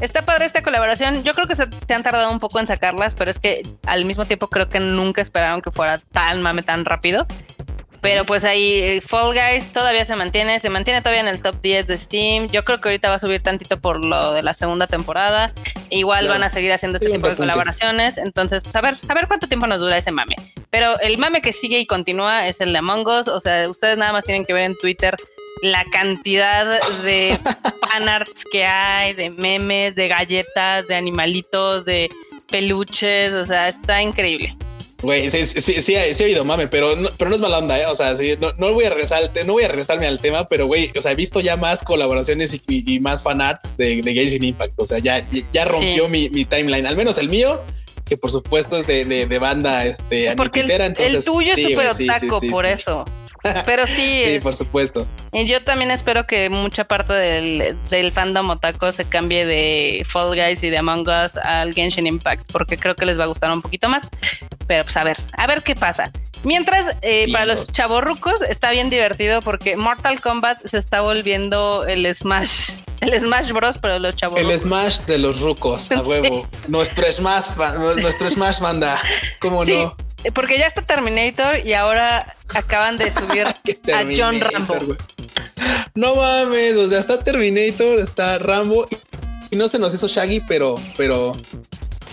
Está 0.00 0.22
padre 0.22 0.44
esta 0.44 0.62
colaboración. 0.62 1.24
Yo 1.24 1.32
creo 1.34 1.46
que 1.46 1.56
se, 1.56 1.62
han 1.62 2.02
tardado 2.02 2.30
un 2.30 2.40
poco 2.40 2.60
en 2.60 2.66
sacarlas, 2.66 3.14
pero 3.14 3.30
es 3.30 3.38
que 3.38 3.62
al 3.86 4.04
mismo 4.04 4.26
tiempo 4.26 4.48
creo 4.48 4.68
que 4.68 4.78
nunca 4.78 5.22
esperaron 5.22 5.62
que 5.62 5.70
fuera 5.70 5.98
tan 5.98 6.42
mame 6.42 6.62
tan 6.62 6.84
rápido. 6.84 7.26
Pero 8.02 8.24
pues 8.24 8.44
ahí 8.44 8.74
eh, 8.74 9.00
Fall 9.00 9.34
Guys 9.34 9.72
todavía 9.72 10.04
se 10.04 10.14
mantiene, 10.14 10.60
se 10.60 10.70
mantiene 10.70 11.00
todavía 11.00 11.22
en 11.22 11.28
el 11.28 11.42
top 11.42 11.60
10 11.60 11.86
de 11.86 11.98
Steam. 11.98 12.48
Yo 12.48 12.64
creo 12.64 12.78
que 12.78 12.90
ahorita 12.90 13.08
va 13.08 13.16
a 13.16 13.18
subir 13.18 13.42
tantito 13.42 13.80
por 13.80 14.04
lo 14.04 14.32
de 14.32 14.42
la 14.42 14.54
segunda 14.54 14.86
temporada. 14.86 15.52
Igual 15.88 16.28
van 16.28 16.42
a 16.42 16.50
seguir 16.50 16.72
haciendo 16.72 16.98
este 16.98 17.10
tipo 17.10 17.28
de 17.28 17.36
colaboraciones. 17.36 18.18
Entonces, 18.18 18.62
pues 18.62 18.76
a 18.76 18.82
ver, 18.82 18.96
a 19.08 19.14
ver 19.14 19.26
cuánto 19.26 19.48
tiempo 19.48 19.66
nos 19.66 19.80
dura 19.80 19.96
ese 19.96 20.12
mame. 20.12 20.36
Pero 20.70 21.00
el 21.00 21.16
mame 21.18 21.40
que 21.40 21.52
sigue 21.52 21.80
y 21.80 21.86
continúa 21.86 22.46
es 22.46 22.60
el 22.60 22.72
de 22.72 22.78
Among 22.78 23.08
Us. 23.08 23.28
O 23.28 23.40
sea, 23.40 23.68
ustedes 23.68 23.96
nada 23.96 24.12
más 24.12 24.24
tienen 24.24 24.44
que 24.44 24.52
ver 24.52 24.64
en 24.64 24.76
Twitter 24.76 25.16
la 25.62 25.84
cantidad 25.84 26.80
de 27.02 27.38
fanarts 27.80 28.44
que 28.50 28.64
hay, 28.64 29.14
de 29.14 29.30
memes, 29.30 29.94
de 29.94 30.08
galletas, 30.08 30.86
de 30.86 30.94
animalitos, 30.94 31.84
de 31.84 32.10
peluches, 32.50 33.32
o 33.32 33.46
sea, 33.46 33.68
está 33.68 34.02
increíble. 34.02 34.56
Güey, 35.02 35.28
sí, 35.28 35.44
sí, 35.44 35.60
sí, 35.60 35.82
sí, 35.82 35.94
he 35.94 36.24
oído 36.24 36.44
mame, 36.44 36.68
pero 36.68 36.96
no, 36.96 37.10
pero 37.18 37.28
no 37.28 37.36
es 37.36 37.42
mala 37.42 37.58
onda, 37.58 37.78
¿eh? 37.78 37.86
O 37.86 37.94
sea, 37.94 38.16
sí, 38.16 38.34
no, 38.40 38.52
no, 38.54 38.72
voy 38.72 38.84
a 38.86 38.88
regresar, 38.88 39.30
no 39.44 39.52
voy 39.52 39.64
a 39.64 39.68
regresarme 39.68 40.06
al 40.06 40.18
tema, 40.20 40.44
pero 40.44 40.66
güey, 40.66 40.90
o 40.96 41.00
sea, 41.00 41.12
he 41.12 41.14
visto 41.14 41.40
ya 41.40 41.56
más 41.56 41.84
colaboraciones 41.84 42.58
y, 42.66 43.00
más 43.00 43.22
fanarts 43.22 43.76
de, 43.76 44.00
de 44.02 44.14
Genshin 44.14 44.42
Impact. 44.42 44.72
O 44.80 44.86
sea, 44.86 44.98
ya, 44.98 45.24
ya 45.52 45.64
rompió 45.66 46.08
mi, 46.08 46.30
mi, 46.30 46.46
timeline, 46.46 46.86
al 46.86 46.96
menos 46.96 47.18
el 47.18 47.28
mío, 47.28 47.62
que 48.06 48.16
por 48.16 48.30
supuesto 48.30 48.78
es 48.78 48.86
de, 48.86 49.04
de, 49.04 49.38
banda 49.38 49.84
este, 49.84 50.34
Porque 50.34 50.60
el, 50.60 50.70
el, 50.70 51.24
tuyo 51.24 51.52
es 51.54 51.62
súper 51.62 51.88
otaco, 51.88 52.40
por 52.50 52.64
eso. 52.64 53.04
Pero 53.66 53.86
sí. 53.86 54.22
sí, 54.24 54.40
por 54.40 54.54
supuesto. 54.54 55.06
Y 55.32 55.46
yo 55.46 55.62
también 55.62 55.90
espero 55.90 56.26
que 56.26 56.48
mucha 56.48 56.84
parte 56.84 57.12
del, 57.12 57.76
del 57.90 58.12
fandom 58.12 58.50
otaku 58.50 58.92
se 58.92 59.04
cambie 59.04 59.46
de 59.46 60.02
Fall 60.06 60.36
Guys 60.36 60.62
y 60.62 60.70
de 60.70 60.78
Among 60.78 61.06
Us 61.08 61.36
al 61.42 61.74
Genshin 61.74 62.06
Impact, 62.06 62.50
porque 62.52 62.76
creo 62.76 62.94
que 62.94 63.04
les 63.04 63.18
va 63.18 63.24
a 63.24 63.28
gustar 63.28 63.50
un 63.52 63.62
poquito 63.62 63.88
más. 63.88 64.08
Pero 64.66 64.84
pues 64.84 64.96
a 64.96 65.04
ver, 65.04 65.16
a 65.36 65.46
ver 65.46 65.62
qué 65.62 65.74
pasa. 65.74 66.10
Mientras, 66.44 66.96
eh, 67.02 67.26
para 67.32 67.46
los 67.46 67.66
chavorrucos 67.68 68.40
está 68.42 68.70
bien 68.70 68.90
divertido 68.90 69.40
porque 69.42 69.76
Mortal 69.76 70.20
Kombat 70.20 70.64
se 70.64 70.78
está 70.78 71.00
volviendo 71.00 71.84
el 71.86 72.12
Smash. 72.14 72.70
El 73.00 73.18
Smash 73.18 73.52
Bros, 73.52 73.78
pero 73.78 73.98
los 73.98 74.14
chavos. 74.14 74.40
El 74.40 74.56
Smash 74.56 75.00
de 75.00 75.18
los 75.18 75.40
rucos, 75.40 75.90
a 75.90 76.00
huevo. 76.02 76.48
Nuestro 76.68 77.10
Smash, 77.10 77.56
nuestro 77.96 78.30
Smash 78.30 78.60
manda. 78.60 78.98
¿Cómo 79.40 79.64
no? 79.64 79.96
Porque 80.34 80.58
ya 80.58 80.66
está 80.66 80.82
Terminator 80.82 81.66
y 81.66 81.72
ahora 81.72 82.36
acaban 82.54 82.98
de 82.98 83.10
subir 83.10 83.46
a 83.94 84.04
John 84.16 84.40
Rambo. 84.40 84.96
No 85.94 86.16
mames, 86.16 86.74
o 86.76 86.88
sea, 86.88 87.00
está 87.00 87.22
Terminator, 87.22 87.98
está 87.98 88.38
Rambo 88.38 88.86
y 89.50 89.56
no 89.56 89.68
se 89.68 89.78
nos 89.78 89.94
hizo 89.94 90.08
Shaggy, 90.08 90.40
pero, 90.40 90.80
pero, 90.96 91.32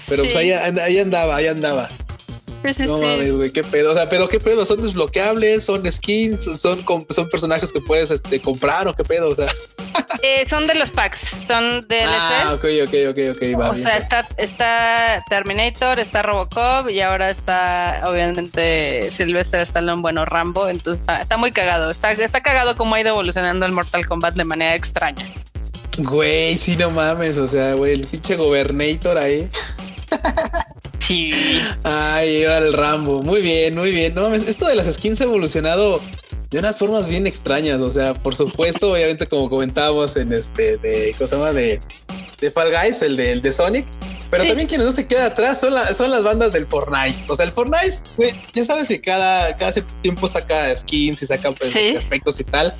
pero 0.08 0.24
pues 0.24 0.36
ahí, 0.36 0.52
ahí 0.52 1.00
andaba, 1.00 1.36
ahí 1.36 1.48
andaba 1.48 1.90
no 2.80 3.00
mames, 3.00 3.32
güey, 3.36 3.52
qué 3.52 3.64
pedo. 3.64 3.92
O 3.92 3.94
sea, 3.94 4.10
pero 4.10 4.28
qué 4.28 4.40
pedo, 4.40 4.66
son 4.66 4.82
desbloqueables, 4.82 5.66
son 5.66 5.90
skins, 5.92 6.44
son, 6.60 6.84
son 7.10 7.30
personajes 7.30 7.72
que 7.72 7.82
puedes 7.82 8.12
este, 8.12 8.40
comprar 8.40 8.88
o 8.88 8.94
qué 8.94 9.04
pedo, 9.04 9.30
o 9.30 9.36
sea. 9.36 9.48
Eh, 10.26 10.46
son 10.50 10.66
de 10.68 10.76
los 10.76 10.90
packs, 10.90 11.20
son 11.48 11.82
DLC. 11.82 12.06
Ah, 12.08 12.54
ok, 12.54 12.64
ok, 12.88 12.94
ok, 13.10 13.20
ok. 13.36 13.72
o 13.72 13.76
sea, 13.76 13.98
está, 13.98 14.26
está 14.38 15.22
Terminator, 15.28 16.00
está 16.00 16.22
Robocop 16.22 16.90
y 16.90 17.02
ahora 17.02 17.30
está, 17.30 18.04
obviamente, 18.06 19.12
Sylvester 19.12 19.60
Stallone, 19.60 20.02
bueno, 20.02 20.24
Rambo. 20.24 20.70
Entonces 20.70 21.02
está, 21.02 21.22
está 21.22 21.36
muy 21.36 21.52
cagado. 21.52 21.92
Está, 21.92 22.14
está 22.14 22.40
cagado 22.40 22.78
como 22.78 22.96
ha 22.96 23.02
ido 23.02 23.10
evolucionando 23.10 23.66
el 23.66 23.74
Mortal 23.74 24.06
Kombat 24.08 24.36
de 24.36 24.46
manera 24.46 24.76
extraña. 24.76 25.26
Güey, 25.98 26.58
sí, 26.58 26.78
no 26.78 26.90
mames. 26.90 27.38
O 27.38 27.48
sea, 27.50 27.74
güey, 27.74 27.92
el 27.96 28.08
pinche 28.08 28.38
Gobernator 28.38 29.18
ahí. 29.18 29.50
Sí. 31.00 31.32
Ay, 31.84 32.44
era 32.44 32.60
el 32.60 32.72
Rambo. 32.72 33.22
Muy 33.22 33.42
bien, 33.42 33.76
muy 33.76 33.92
bien. 33.92 34.16
No 34.16 34.34
esto 34.34 34.68
de 34.68 34.76
las 34.76 34.88
skins 34.94 35.20
ha 35.20 35.26
evolucionado 35.26 36.00
de 36.54 36.60
unas 36.60 36.78
formas 36.78 37.10
bien 37.10 37.26
extrañas. 37.26 37.82
O 37.82 37.92
sea, 37.92 38.14
por 38.14 38.36
supuesto, 38.36 38.92
obviamente, 38.94 39.28
como 39.28 39.50
comentábamos 39.50 40.16
en 40.16 40.32
este 40.32 40.78
de 40.78 41.14
cosa 41.18 41.52
de, 41.52 41.82
de 42.40 42.52
Fall 42.52 42.72
Guys, 42.72 43.02
el 43.02 43.18
de, 43.18 43.34
el 43.34 43.42
de 43.42 43.52
Sonic. 43.52 43.86
Pero 44.30 44.46
también 44.46 44.68
quienes 44.68 44.88
no 44.88 44.92
se 44.92 45.06
queda 45.06 45.28
atrás 45.28 45.60
son, 45.60 45.74
son 45.94 46.10
las 46.10 46.24
bandas 46.24 46.54
del 46.54 46.66
Fortnite. 46.66 47.16
O 47.28 47.36
sea, 47.36 47.46
el 47.46 47.52
Fortnite, 47.52 48.00
ya 48.54 48.66
sabes 48.66 48.88
que 48.88 49.00
cada, 49.00 49.56
cada 49.58 49.74
tiempo 50.02 50.28
saca 50.28 50.76
skins 50.76 51.22
y 51.22 51.28
saca 51.28 51.52
pues, 51.52 51.76
aspectos 51.96 52.40
y 52.40 52.44
tal. 52.44 52.74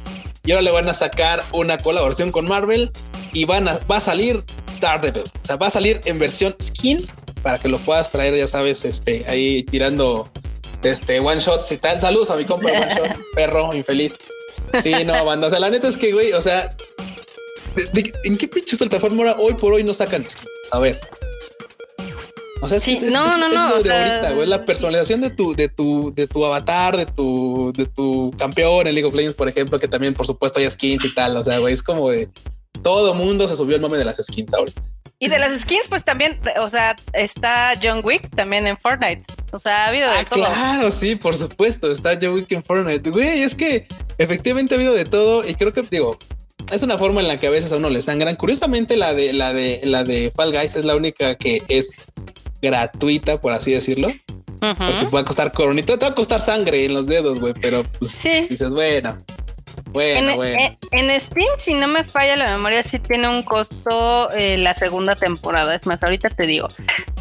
Y 0.46 0.52
ahora 0.52 0.64
le 0.64 0.72
van 0.72 0.90
a 0.90 0.94
sacar 0.94 1.46
una 1.54 1.78
colaboración 1.78 2.32
con 2.32 2.48
Marvel 2.48 2.92
y 3.34 3.46
van 3.46 3.68
a, 3.68 3.78
va 3.90 3.98
a 3.98 4.00
salir 4.00 4.44
Daredevil. 4.82 5.26
O 5.26 5.46
sea, 5.46 5.58
va 5.58 5.68
a 5.68 5.70
salir 5.70 6.02
en 6.06 6.18
versión 6.18 6.56
skin 6.60 7.06
para 7.44 7.60
que 7.60 7.70
lo 7.70 7.78
puedas 7.78 8.12
traer, 8.12 8.36
ya 8.36 8.48
sabes, 8.48 8.84
este, 8.84 9.24
ahí 9.28 9.62
tirando 9.62 10.28
este 10.92 11.20
one 11.20 11.40
shots 11.40 11.72
y 11.72 11.78
tal. 11.78 12.00
Saludos 12.00 12.30
a 12.30 12.36
mi 12.36 12.46
compa 12.46 12.68
one 12.68 12.96
shot, 12.96 13.18
perro 13.36 13.74
infeliz. 13.74 14.16
Sí, 14.82 14.94
no, 15.06 15.26
banda. 15.26 15.48
O 15.48 15.50
sea, 15.50 15.60
la 15.60 15.70
neta 15.70 15.88
es 15.88 15.98
que, 15.98 16.12
güey, 16.12 16.34
o 16.34 16.42
sea, 16.42 16.76
¿en 18.24 18.38
qué 18.38 18.48
pinche 18.48 18.78
plataforma 18.78 19.36
hoy 19.38 19.54
por 19.54 19.74
hoy 19.74 19.84
no 19.84 19.94
sacan? 19.94 20.26
A 20.72 20.80
ver. 20.80 21.00
O 22.62 22.68
sea, 22.68 22.80
sí, 22.80 22.98
no, 23.12 23.38
no, 23.38 23.50
no, 23.50 23.84
de 23.84 23.92
ahorita, 23.92 24.32
güey, 24.34 24.48
la 24.48 24.64
personalización 24.64 25.20
de 25.20 25.32
tu, 25.32 25.54
de 25.54 25.68
tu, 25.68 26.14
de 26.16 26.28
tu 26.28 26.46
avatar, 26.46 26.96
de 26.96 27.06
tu, 27.06 27.74
de 27.76 27.86
tu 27.88 28.34
campeón 28.38 28.88
en 28.88 28.96
League 28.96 29.08
of 29.08 29.14
Legends, 29.14 29.36
por 29.36 29.50
ejemplo, 29.50 29.80
que 29.80 29.90
también, 29.90 30.14
por 30.14 30.26
supuesto, 30.26 30.62
hay 30.62 30.72
skins 30.72 31.04
y 31.04 31.14
tal. 31.14 31.36
O 31.36 31.44
sea, 31.44 31.60
güey, 31.60 31.74
es 31.74 31.84
como 31.84 32.10
de 32.10 32.30
todo 32.82 33.14
mundo 33.14 33.48
se 33.50 33.58
subió 33.58 33.76
el 33.76 33.82
mame 33.82 33.98
de 33.98 34.06
las 34.06 34.16
skins 34.16 34.54
ahorita. 34.54 34.82
Y 35.24 35.30
de 35.30 35.40
las 35.40 35.62
skins, 35.62 35.88
pues 35.88 36.04
también, 36.04 36.38
o 36.60 36.68
sea, 36.68 36.98
está 37.14 37.80
John 37.82 38.02
Wick 38.04 38.30
también 38.36 38.68
en 38.68 38.76
Fortnite. 38.76 39.24
O 39.54 39.60
sea, 39.60 39.86
ha 39.86 39.88
habido 39.88 40.12
de 40.12 40.18
ah, 40.18 40.26
todo. 40.26 40.44
Claro, 40.44 40.92
sí, 40.92 41.16
por 41.16 41.38
supuesto, 41.38 41.90
está 41.90 42.20
John 42.22 42.34
Wick 42.34 42.52
en 42.52 42.62
Fortnite. 42.62 43.10
Güey, 43.10 43.44
es 43.44 43.56
que 43.56 43.88
efectivamente 44.18 44.74
ha 44.74 44.78
habido 44.78 44.94
de 44.94 45.06
todo 45.06 45.48
y 45.48 45.56
creo 45.56 45.72
que, 45.72 45.82
digo, 45.84 46.20
es 46.74 46.84
una 46.84 46.98
forma 46.98 47.22
en 47.22 47.30
la 47.30 47.38
que 47.38 47.48
a 47.48 47.52
veces 47.52 47.72
a 47.72 47.78
uno 47.78 47.90
le 47.90 48.02
sangran. 48.02 48.36
Curiosamente, 48.36 48.98
la 48.98 49.14
de 49.14 49.32
la 49.32 49.54
de 49.54 49.80
la 49.86 50.04
de 50.04 50.30
Fall 50.36 50.52
Guys 50.52 50.76
es 50.76 50.84
la 50.84 50.98
única 50.98 51.36
que 51.36 51.64
es 51.70 51.96
gratuita, 52.62 53.40
por 53.40 53.54
así 53.54 53.72
decirlo. 53.72 54.10
Porque 54.60 55.08
puede 55.10 55.24
costar 55.24 55.54
coronita, 55.54 55.98
te 55.98 56.06
va 56.06 56.12
a 56.12 56.16
costar 56.16 56.42
sangre 56.42 56.84
en 56.84 56.94
los 56.94 57.08
dedos, 57.08 57.40
güey, 57.40 57.54
pero 57.54 57.84
pues 57.98 58.12
sí. 58.12 58.48
dices, 58.50 58.74
bueno, 58.74 59.18
bueno, 59.94 60.44
en, 60.44 60.78
En, 60.92 61.22
Steam, 61.22 61.48
si 61.60 61.74
no 61.76 61.88
me 61.88 62.04
falla 62.04 62.36
la 62.36 62.52
memoria, 62.52 62.84
sí 62.84 63.00
tiene 63.00 63.28
un 63.28 63.44
costo 63.44 64.32
eh, 64.32 64.58
la 64.58 64.74
segunda 64.74 65.16
temporada. 65.16 65.76
Es 65.76 65.86
más, 65.86 66.04
ahorita 66.04 66.30
te 66.30 66.48
digo. 66.48 66.68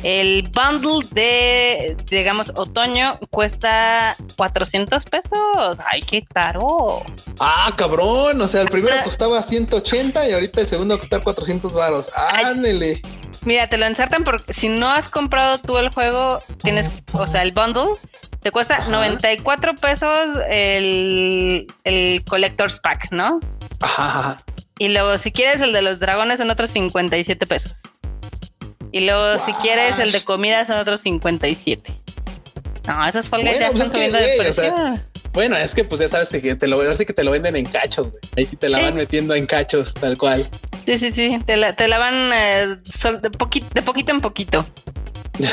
El 0.03 0.49
bundle 0.49 1.07
de, 1.13 1.97
digamos, 2.11 2.53
otoño 2.57 3.21
cuesta 3.31 4.17
400 4.37 5.05
pesos. 5.05 5.79
Ay, 5.85 6.01
qué 6.01 6.25
caro. 6.25 7.03
Ah, 7.39 7.73
cabrón. 7.77 8.41
O 8.41 8.49
sea, 8.49 8.63
el 8.63 8.69
primero 8.69 8.97
costaba 9.05 9.43
180 9.43 10.29
y 10.29 10.33
ahorita 10.33 10.63
el 10.63 10.67
segundo 10.67 10.99
costar 10.99 11.23
400 11.23 11.75
varos. 11.75 12.11
Ándele. 12.17 13.01
Mira, 13.45 13.69
te 13.69 13.77
lo 13.77 13.87
ensartan 13.87 14.25
porque 14.25 14.53
si 14.53 14.69
no 14.69 14.89
has 14.89 15.09
comprado 15.09 15.59
tú 15.59 15.77
el 15.79 15.89
juego, 15.91 16.41
tienes, 16.63 16.91
o 17.13 17.27
sea, 17.27 17.43
el 17.43 17.53
bundle 17.53 17.97
te 18.43 18.51
cuesta 18.51 18.87
94 18.89 19.75
pesos 19.77 20.29
el, 20.51 21.67
el 21.85 22.25
Collector's 22.25 22.81
Pack, 22.81 23.13
¿no? 23.13 23.39
Ajá. 23.81 24.43
Y 24.79 24.89
luego, 24.89 25.17
si 25.17 25.31
quieres 25.31 25.61
el 25.61 25.73
de 25.73 25.81
los 25.81 26.01
dragones, 26.01 26.39
son 26.39 26.51
otros 26.51 26.71
57 26.71 27.47
pesos. 27.47 27.73
Y 28.91 29.03
luego, 29.03 29.39
si 29.39 29.53
quieres 29.55 29.99
el 30.01 30.11
de 30.11 30.25
comida, 30.25 30.67
son 30.67 30.77
otros 30.77 31.03
57. 31.03 31.93
No, 32.89 33.07
esas 33.07 33.29
folgas 33.29 33.61
ya 33.61 33.71
pues 33.71 33.81
están 33.81 33.97
subiendo 33.97 34.19
de 34.19 34.35
precio. 34.39 34.75
bueno, 35.33 35.57
es 35.57 35.73
que 35.75 35.85
pues 35.85 36.01
ya 36.01 36.09
sabes 36.09 36.29
que 36.31 36.57
te 36.57 36.67
lo, 36.67 36.81
que 36.81 37.13
te 37.13 37.23
lo 37.25 37.31
venden 37.31 37.55
en 37.55 37.65
cachos, 37.65 38.11
güey. 38.11 38.21
Ahí 38.37 38.45
sí 38.45 38.57
te 38.57 38.69
la 38.69 38.81
van 38.81 38.97
metiendo 38.97 39.35
en 39.35 39.47
cachos, 39.47 39.95
tal 39.95 40.19
cual. 40.19 40.51
Sí, 40.85 40.99
sí, 40.99 41.13
sí. 41.13 41.41
Te 41.47 41.57
la, 41.57 41.77
te 41.77 41.87
la 41.87 41.99
van 41.99 42.15
eh, 42.35 42.77
de, 42.77 43.31
de 43.73 43.83
poquito 43.83 44.11
en 44.11 44.21
poquito. 44.21 44.67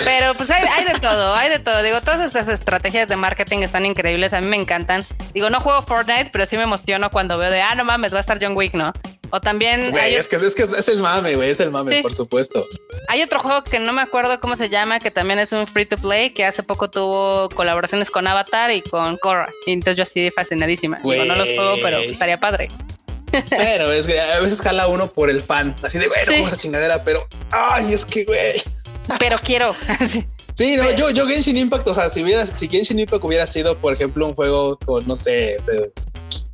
Pero 0.03 0.33
pues 0.35 0.51
hay, 0.51 0.63
hay, 0.67 0.85
de 0.85 0.99
todo, 0.99 1.33
hay 1.33 1.49
de 1.49 1.59
todo. 1.59 1.81
Digo, 1.81 2.01
todas 2.01 2.25
estas 2.25 2.49
estrategias 2.49 3.07
de 3.07 3.15
marketing 3.15 3.59
están 3.59 3.85
increíbles. 3.85 4.33
A 4.33 4.41
mí 4.41 4.47
me 4.47 4.57
encantan. 4.57 5.05
Digo, 5.33 5.49
no 5.49 5.61
juego 5.61 5.81
Fortnite, 5.81 6.29
pero 6.31 6.45
sí 6.45 6.57
me 6.57 6.63
emociono 6.63 7.09
cuando 7.09 7.37
veo 7.37 7.49
de, 7.49 7.61
ah, 7.61 7.75
no 7.75 7.85
mames, 7.85 8.13
va 8.13 8.17
a 8.17 8.21
estar 8.21 8.39
John 8.41 8.55
Wick, 8.57 8.73
¿no? 8.73 8.91
O 9.31 9.39
también. 9.39 9.81
es 9.81 10.27
que 10.27 10.35
es 10.37 10.55
que 10.55 10.63
es, 10.63 10.87
el 10.87 11.01
mame, 11.01 11.35
güey, 11.35 11.51
es 11.51 11.59
el 11.59 11.69
mame, 11.69 12.01
por 12.01 12.13
supuesto. 12.13 12.65
Hay 13.07 13.21
otro 13.21 13.39
juego 13.39 13.63
que 13.63 13.79
no 13.79 13.93
me 13.93 14.01
acuerdo 14.01 14.39
cómo 14.39 14.55
se 14.55 14.69
llama, 14.69 14.99
que 14.99 15.11
también 15.11 15.39
es 15.39 15.51
un 15.51 15.67
free 15.67 15.85
to 15.85 15.97
play, 15.97 16.31
que 16.31 16.45
hace 16.45 16.63
poco 16.63 16.89
tuvo 16.89 17.47
colaboraciones 17.49 18.09
con 18.09 18.27
Avatar 18.27 18.71
y 18.71 18.81
con 18.81 19.17
Korra. 19.17 19.49
Y 19.67 19.73
entonces 19.73 19.97
yo 19.97 20.03
así 20.03 20.31
fascinadísima. 20.31 20.99
Digo, 21.03 21.25
no 21.25 21.35
los 21.35 21.49
juego, 21.49 21.75
pero 21.81 21.99
estaría 21.99 22.37
padre. 22.37 22.69
Pero 23.51 23.91
es 23.91 24.07
que 24.07 24.19
a 24.19 24.39
veces 24.39 24.59
jala 24.59 24.87
uno 24.87 25.05
por 25.05 25.29
el 25.29 25.43
fan, 25.43 25.75
así 25.83 25.99
de, 25.99 26.07
güey, 26.07 26.19
no 26.25 26.47
esa 26.47 26.57
chingadera, 26.57 27.03
pero, 27.03 27.27
ay, 27.51 27.93
es 27.93 28.03
que, 28.03 28.23
güey 28.23 28.63
pero 29.17 29.38
quiero. 29.43 29.74
sí, 30.56 30.76
no, 30.76 30.91
yo, 30.91 31.10
yo 31.12 31.28
Genshin 31.28 31.58
Impact, 31.58 31.88
o 31.88 31.93
sea, 31.93 32.10
si 32.10 32.24
hubiera, 32.24 32.45
si 32.45 32.67
Genshin 32.67 33.00
Impact 33.00 33.24
hubiera 33.24 33.48
sido, 33.48 33.78
por 33.78 33.93
ejemplo, 33.93 34.28
un 34.28 34.36
juego 34.36 34.78
con, 34.86 35.08
no 35.08 35.15
sé, 35.15 35.58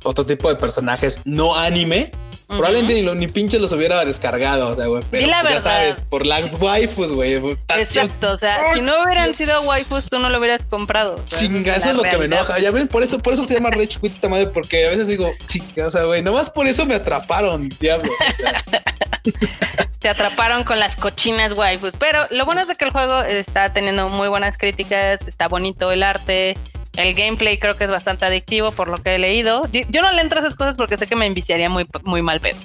otro 0.04 0.24
tipo 0.24 0.48
de 0.48 0.56
personajes 0.56 1.20
no 1.24 1.54
anime, 1.54 2.10
Probablemente 2.46 3.02
ni, 3.02 3.14
ni 3.14 3.26
pinche 3.26 3.58
los 3.58 3.72
hubiera 3.72 4.04
descargado, 4.04 4.68
o 4.68 4.76
sea, 4.76 4.86
güey. 4.86 5.02
Pero 5.10 5.26
la 5.26 5.40
pues, 5.40 5.54
ya 5.54 5.60
sabes, 5.60 6.00
por 6.00 6.24
las 6.24 6.54
waifus, 6.60 7.12
güey. 7.12 7.34
Exacto, 7.76 8.32
o 8.32 8.36
sea, 8.36 8.74
si 8.74 8.80
no 8.82 9.02
hubieran 9.02 9.34
sido 9.34 9.60
waifus, 9.62 10.08
tú 10.08 10.20
no 10.20 10.30
lo 10.30 10.38
hubieras 10.38 10.64
comprado. 10.64 11.20
Chinga, 11.26 11.74
eso 11.74 11.90
es 11.90 11.96
lo 11.96 12.02
que 12.04 12.16
me 12.16 12.26
enoja. 12.26 12.58
Ya 12.60 12.70
ven, 12.70 12.86
por 12.86 13.02
eso, 13.02 13.18
por 13.18 13.32
eso 13.32 13.44
se 13.44 13.54
llama 13.54 13.70
Rage 13.70 13.98
Quit 14.00 14.12
esta 14.12 14.28
madre, 14.28 14.46
porque 14.46 14.86
a 14.86 14.90
veces 14.90 15.08
digo, 15.08 15.28
chinga, 15.46 15.88
o 15.88 15.90
sea, 15.90 16.04
güey, 16.04 16.22
nomás 16.22 16.48
por 16.48 16.68
eso 16.68 16.86
me 16.86 16.94
atraparon, 16.94 17.68
diablo. 17.80 18.10
Te 19.98 20.08
atraparon 20.08 20.62
con 20.62 20.78
las 20.78 20.94
cochinas 20.94 21.52
waifus. 21.52 21.94
Pero 21.98 22.26
lo 22.30 22.44
bueno 22.44 22.60
es 22.60 22.68
de 22.68 22.76
que 22.76 22.84
el 22.84 22.92
juego 22.92 23.22
está 23.22 23.72
teniendo 23.72 24.08
muy 24.08 24.28
buenas 24.28 24.56
críticas, 24.56 25.20
está 25.26 25.48
bonito 25.48 25.90
el 25.90 26.04
arte. 26.04 26.56
El 26.96 27.14
gameplay 27.14 27.58
creo 27.58 27.76
que 27.76 27.84
es 27.84 27.90
bastante 27.90 28.24
adictivo 28.24 28.72
por 28.72 28.88
lo 28.88 28.98
que 28.98 29.14
he 29.14 29.18
leído. 29.18 29.68
Yo 29.70 30.02
no 30.02 30.12
le 30.12 30.22
entro 30.22 30.38
a 30.38 30.42
esas 30.42 30.54
cosas 30.54 30.76
porque 30.76 30.96
sé 30.96 31.06
que 31.06 31.16
me 31.16 31.26
enviciaría 31.26 31.68
muy, 31.68 31.86
muy 32.04 32.22
mal 32.22 32.40
pedo. 32.40 32.58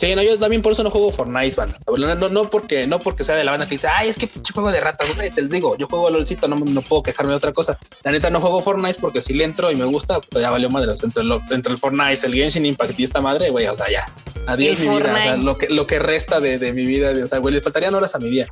Sí, 0.00 0.14
no, 0.14 0.22
yo 0.22 0.38
también 0.38 0.62
por 0.62 0.72
eso 0.72 0.82
no 0.82 0.90
juego 0.90 1.12
Fortnite, 1.12 1.56
banda. 1.56 1.78
No, 1.86 2.28
no, 2.30 2.48
porque, 2.48 2.86
no 2.86 3.00
porque 3.00 3.22
sea 3.22 3.36
de 3.36 3.44
la 3.44 3.50
banda 3.50 3.66
que 3.66 3.74
dice, 3.74 3.86
ay, 3.86 4.08
es 4.08 4.16
que 4.16 4.26
pinche 4.26 4.54
juego 4.54 4.72
de 4.72 4.80
ratas. 4.80 5.10
Te 5.34 5.42
les 5.42 5.50
digo, 5.50 5.76
yo 5.76 5.88
juego 5.88 6.08
a 6.08 6.10
LOLcito, 6.10 6.48
no, 6.48 6.56
no 6.56 6.80
puedo 6.80 7.02
quejarme 7.02 7.32
de 7.32 7.36
otra 7.36 7.52
cosa. 7.52 7.78
La 8.02 8.10
neta 8.10 8.30
no 8.30 8.40
juego 8.40 8.62
Fortnite 8.62 8.98
porque 8.98 9.20
si 9.20 9.34
le 9.34 9.44
entro 9.44 9.70
y 9.70 9.76
me 9.76 9.84
gusta, 9.84 10.18
pues 10.20 10.42
ya 10.42 10.50
valió 10.50 10.70
madre. 10.70 10.94
Entre, 11.02 11.22
entre 11.50 11.72
el 11.74 11.78
Fortnite, 11.78 12.26
el 12.26 12.34
Genshin 12.34 12.64
Impact 12.64 12.98
y 12.98 13.04
esta 13.04 13.20
madre, 13.20 13.50
güey, 13.50 13.66
o 13.66 13.74
sea, 13.74 13.90
ya. 13.90 14.10
Adiós 14.46 14.78
mi 14.78 14.88
vida. 14.88 15.36
lo, 15.36 15.58
que, 15.58 15.68
lo 15.68 15.86
que 15.86 15.98
resta 15.98 16.40
de, 16.40 16.56
de 16.56 16.72
mi 16.72 16.86
vida, 16.86 17.12
o 17.22 17.26
sea, 17.26 17.38
güey, 17.38 17.54
le 17.54 17.60
faltarían 17.60 17.94
horas 17.94 18.14
a 18.14 18.18
mi 18.20 18.30
día. 18.30 18.48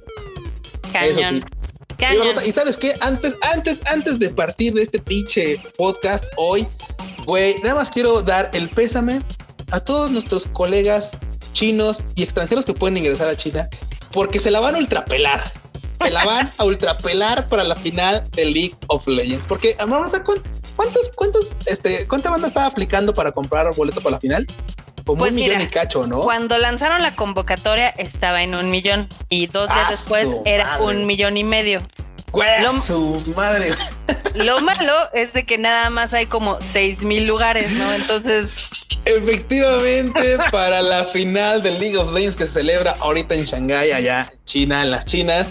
Eso 1.03 1.23
sí. 1.23 1.43
Y, 1.99 2.53
sabes 2.53 2.77
qué, 2.77 2.95
antes, 3.01 3.37
antes, 3.55 3.81
antes 3.87 4.19
de 4.19 4.31
partir 4.31 4.73
de 4.73 4.83
este 4.83 5.01
pinche 5.01 5.61
podcast 5.77 6.25
hoy, 6.37 6.67
güey, 7.25 7.57
nada 7.63 7.75
más 7.75 7.91
quiero 7.91 8.23
dar 8.23 8.51
el 8.55 8.69
pésame 8.69 9.21
a 9.73 9.81
todos 9.81 10.11
nuestros 10.11 10.47
colegas 10.47 11.11
chinos 11.53 12.05
y 12.15 12.23
extranjeros 12.23 12.65
que 12.65 12.73
pueden 12.73 12.97
ingresar 12.97 13.29
a 13.29 13.37
China 13.37 13.69
porque 14.13 14.39
se 14.39 14.51
la 14.51 14.61
van 14.61 14.77
a 14.77 14.79
ultrapelar. 14.79 15.41
se 16.01 16.11
la 16.11 16.25
van 16.25 16.51
a 16.59 16.65
ultrapelar 16.65 17.49
para 17.49 17.65
la 17.65 17.75
final 17.75 18.25
de 18.31 18.45
League 18.45 18.77
of 18.87 19.07
Legends. 19.07 19.47
Porque, 19.47 19.77
¿cuántos, 20.77 21.11
cuántos, 21.17 21.53
este, 21.67 22.07
cuánta 22.07 22.31
banda 22.31 22.47
estaba 22.47 22.67
aplicando 22.67 23.13
para 23.13 23.33
comprar 23.33 23.75
boleto 23.75 24.01
para 24.01 24.13
la 24.13 24.21
final? 24.21 24.47
Como 25.09 25.21
pues 25.21 25.31
un 25.31 25.37
millón 25.37 25.63
y 25.63 25.69
cacho, 25.69 26.07
¿no? 26.07 26.21
Cuando 26.21 26.59
lanzaron 26.59 27.01
la 27.01 27.15
convocatoria 27.15 27.89
estaba 27.89 28.43
en 28.43 28.55
un 28.55 28.69
millón 28.69 29.09
y 29.31 29.47
dos 29.47 29.71
días 29.73 29.89
después 29.89 30.29
era 30.45 30.83
un 30.83 31.07
millón 31.07 31.39
y 31.39 31.45
medio. 31.45 31.81
Lo, 32.35 32.73
su 32.73 33.33
madre. 33.35 33.71
Lo 34.35 34.61
malo 34.61 34.93
es 35.15 35.33
de 35.33 35.47
que 35.47 35.57
nada 35.57 35.89
más 35.89 36.13
hay 36.13 36.27
como 36.27 36.59
seis 36.61 37.01
mil 37.01 37.27
lugares, 37.27 37.71
¿no? 37.71 37.91
Entonces. 37.95 38.69
Efectivamente, 39.07 40.37
para 40.53 40.83
la 40.83 41.05
final 41.05 41.63
del 41.63 41.81
League 41.81 41.97
of 41.97 42.13
Legends 42.13 42.37
que 42.37 42.45
se 42.45 42.53
celebra 42.53 42.95
ahorita 43.01 43.35
en 43.35 43.47
Shanghái, 43.47 43.93
allá 43.93 44.31
China, 44.45 44.83
en 44.83 44.91
las 44.91 45.07
Chinas, 45.07 45.49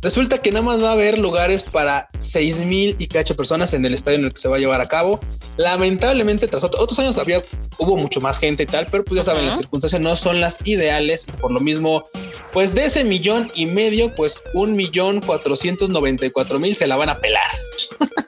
Resulta 0.00 0.38
que 0.38 0.52
nada 0.52 0.64
más 0.64 0.82
va 0.82 0.90
a 0.90 0.92
haber 0.92 1.18
lugares 1.18 1.64
para 1.64 2.08
seis 2.18 2.60
mil 2.60 2.94
y 2.98 3.08
cacho 3.08 3.34
personas 3.34 3.74
en 3.74 3.84
el 3.84 3.94
estadio 3.94 4.18
en 4.18 4.24
el 4.26 4.32
que 4.32 4.40
se 4.40 4.48
va 4.48 4.56
a 4.56 4.60
llevar 4.60 4.80
a 4.80 4.88
cabo. 4.88 5.18
Lamentablemente, 5.56 6.46
tras 6.46 6.62
otros 6.62 6.98
años 6.98 7.18
había, 7.18 7.42
hubo 7.78 7.96
mucho 7.96 8.20
más 8.20 8.38
gente 8.38 8.62
y 8.62 8.66
tal, 8.66 8.86
pero 8.90 9.04
pues 9.04 9.18
ya 9.18 9.24
saben, 9.24 9.46
las 9.46 9.56
circunstancias 9.56 10.00
no 10.00 10.14
son 10.14 10.40
las 10.40 10.58
ideales. 10.66 11.26
Por 11.40 11.50
lo 11.50 11.60
mismo, 11.60 12.04
pues 12.52 12.74
de 12.74 12.84
ese 12.84 13.02
millón 13.04 13.50
y 13.54 13.66
medio, 13.66 14.14
pues 14.14 14.40
un 14.54 14.76
millón 14.76 15.20
cuatrocientos 15.20 15.90
noventa 15.90 16.26
y 16.26 16.30
cuatro 16.30 16.58
mil 16.58 16.76
se 16.76 16.86
la 16.86 16.96
van 16.96 17.08
a 17.08 17.18
pelar. 17.18 17.42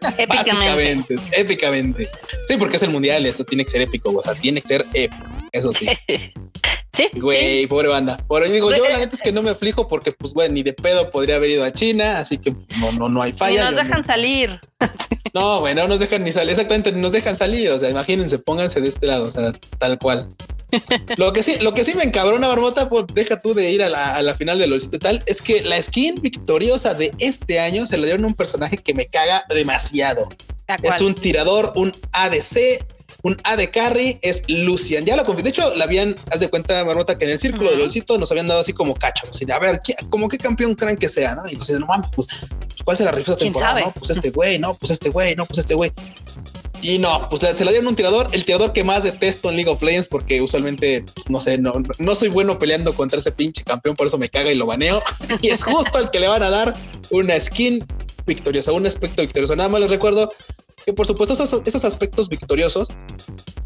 Épicamente. 0.19 1.17
épicamente. 1.33 2.09
Sí, 2.49 2.57
porque 2.57 2.77
es 2.77 2.83
el 2.83 2.91
mundial, 2.91 3.27
esto 3.27 3.45
tiene 3.45 3.65
que 3.65 3.71
ser 3.71 3.83
épico, 3.83 4.11
o 4.11 4.23
sea, 4.23 4.35
tiene 4.35 4.61
que 4.61 4.67
ser 4.67 4.87
épico, 4.95 5.27
eso 5.53 5.73
sí. 5.73 5.89
Sí. 7.01 7.19
Güey, 7.19 7.67
pobre 7.67 7.89
banda. 7.89 8.19
Por 8.29 8.47
digo, 8.49 8.71
yo 8.71 8.79
pues, 8.79 8.93
la 8.93 8.99
neta 8.99 9.17
es 9.17 9.23
que 9.23 9.33
no 9.33 9.43
me 9.43 9.51
aflijo 9.51 9.89
porque, 9.89 10.13
pues, 10.13 10.35
güey, 10.35 10.51
ni 10.51 10.63
de 10.63 10.73
pedo 10.73 11.11
podría 11.11 11.37
haber 11.37 11.51
ido 11.51 11.65
a 11.65 11.73
China, 11.73 12.19
así 12.19 12.37
que 12.39 12.51
no, 12.51 12.93
no, 12.99 13.09
no 13.09 13.23
hay 13.23 13.33
falla. 13.33 13.71
nos 13.71 13.83
dejan 13.83 14.05
salir. 14.07 14.61
No, 15.33 15.61
güey, 15.61 15.77
no 15.77 15.87
nos 15.87 16.01
dejan 16.01 16.25
ni 16.25 16.33
salir. 16.33 16.51
Exactamente, 16.51 16.91
nos 16.91 17.13
dejan 17.13 17.37
salir. 17.37 17.71
O 17.71 17.79
sea, 17.79 17.89
imagínense, 17.89 18.41
pónganse 18.41 18.81
de 18.81 18.89
este 18.89 19.07
lado, 19.07 19.29
o 19.29 19.31
sea, 19.31 19.53
tal 19.79 19.97
cual. 19.97 20.29
lo 21.17 21.33
que 21.33 21.45
sí, 21.45 21.55
lo 21.61 21.73
que 21.73 21.85
sí 21.85 21.95
me 21.95 22.03
encabrona, 22.03 22.49
Barbota, 22.49 22.89
pues 22.89 23.05
deja 23.15 23.41
tú 23.41 23.55
de 23.55 23.71
ir 23.71 23.81
a 23.81 23.89
la, 23.89 24.17
a 24.17 24.23
la 24.23 24.35
final 24.35 24.59
de 24.59 24.67
los 24.67 24.91
tal, 24.91 25.23
es 25.27 25.41
que 25.41 25.63
la 25.63 25.81
skin 25.81 26.21
victoriosa 26.21 26.95
de 26.95 27.13
este 27.21 27.61
año 27.61 27.87
se 27.87 27.97
le 27.97 28.07
dieron 28.07 28.25
a 28.25 28.27
un 28.29 28.35
personaje 28.35 28.79
que 28.79 28.93
me 28.93 29.07
caga 29.07 29.45
demasiado. 29.55 30.29
Es 30.83 31.01
un 31.01 31.15
tirador, 31.15 31.73
un 31.77 31.93
ADC 32.13 32.85
un 33.23 33.37
A 33.45 33.57
de 33.57 33.71
carry 33.71 34.19
es 34.23 34.43
Lucian. 34.49 35.05
Ya 35.05 35.17
lo 35.17 35.25
confío. 35.25 35.45
De 35.45 35.51
hecho, 35.51 35.75
la 35.75 35.85
habían, 35.85 36.17
haz 36.31 36.41
de 36.41 36.49
cuenta, 36.49 36.85
Marmota, 36.85 37.19
que 37.19 37.25
en 37.25 37.33
el 37.33 37.41
círculo 37.41 37.71
del 37.71 37.91
de 37.91 38.19
nos 38.19 38.31
habían 38.31 38.49
dado 38.49 38.61
así 38.61 38.73
como 38.73 38.95
cacho. 38.95 39.27
Así 39.29 39.45
de, 39.45 39.53
a 39.53 39.59
ver, 39.59 39.81
como 40.09 40.29
qué 40.29 40.39
campeón 40.39 40.75
creen 40.75 40.97
que 40.97 41.09
sea, 41.09 41.35
¿no? 41.35 41.47
Y 41.47 41.53
entonces, 41.53 41.79
no 41.79 41.87
mames, 41.87 42.09
pues, 42.15 42.29
¿cuál 42.85 42.97
es 42.97 43.05
la 43.05 43.13
rifa 43.13 43.33
esta 43.33 43.45
temporada? 43.45 43.81
No, 43.81 43.93
pues 43.93 44.11
este 44.11 44.31
güey, 44.31 44.59
no, 44.59 44.75
pues 44.75 44.91
este 44.93 45.11
güey, 45.11 45.35
no, 45.37 45.47
pues 45.47 45.59
este 45.59 45.75
güey. 45.75 45.93
Y 46.83 46.99
no, 46.99 47.29
pues 47.29 47.43
se 47.43 47.65
la 47.65 47.73
dieron 47.73 47.89
un 47.89 47.97
tirador, 47.97 48.29
el 48.33 48.45
tirador 48.45 48.73
que 48.73 48.85
más 48.85 49.03
detesto 49.03 49.51
en 49.51 49.57
League 49.57 49.71
of 49.71 49.83
Legends, 49.83 50.09
porque 50.09 50.41
usualmente, 50.41 51.05
no 51.29 51.41
sé, 51.41 51.59
no, 51.59 51.75
no 51.99 52.15
soy 52.15 52.29
bueno 52.29 52.59
peleando 52.59 52.95
contra 52.95 53.19
ese 53.19 53.33
pinche 53.33 53.63
campeón, 53.65 53.97
por 53.97 54.07
eso 54.07 54.17
me 54.17 54.31
caga 54.31 54.51
y 54.51 54.55
lo 54.55 54.67
baneo. 54.67 55.03
y 55.43 55.49
es 55.49 55.63
justo 55.63 55.99
al 55.99 56.11
que 56.11 56.21
le 56.21 56.29
van 56.29 56.43
a 56.43 56.49
dar 56.49 56.75
una 57.11 57.39
skin 57.39 57.85
victoriosa, 58.27 58.73
un 58.73 58.87
aspecto 58.87 59.21
victorioso. 59.21 59.55
Nada 59.57 59.69
más 59.69 59.81
les 59.81 59.91
recuerdo 59.91 60.31
que 60.85 60.93
por 60.93 61.07
supuesto 61.07 61.35
esos, 61.35 61.85
aspectos 61.85 62.29
victoriosos 62.29 62.89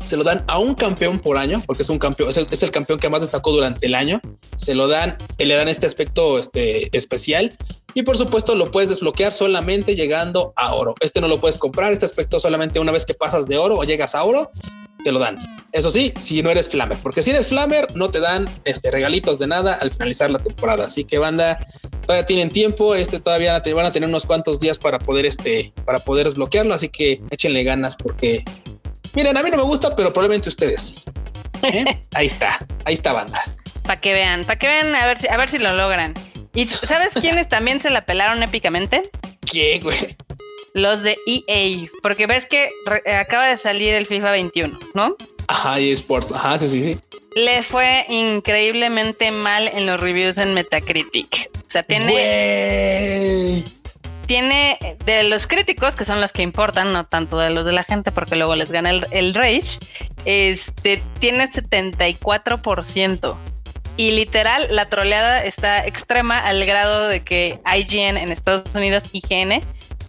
se 0.04 0.16
lo 0.16 0.24
dan 0.24 0.44
a 0.48 0.58
un 0.58 0.74
campeón 0.74 1.18
por 1.18 1.38
año, 1.38 1.62
porque 1.66 1.82
es 1.82 1.88
un 1.88 1.98
campeón, 1.98 2.30
es 2.30 2.62
el, 2.62 2.70
campeón 2.70 2.98
que 2.98 3.08
más 3.08 3.22
destacó 3.22 3.52
durante 3.52 3.86
el 3.86 3.94
año. 3.94 4.20
Se 4.56 4.74
lo 4.74 4.88
dan, 4.88 5.16
eh, 5.38 5.46
le 5.46 5.54
dan 5.54 5.68
este 5.68 5.86
aspecto 5.86 6.38
este, 6.38 6.94
especial. 6.96 7.56
Y 7.94 8.02
por 8.02 8.18
supuesto 8.18 8.56
lo 8.56 8.70
puedes 8.70 8.90
desbloquear 8.90 9.32
solamente 9.32 9.94
llegando 9.94 10.52
a 10.56 10.74
oro. 10.74 10.94
Este 11.00 11.20
no 11.20 11.28
lo 11.28 11.40
puedes 11.40 11.58
comprar, 11.58 11.92
este 11.92 12.04
aspecto 12.04 12.40
solamente 12.40 12.80
una 12.80 12.92
vez 12.92 13.06
que 13.06 13.14
pasas 13.14 13.46
de 13.46 13.56
oro 13.56 13.76
o 13.78 13.84
llegas 13.84 14.14
a 14.14 14.24
oro, 14.24 14.50
te 15.04 15.12
lo 15.12 15.20
dan. 15.20 15.38
Eso 15.72 15.90
sí, 15.90 16.12
si 16.18 16.42
no 16.42 16.50
eres 16.50 16.68
Flamer, 16.68 16.98
porque 16.98 17.22
si 17.22 17.30
eres 17.30 17.48
Flamer, 17.48 17.86
no 17.94 18.10
te 18.10 18.20
dan 18.20 18.48
este, 18.64 18.90
regalitos 18.90 19.38
de 19.38 19.46
nada 19.46 19.74
al 19.74 19.90
finalizar 19.90 20.30
la 20.30 20.38
temporada. 20.38 20.86
Así 20.86 21.04
que 21.04 21.18
banda, 21.18 21.58
todavía 22.06 22.26
tienen 22.26 22.50
tiempo, 22.50 22.94
este 22.94 23.20
todavía 23.20 23.60
van 23.74 23.86
a 23.86 23.92
tener 23.92 24.08
unos 24.08 24.24
cuantos 24.24 24.58
días 24.58 24.78
para 24.78 24.98
poder 24.98 25.26
este 25.26 25.72
para 25.84 26.00
poder 26.00 26.26
desbloquearlo, 26.26 26.74
así 26.74 26.88
que 26.88 27.20
échenle 27.30 27.62
ganas 27.64 27.96
porque 27.96 28.44
miren, 29.14 29.36
a 29.36 29.42
mí 29.42 29.50
no 29.50 29.56
me 29.58 29.62
gusta, 29.64 29.94
pero 29.94 30.12
probablemente 30.12 30.48
ustedes 30.48 30.80
sí. 30.80 30.96
¿Eh? 31.62 32.00
ahí 32.14 32.26
está, 32.26 32.58
ahí 32.84 32.94
está 32.94 33.12
banda. 33.12 33.40
Para 33.82 34.00
que 34.00 34.12
vean, 34.12 34.44
para 34.44 34.58
que 34.58 34.66
vean 34.66 34.94
a 34.94 35.06
ver 35.06 35.18
si 35.18 35.28
a 35.28 35.36
ver 35.36 35.48
si 35.48 35.58
lo 35.58 35.72
logran. 35.72 36.14
¿Y 36.54 36.66
sabes 36.66 37.14
quiénes 37.20 37.48
también 37.48 37.80
se 37.80 37.90
la 37.90 38.06
pelaron 38.06 38.42
épicamente? 38.42 39.02
¿Qué, 39.44 39.80
güey? 39.82 40.16
Los 40.74 41.02
de 41.02 41.16
EA, 41.26 41.88
porque 42.02 42.26
ves 42.26 42.46
que 42.46 42.68
acaba 43.18 43.46
de 43.46 43.56
salir 43.56 43.94
el 43.94 44.06
FIFA 44.06 44.32
21, 44.32 44.78
¿no? 44.94 45.16
Ajá, 45.48 45.80
y 45.80 45.90
Sports, 45.92 46.32
ajá, 46.32 46.58
sí, 46.58 46.68
sí, 46.68 46.82
sí. 46.82 47.18
Le 47.34 47.62
fue 47.62 48.04
increíblemente 48.08 49.30
mal 49.30 49.68
en 49.68 49.86
los 49.86 50.00
reviews 50.00 50.36
en 50.38 50.54
Metacritic 50.54 51.50
sea, 51.74 51.82
tiene. 51.82 53.64
Tiene 54.26 54.78
de 55.04 55.24
los 55.24 55.46
críticos, 55.46 55.96
que 55.96 56.06
son 56.06 56.22
los 56.22 56.32
que 56.32 56.40
importan, 56.42 56.92
no 56.92 57.04
tanto 57.04 57.36
de 57.36 57.50
los 57.50 57.66
de 57.66 57.72
la 57.72 57.84
gente, 57.84 58.10
porque 58.10 58.36
luego 58.36 58.56
les 58.56 58.72
gana 58.72 58.90
el, 58.90 59.34
Rage. 59.34 59.78
Este 60.24 61.02
tiene 61.18 61.46
74%. 61.46 63.36
Y 63.98 64.12
literal, 64.12 64.66
la 64.70 64.88
troleada 64.88 65.44
está 65.44 65.86
extrema 65.86 66.38
al 66.38 66.64
grado 66.64 67.06
de 67.06 67.20
que 67.20 67.60
IGN 67.66 68.16
en 68.16 68.32
Estados 68.32 68.64
Unidos, 68.74 69.04
IGN, 69.12 69.60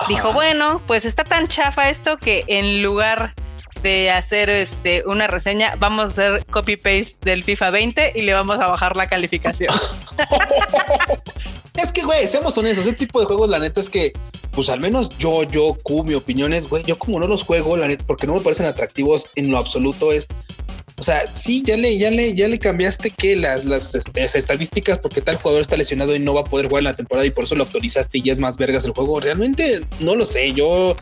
dijo: 0.08 0.34
Bueno, 0.34 0.82
pues 0.88 1.06
está 1.06 1.24
tan 1.24 1.48
chafa 1.48 1.89
esto 1.89 2.18
que 2.18 2.43
en 2.48 2.82
lugar 2.82 3.34
de 3.82 4.12
hacer 4.12 4.50
este 4.50 5.04
una 5.06 5.28
reseña, 5.28 5.76
vamos 5.78 6.00
a 6.02 6.06
hacer 6.06 6.46
copy 6.46 6.76
paste 6.76 7.18
del 7.22 7.43
FIFA 7.43 7.70
20 7.70 8.14
y 8.16 8.22
le 8.22 8.34
vamos 8.34 8.60
a 8.60 8.68
bajar 8.68 8.96
la 8.98 9.08
calificación. 9.08 9.74
Es 11.76 11.91
que, 11.91 12.04
güey, 12.04 12.26
seamos 12.28 12.58
honestos, 12.58 12.86
ese 12.86 12.96
tipo 12.96 13.20
de 13.20 13.26
juegos, 13.26 13.50
la 13.50 13.60
neta 13.60 13.82
es 13.82 13.89
que, 13.89 14.14
pues 14.52 14.70
al 14.70 14.80
menos 14.80 15.10
yo, 15.18 15.43
yo, 15.43 15.76
Q, 15.84 16.06
mi 16.06 16.14
opinión 16.14 16.54
es, 16.54 16.70
güey, 16.70 16.84
yo 16.86 16.98
como 16.98 17.20
no 17.20 17.28
los 17.28 17.43
juego, 17.43 17.76
la 17.76 17.88
neta, 17.88 18.06
porque 18.08 18.28
no 18.28 18.34
me 18.34 18.41
parecen 18.41 18.66
atractivos 18.66 19.28
en 19.36 19.52
lo 19.52 19.58
absoluto, 19.58 20.12
es, 20.14 20.28
o 20.98 21.04
sea, 21.04 21.24
sí, 21.34 21.62
ya 21.66 21.76
le, 21.76 21.98
ya 21.98 22.10
le, 22.10 22.34
ya 22.34 22.48
le 22.48 22.58
cambiaste 22.58 23.10
que 23.10 23.36
las, 23.36 23.66
las, 23.66 23.93
este, 23.93 24.24
estadísticas, 24.24 25.00
porque 25.00 25.22
tal 25.22 25.36
jugador 25.36 25.62
está 25.62 25.76
lesionado 25.76 26.16
y 26.16 26.20
no 26.20 26.34
va 26.34 26.41
a 26.41 26.46
poder 26.46 26.68
jugar 26.68 26.82
en 26.82 26.86
la 26.86 26.96
temporada 26.96 27.26
y 27.26 27.32
por 27.32 27.43
eso 27.43 27.56
lo 27.56 27.66
autorizaste 27.66 28.20
y 28.20 28.22
ya 28.22 28.32
es 28.32 28.39
más 28.39 28.56
vergas 28.56 28.86
el 28.86 28.91
juego. 28.91 29.20
Realmente 29.20 29.82
no 30.00 30.16
lo 30.16 30.26
sé. 30.26 30.54
Yo, 30.54 30.96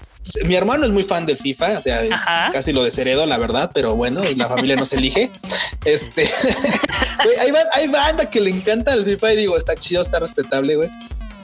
mi 0.45 0.55
hermano 0.55 0.85
es 0.85 0.91
muy 0.91 1.03
fan 1.03 1.27
del 1.27 1.37
FIFA, 1.37 1.83
casi 2.51 2.73
lo 2.73 2.83
desheredo, 2.83 3.27
la 3.27 3.37
verdad, 3.37 3.69
pero 3.71 3.95
bueno, 3.95 4.21
la 4.35 4.47
familia 4.47 4.75
no 4.75 4.85
se 4.85 4.95
elige. 4.95 5.29
Este, 5.85 6.23
hay, 7.39 7.51
hay 7.73 7.87
banda 7.87 8.27
que 8.29 8.41
le 8.41 8.49
encanta 8.49 8.93
el 8.93 9.05
FIFA 9.05 9.33
y 9.33 9.37
digo, 9.37 9.57
está 9.57 9.75
chido, 9.75 10.01
está 10.01 10.19
respetable, 10.19 10.75
güey. 10.75 10.89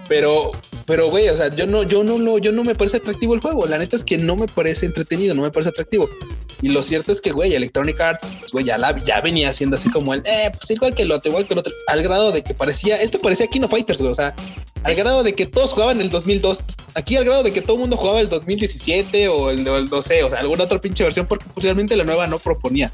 Pero, 0.09 0.51
pero, 0.85 1.09
güey, 1.09 1.29
o 1.29 1.37
sea, 1.37 1.55
yo 1.55 1.67
no, 1.67 1.83
yo 1.83 2.03
no 2.03 2.17
lo, 2.17 2.39
yo 2.39 2.51
no 2.51 2.63
me 2.63 2.75
parece 2.75 2.97
atractivo 2.97 3.35
el 3.35 3.39
juego. 3.39 3.65
La 3.67 3.77
neta 3.77 3.95
es 3.95 4.03
que 4.03 4.17
no 4.17 4.35
me 4.35 4.47
parece 4.47 4.87
entretenido, 4.87 5.35
no 5.35 5.43
me 5.43 5.51
parece 5.51 5.69
atractivo. 5.69 6.09
Y 6.61 6.69
lo 6.69 6.83
cierto 6.83 7.11
es 7.11 7.21
que, 7.21 7.31
güey, 7.31 7.53
Electronic 7.53 8.01
Arts, 8.01 8.31
pues, 8.39 8.51
güey, 8.51 8.65
ya, 8.65 8.77
la, 8.77 9.01
ya 9.03 9.21
venía 9.21 9.49
haciendo 9.49 9.77
así 9.77 9.89
como 9.89 10.13
el, 10.13 10.21
eh, 10.25 10.51
pues 10.51 10.69
igual 10.71 10.93
que 10.93 11.03
el 11.03 11.11
otro, 11.11 11.29
igual 11.29 11.47
que 11.47 11.53
el 11.53 11.59
otro, 11.59 11.71
al 11.87 12.03
grado 12.03 12.33
de 12.33 12.43
que 12.43 12.53
parecía, 12.53 12.99
esto 13.01 13.19
parecía 13.19 13.47
Kino 13.47 13.69
Fighters, 13.69 13.99
güey, 13.99 14.11
o 14.11 14.15
sea, 14.15 14.35
al 14.83 14.95
grado 14.95 15.23
de 15.23 15.33
que 15.33 15.45
todos 15.45 15.71
jugaban 15.71 15.97
en 15.97 16.03
el 16.03 16.09
2002. 16.09 16.65
Aquí 16.95 17.15
al 17.15 17.23
grado 17.23 17.43
de 17.43 17.53
que 17.53 17.61
todo 17.61 17.75
el 17.75 17.81
mundo 17.81 17.95
jugaba 17.95 18.19
el 18.19 18.27
2017 18.27 19.29
o 19.29 19.51
el, 19.51 19.63
no 19.63 20.01
sé, 20.01 20.23
o 20.23 20.29
sea, 20.29 20.39
alguna 20.39 20.65
otra 20.65 20.81
pinche 20.81 21.03
versión, 21.03 21.27
porque 21.27 21.45
pues, 21.53 21.63
realmente 21.63 21.95
la 21.95 22.03
nueva 22.03 22.27
no 22.27 22.39
proponía. 22.39 22.91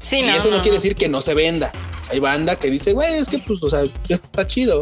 Sí, 0.00 0.18
y 0.18 0.28
eso 0.28 0.50
no, 0.50 0.62
quiere 0.62 0.76
decir 0.76 0.94
que 0.94 1.08
no 1.08 1.20
se 1.20 1.34
venda. 1.34 1.72
hay 2.10 2.20
banda 2.20 2.56
que 2.56 2.70
dice, 2.70 2.92
güey, 2.92 3.14
es 3.14 3.28
que 3.28 3.38
pues, 3.38 3.62
o 3.62 3.70
sea, 3.70 3.82
esto 4.08 4.26
está 4.26 4.46
chido. 4.46 4.80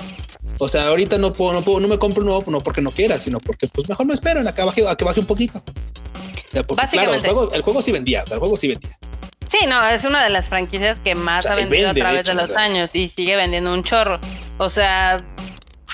O 0.58 0.68
sea, 0.68 0.88
ahorita 0.88 1.18
no 1.18 1.32
puedo, 1.32 1.52
no 1.52 1.62
puedo, 1.62 1.80
no 1.80 1.88
me 1.88 1.98
compro 1.98 2.22
un 2.22 2.28
nuevo, 2.28 2.50
no 2.50 2.60
porque 2.60 2.80
no 2.80 2.90
quiera, 2.90 3.18
sino 3.18 3.38
porque 3.38 3.68
pues 3.68 3.88
mejor 3.88 4.06
me 4.06 4.14
espero 4.14 4.40
en 4.40 4.48
a 4.48 4.54
que 4.54 4.62
baje, 4.62 4.88
a 4.88 4.96
que 4.96 5.04
baje 5.04 5.20
un 5.20 5.26
poquito. 5.26 5.62
claro, 6.90 7.14
el 7.14 7.20
juego, 7.20 7.52
el 7.52 7.62
juego 7.62 7.82
sí 7.82 7.92
vendía, 7.92 8.24
el 8.30 8.38
juego 8.38 8.56
sí 8.56 8.68
vendía. 8.68 8.98
Sí, 9.46 9.66
no, 9.66 9.86
es 9.88 10.04
una 10.04 10.24
de 10.24 10.30
las 10.30 10.48
franquicias 10.48 10.98
que 10.98 11.14
más 11.14 11.46
ha 11.46 11.54
vendido 11.54 11.90
a 11.90 11.94
través 11.94 12.26
de, 12.26 12.34
los 12.34 12.50
años 12.56 12.94
y 12.94 13.08
sigue 13.08 13.36
vendiendo 13.36 13.72
un 13.72 13.84
chorro. 13.84 14.18
O 14.58 14.68
sea, 14.70 15.18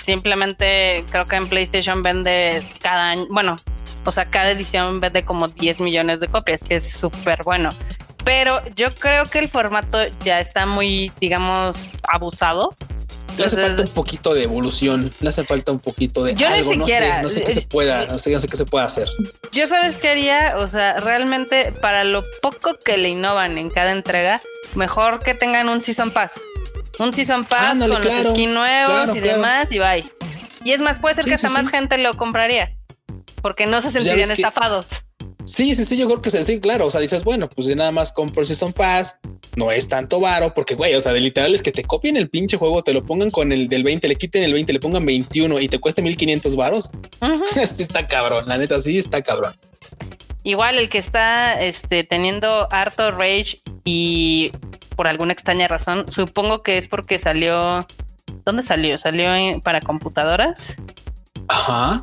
simplemente 0.04 1.04
creo 1.10 1.26
que 1.26 1.36
en 1.36 1.48
PlayStation 1.48 2.02
vende 2.02 2.64
cada 2.80 3.10
año, 3.10 3.26
bueno, 3.30 3.60
o 4.04 4.10
sea, 4.10 4.24
cada 4.30 4.50
edición 4.50 5.00
vende 5.00 5.24
como 5.24 5.48
10 5.48 5.80
millones 5.80 6.20
de 6.20 6.28
copias, 6.28 6.62
que 6.62 6.76
es 6.76 6.90
súper 6.90 7.42
bueno. 7.44 7.70
Pero 8.24 8.62
yo 8.74 8.94
creo 8.94 9.24
que 9.26 9.38
el 9.40 9.48
formato 9.48 9.98
ya 10.24 10.40
está 10.40 10.64
muy, 10.64 11.12
digamos, 11.20 11.76
abusado 12.08 12.74
le 13.36 13.44
hace 13.44 13.60
falta 13.60 13.82
un 13.82 13.88
poquito 13.88 14.34
de 14.34 14.42
evolución, 14.42 15.10
le 15.20 15.28
hace 15.28 15.44
falta 15.44 15.72
un 15.72 15.80
poquito 15.80 16.24
de 16.24 16.32
algo, 16.44 16.74
no, 16.74 16.86
sé, 16.86 17.22
no 17.22 17.28
sé 17.28 17.42
qué 17.42 17.52
se 17.52 17.62
pueda, 17.62 18.06
no 18.06 18.18
sé, 18.18 18.30
no 18.32 18.40
sé 18.40 18.48
qué 18.48 18.56
se 18.56 18.64
pueda 18.64 18.84
hacer. 18.84 19.08
Yo 19.52 19.66
sabes 19.66 19.98
qué 19.98 20.10
haría, 20.10 20.56
o 20.58 20.68
sea, 20.68 20.98
realmente 21.00 21.72
para 21.80 22.04
lo 22.04 22.24
poco 22.40 22.74
que 22.74 22.96
le 22.96 23.10
innovan 23.10 23.58
en 23.58 23.70
cada 23.70 23.92
entrega, 23.92 24.40
mejor 24.74 25.20
que 25.20 25.34
tengan 25.34 25.68
un 25.68 25.82
Season 25.82 26.10
Pass. 26.10 26.32
Un 26.98 27.12
Season 27.12 27.44
Pass 27.44 27.76
con 27.78 27.88
los 27.88 28.30
skins 28.30 28.52
nuevos 28.52 29.16
y 29.16 29.20
demás 29.20 29.68
y 29.70 29.78
bye. 29.78 30.04
Y 30.64 30.72
es 30.72 30.80
más, 30.80 30.98
puede 30.98 31.14
ser 31.14 31.24
que 31.24 31.34
hasta 31.34 31.48
más 31.48 31.68
gente 31.68 31.98
lo 31.98 32.16
compraría, 32.16 32.76
porque 33.40 33.66
no 33.66 33.80
se 33.80 33.90
sentirían 33.90 34.30
estafados. 34.30 34.86
Sí, 35.44 35.74
sí, 35.74 35.84
sí, 35.84 35.96
yo 35.98 36.06
creo 36.06 36.22
que 36.22 36.30
sí, 36.30 36.60
claro. 36.60 36.86
O 36.86 36.90
sea, 36.90 37.00
dices, 37.00 37.24
bueno, 37.24 37.48
pues 37.48 37.74
nada 37.74 37.90
más 37.90 38.12
compro 38.12 38.44
Season 38.44 38.72
Pass, 38.72 39.16
no 39.56 39.70
es 39.70 39.88
tanto 39.88 40.20
varo, 40.20 40.54
porque 40.54 40.74
güey, 40.74 40.94
o 40.94 41.00
sea, 41.00 41.12
de 41.12 41.20
literal 41.20 41.54
es 41.54 41.62
que 41.62 41.72
te 41.72 41.84
copien 41.84 42.16
el 42.16 42.30
pinche 42.30 42.56
juego, 42.56 42.82
te 42.82 42.92
lo 42.92 43.04
pongan 43.04 43.30
con 43.30 43.52
el 43.52 43.68
del 43.68 43.82
20, 43.82 44.08
le 44.08 44.16
quiten 44.16 44.44
el 44.44 44.52
20, 44.52 44.72
le 44.72 44.80
pongan 44.80 45.04
21 45.04 45.60
y 45.60 45.68
te 45.68 45.78
cueste 45.78 46.02
1500 46.02 46.56
varos. 46.56 46.90
este 47.56 47.82
está 47.82 48.06
cabrón, 48.06 48.46
la 48.46 48.58
neta, 48.58 48.80
sí 48.80 48.98
está 48.98 49.22
cabrón. 49.22 49.52
Igual 50.44 50.78
el 50.78 50.88
que 50.88 50.98
está 50.98 51.60
este, 51.60 52.04
teniendo 52.04 52.68
harto 52.72 53.10
rage 53.12 53.60
y 53.84 54.50
por 54.96 55.06
alguna 55.06 55.32
extraña 55.32 55.68
razón, 55.68 56.04
supongo 56.08 56.62
que 56.62 56.78
es 56.78 56.88
porque 56.88 57.18
salió. 57.18 57.86
¿Dónde 58.44 58.62
salió? 58.62 58.98
¿Salió 58.98 59.60
para 59.60 59.80
computadoras? 59.80 60.76
Ajá 61.46 62.02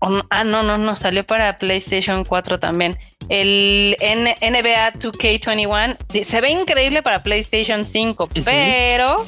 ah, 0.00 0.44
no, 0.44 0.62
no, 0.62 0.78
no, 0.78 0.96
salió 0.96 1.24
para 1.24 1.56
PlayStation 1.56 2.24
4 2.24 2.58
también. 2.58 2.98
El 3.28 3.96
NBA 4.00 4.92
2K21 4.94 6.24
se 6.24 6.40
ve 6.40 6.50
increíble 6.50 7.02
para 7.02 7.22
PlayStation 7.22 7.84
5, 7.84 8.28
pero 8.44 9.24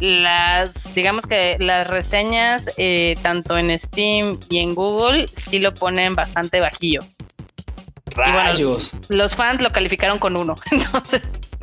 las, 0.00 0.94
digamos 0.94 1.26
que 1.26 1.56
las 1.60 1.86
reseñas, 1.86 2.64
eh, 2.76 3.16
tanto 3.22 3.56
en 3.56 3.78
Steam 3.78 4.38
y 4.48 4.58
en 4.58 4.74
Google, 4.74 5.28
sí 5.28 5.58
lo 5.58 5.74
ponen 5.74 6.14
bastante 6.14 6.60
bajillo. 6.60 7.00
Rayos. 8.12 8.92
los 9.08 9.36
fans 9.36 9.62
lo 9.62 9.70
calificaron 9.70 10.18
con 10.18 10.36
uno. 10.36 10.56
Entonces. 10.72 11.22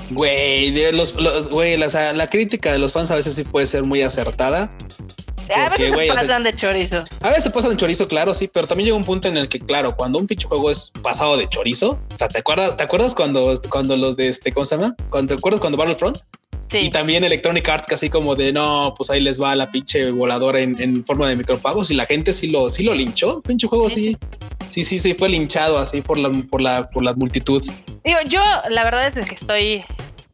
Güey, 0.09 0.71
los, 0.93 1.15
los, 1.15 1.51
la 1.51 2.29
crítica 2.29 2.71
de 2.71 2.79
los 2.79 2.93
fans 2.93 3.11
a 3.11 3.15
veces 3.15 3.35
sí 3.35 3.43
puede 3.43 3.65
ser 3.65 3.83
muy 3.83 4.01
acertada. 4.01 4.69
A 5.55 5.69
veces 5.69 5.93
se 5.95 6.07
pasan 6.07 6.43
de 6.43 6.55
chorizo. 6.55 7.03
A 7.21 7.29
veces 7.29 7.43
se 7.43 7.51
pasan 7.51 7.71
de 7.71 7.77
chorizo, 7.77 8.07
claro, 8.07 8.33
sí, 8.33 8.49
pero 8.51 8.67
también 8.67 8.85
llega 8.85 8.97
un 8.97 9.05
punto 9.05 9.27
en 9.27 9.37
el 9.37 9.49
que, 9.49 9.59
claro, 9.59 9.95
cuando 9.95 10.19
un 10.19 10.27
pinche 10.27 10.47
juego 10.47 10.71
es 10.71 10.91
pasado 11.01 11.37
de 11.37 11.47
chorizo, 11.49 11.99
o 12.13 12.17
sea, 12.17 12.27
¿te 12.27 12.39
acuerdas, 12.39 12.75
¿te 12.77 12.83
acuerdas 12.83 13.13
cuando, 13.15 13.53
cuando 13.69 13.95
los 13.95 14.17
de 14.17 14.27
este, 14.27 14.51
¿cómo 14.51 14.65
se 14.65 14.77
llama? 14.77 14.95
¿Te 14.95 15.33
acuerdas 15.33 15.59
cuando 15.59 15.77
Battlefront? 15.77 16.17
Sí. 16.69 16.79
Y 16.79 16.89
también 16.89 17.23
Electronic 17.23 17.67
Arts, 17.69 17.87
casi 17.87 18.09
como 18.09 18.35
de 18.35 18.51
no, 18.51 18.93
pues 18.97 19.09
ahí 19.09 19.21
les 19.21 19.41
va 19.41 19.55
la 19.55 19.71
pinche 19.71 20.11
voladora 20.11 20.59
en, 20.59 21.05
forma 21.05 21.29
de 21.29 21.37
micropagos 21.37 21.91
y 21.91 21.93
la 21.93 22.05
gente 22.05 22.33
sí 22.33 22.47
lo, 22.47 22.69
sí 22.69 22.83
lo 22.83 22.93
linchó. 22.93 23.41
Pinche 23.41 23.67
juego 23.67 23.89
sí, 23.89 24.17
sí, 24.67 24.83
sí, 24.83 24.99
sí, 24.99 25.13
fue 25.13 25.29
linchado 25.29 25.77
así 25.77 26.01
por 26.01 26.17
la, 26.17 26.29
por 26.49 26.61
la, 26.61 26.89
por 26.89 27.03
la 27.03 27.13
multitud. 27.13 27.63
Digo, 28.03 28.19
yo 28.27 28.41
la 28.69 28.83
verdad 28.83 29.07
es 29.07 29.25
que 29.25 29.33
estoy 29.33 29.85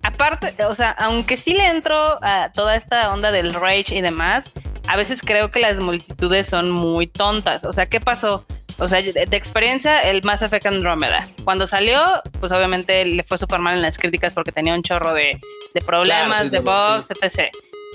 aparte, 0.04 0.56
o 0.66 0.76
sea, 0.76 0.92
aunque 0.92 1.38
sí 1.38 1.54
le 1.54 1.68
entro 1.68 1.96
a 2.22 2.52
toda 2.52 2.76
esta 2.76 3.12
onda 3.14 3.32
del 3.32 3.54
rage 3.54 3.96
y 3.96 4.02
demás, 4.02 4.46
a 4.88 4.98
veces 4.98 5.22
creo 5.22 5.52
que 5.52 5.60
las 5.60 5.80
multitudes 5.80 6.48
son 6.48 6.72
muy 6.72 7.08
tontas. 7.08 7.64
O 7.66 7.74
sea, 7.74 7.88
¿qué 7.88 8.00
pasó? 8.00 8.46
O 8.80 8.88
sea, 8.88 9.02
de, 9.02 9.28
experiencia, 9.32 10.02
el 10.02 10.24
Mass 10.24 10.42
Effect 10.42 10.66
Andromeda. 10.66 11.28
Cuando 11.44 11.68
salió, 11.68 12.22
pues 12.40 12.52
obviamente 12.52 13.06
le 13.06 13.24
fue 13.24 13.38
súper 13.38 13.60
mal 13.60 13.76
en 13.76 13.82
las 13.82 13.98
críticas 13.98 14.34
porque 14.34 14.52
tenía 14.52 14.74
un 14.74 14.84
chorro 14.84 15.14
de, 15.14 15.40
problemas, 15.86 16.52
de 16.52 16.60
bugs, 16.60 17.06
etc. 17.10 17.50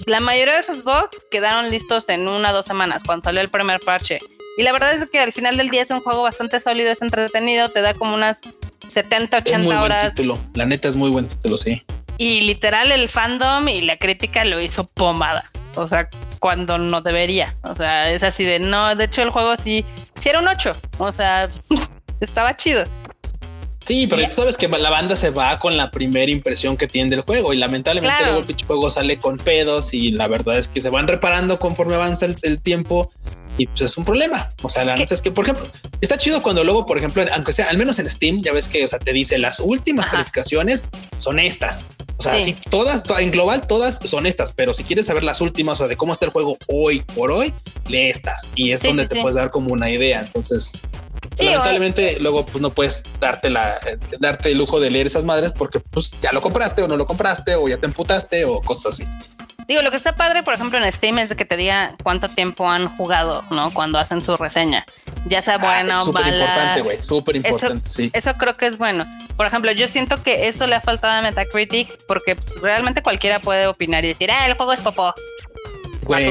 La 0.07 0.21
mayoría 0.21 0.55
de 0.55 0.61
esos 0.61 0.85
bugs 0.85 1.11
quedaron 1.31 1.71
listos 1.71 2.09
en 2.09 2.29
una 2.29 2.51
o 2.51 2.55
dos 2.55 2.67
semanas 2.67 3.03
cuando 3.05 3.25
salió 3.25 3.41
el 3.41 3.49
primer 3.49 3.81
parche. 3.81 4.19
Y 4.57 4.63
la 4.63 4.73
verdad 4.73 4.93
es 4.93 5.09
que 5.11 5.21
al 5.21 5.33
final 5.33 5.57
del 5.57 5.69
día 5.69 5.83
es 5.83 5.91
un 5.91 6.01
juego 6.01 6.23
bastante 6.23 6.59
sólido, 6.59 6.91
es 6.91 7.03
entretenido, 7.03 7.69
te 7.69 7.81
da 7.81 7.95
como 7.95 8.15
unas 8.15 8.41
70, 8.89 9.37
80 9.37 9.59
es 9.59 9.65
muy 9.65 9.75
horas. 9.75 10.03
Buen 10.03 10.15
título. 10.15 10.39
La 10.55 10.67
neta 10.67 10.89
es 10.89 10.97
muy 10.97 11.11
buen 11.11 11.29
título, 11.29 11.57
sí. 11.57 11.83
Y 12.17 12.41
literal 12.41 12.91
el 12.91 13.09
fandom 13.09 13.69
y 13.69 13.83
la 13.83 13.97
crítica 13.97 14.45
lo 14.45 14.61
hizo 14.61 14.85
pomada. 14.85 15.51
O 15.77 15.87
sea, 15.87 16.09
cuando 16.39 16.79
no 16.79 17.01
debería. 17.01 17.55
O 17.63 17.75
sea, 17.75 18.11
es 18.11 18.23
así 18.23 18.45
de 18.45 18.59
no. 18.59 18.95
De 18.95 19.05
hecho, 19.05 19.23
el 19.23 19.31
juego 19.31 19.57
sí, 19.57 19.85
sí 20.21 20.29
era 20.29 20.41
un 20.41 20.49
8. 20.49 20.75
O 20.99 21.13
sea, 21.13 21.49
estaba 22.21 22.57
chido. 22.57 22.85
Sí, 23.89 24.07
pero 24.07 24.23
tú 24.29 24.35
sabes 24.35 24.59
que 24.59 24.69
la 24.69 24.91
banda 24.91 25.17
se 25.17 25.31
va 25.31 25.59
con 25.59 25.79
la 25.79 25.91
primera 25.91 26.31
impresión 26.31 26.77
que 26.77 26.87
tiene 26.87 27.09
del 27.09 27.23
juego 27.23 27.55
y 27.55 27.57
lamentablemente 27.57 28.23
luego 28.23 28.41
el 28.41 28.45
pinche 28.45 28.67
juego 28.67 28.91
sale 28.91 29.17
con 29.17 29.39
pedos 29.39 29.95
y 29.95 30.11
la 30.11 30.29
verdad 30.29 30.59
es 30.59 30.69
que 30.69 30.83
se 30.83 30.91
van 30.91 31.09
reparando 31.09 31.59
conforme 31.59 31.95
avanza 31.95 32.27
el 32.27 32.61
tiempo 32.61 33.11
y 33.59 33.67
pues 33.67 33.83
es 33.83 33.99
un 33.99 34.05
problema. 34.05 34.51
O 34.63 34.69
sea, 34.69 34.85
la 34.85 34.97
neta 34.97 35.13
es 35.13 35.21
que, 35.21 35.31
por 35.31 35.45
ejemplo, 35.45 35.69
está 36.01 36.17
chido 36.17 36.43
cuando 36.43 36.65
luego, 36.65 36.87
por 36.87 36.97
ejemplo, 36.97 37.25
aunque 37.35 37.53
sea 37.53 37.69
al 37.69 37.77
menos 37.77 37.99
en 37.99 38.09
Steam, 38.09 38.41
ya 38.41 38.53
ves 38.53 38.69
que, 38.69 38.85
o 38.85 38.89
sea, 38.89 38.99
te 38.99 39.13
dice 39.13 39.37
las 39.37 39.61
últimas 39.61 40.09
calificaciones 40.09 40.85
son 41.19 41.39
estas. 41.39 41.87
O 42.19 42.23
sea, 42.23 42.41
sí. 42.41 42.57
todas, 42.71 43.03
en 43.21 43.31
global, 43.31 43.67
todas 43.67 44.01
son 44.05 44.27
estas, 44.27 44.53
pero 44.53 44.75
si 44.75 44.85
quieres 44.85 45.07
saber 45.07 45.25
las 45.25 45.41
últimas, 45.41 45.79
o 45.79 45.85
sea, 45.85 45.89
de 45.89 45.97
cómo 45.97 46.13
está 46.13 46.25
el 46.27 46.33
juego 46.33 46.57
hoy 46.69 47.01
por 47.15 47.31
hoy, 47.31 47.53
lee 47.89 48.09
estas 48.09 48.49
y 48.55 48.73
es 48.73 48.83
donde 48.83 49.07
te 49.07 49.21
puedes 49.21 49.37
dar 49.37 49.51
como 49.51 49.73
una 49.73 49.91
idea. 49.91 50.21
Entonces, 50.21 50.73
lamentablemente, 51.45 52.19
luego 52.21 52.47
pues 52.47 52.61
no 52.61 52.71
puedes 52.71 53.05
darte 53.21 53.51
la, 53.51 53.79
darte 54.21 54.53
el 54.53 54.59
lujo 54.59 54.81
de 54.81 54.91
leer 54.91 55.07
esas 55.07 55.25
madres 55.25 55.53
porque 55.53 55.81
pues 55.81 56.17
ya 56.21 56.33
lo 56.33 56.41
compraste 56.41 56.83
o 56.83 56.89
no 56.89 56.97
lo 56.97 57.07
compraste 57.07 57.55
o 57.55 57.69
ya 57.69 57.79
te 57.79 57.87
emputaste 57.87 58.45
o 58.45 58.61
cosas 58.61 58.95
así. 58.95 59.07
Digo, 59.69 59.83
lo 59.83 59.91
que 59.91 59.99
está 59.99 60.15
padre, 60.15 60.43
por 60.43 60.55
ejemplo, 60.55 60.79
en 60.79 60.91
Steam 60.91 61.19
es 61.19 61.29
de 61.29 61.37
que 61.37 61.45
te 61.45 61.55
diga 61.59 61.95
cuánto 62.03 62.31
tiempo 62.31 62.71
han 62.71 62.89
jugado, 62.89 63.45
¿no? 63.51 63.71
Cuando 63.71 63.99
hacen 63.99 64.23
su 64.23 64.35
reseña. 64.39 64.87
Ya 65.27 65.43
sea 65.43 65.57
ah, 65.57 65.59
buena 65.59 66.03
o 66.03 66.11
mala. 66.11 66.25
Súper 66.25 66.41
importante, 66.41 66.81
güey. 66.81 67.03
Súper 67.03 67.37
importante, 67.37 67.91
sí. 67.91 68.11
Eso 68.15 68.33
creo 68.33 68.57
que 68.57 68.67
es 68.67 68.79
bueno. 68.79 69.05
Por 69.37 69.47
ejemplo, 69.47 69.71
yo 69.73 69.87
siento 69.87 70.23
que 70.23 70.49
eso 70.49 70.67
le 70.67 70.75
ha 70.75 70.81
faltado 70.81 71.13
a 71.13 71.23
Metacritic 71.23 72.07
porque 72.07 72.35
pues, 72.35 72.59
realmente 72.63 73.03
cualquiera 73.03 73.41
puede 73.41 73.67
opinar 73.67 74.07
y 74.07 74.09
decir, 74.09 74.31
ah, 74.31 74.47
el 74.47 74.55
juego 74.55 74.73
es 74.73 74.81
popó. 74.81 75.13
Güey, 76.09 76.27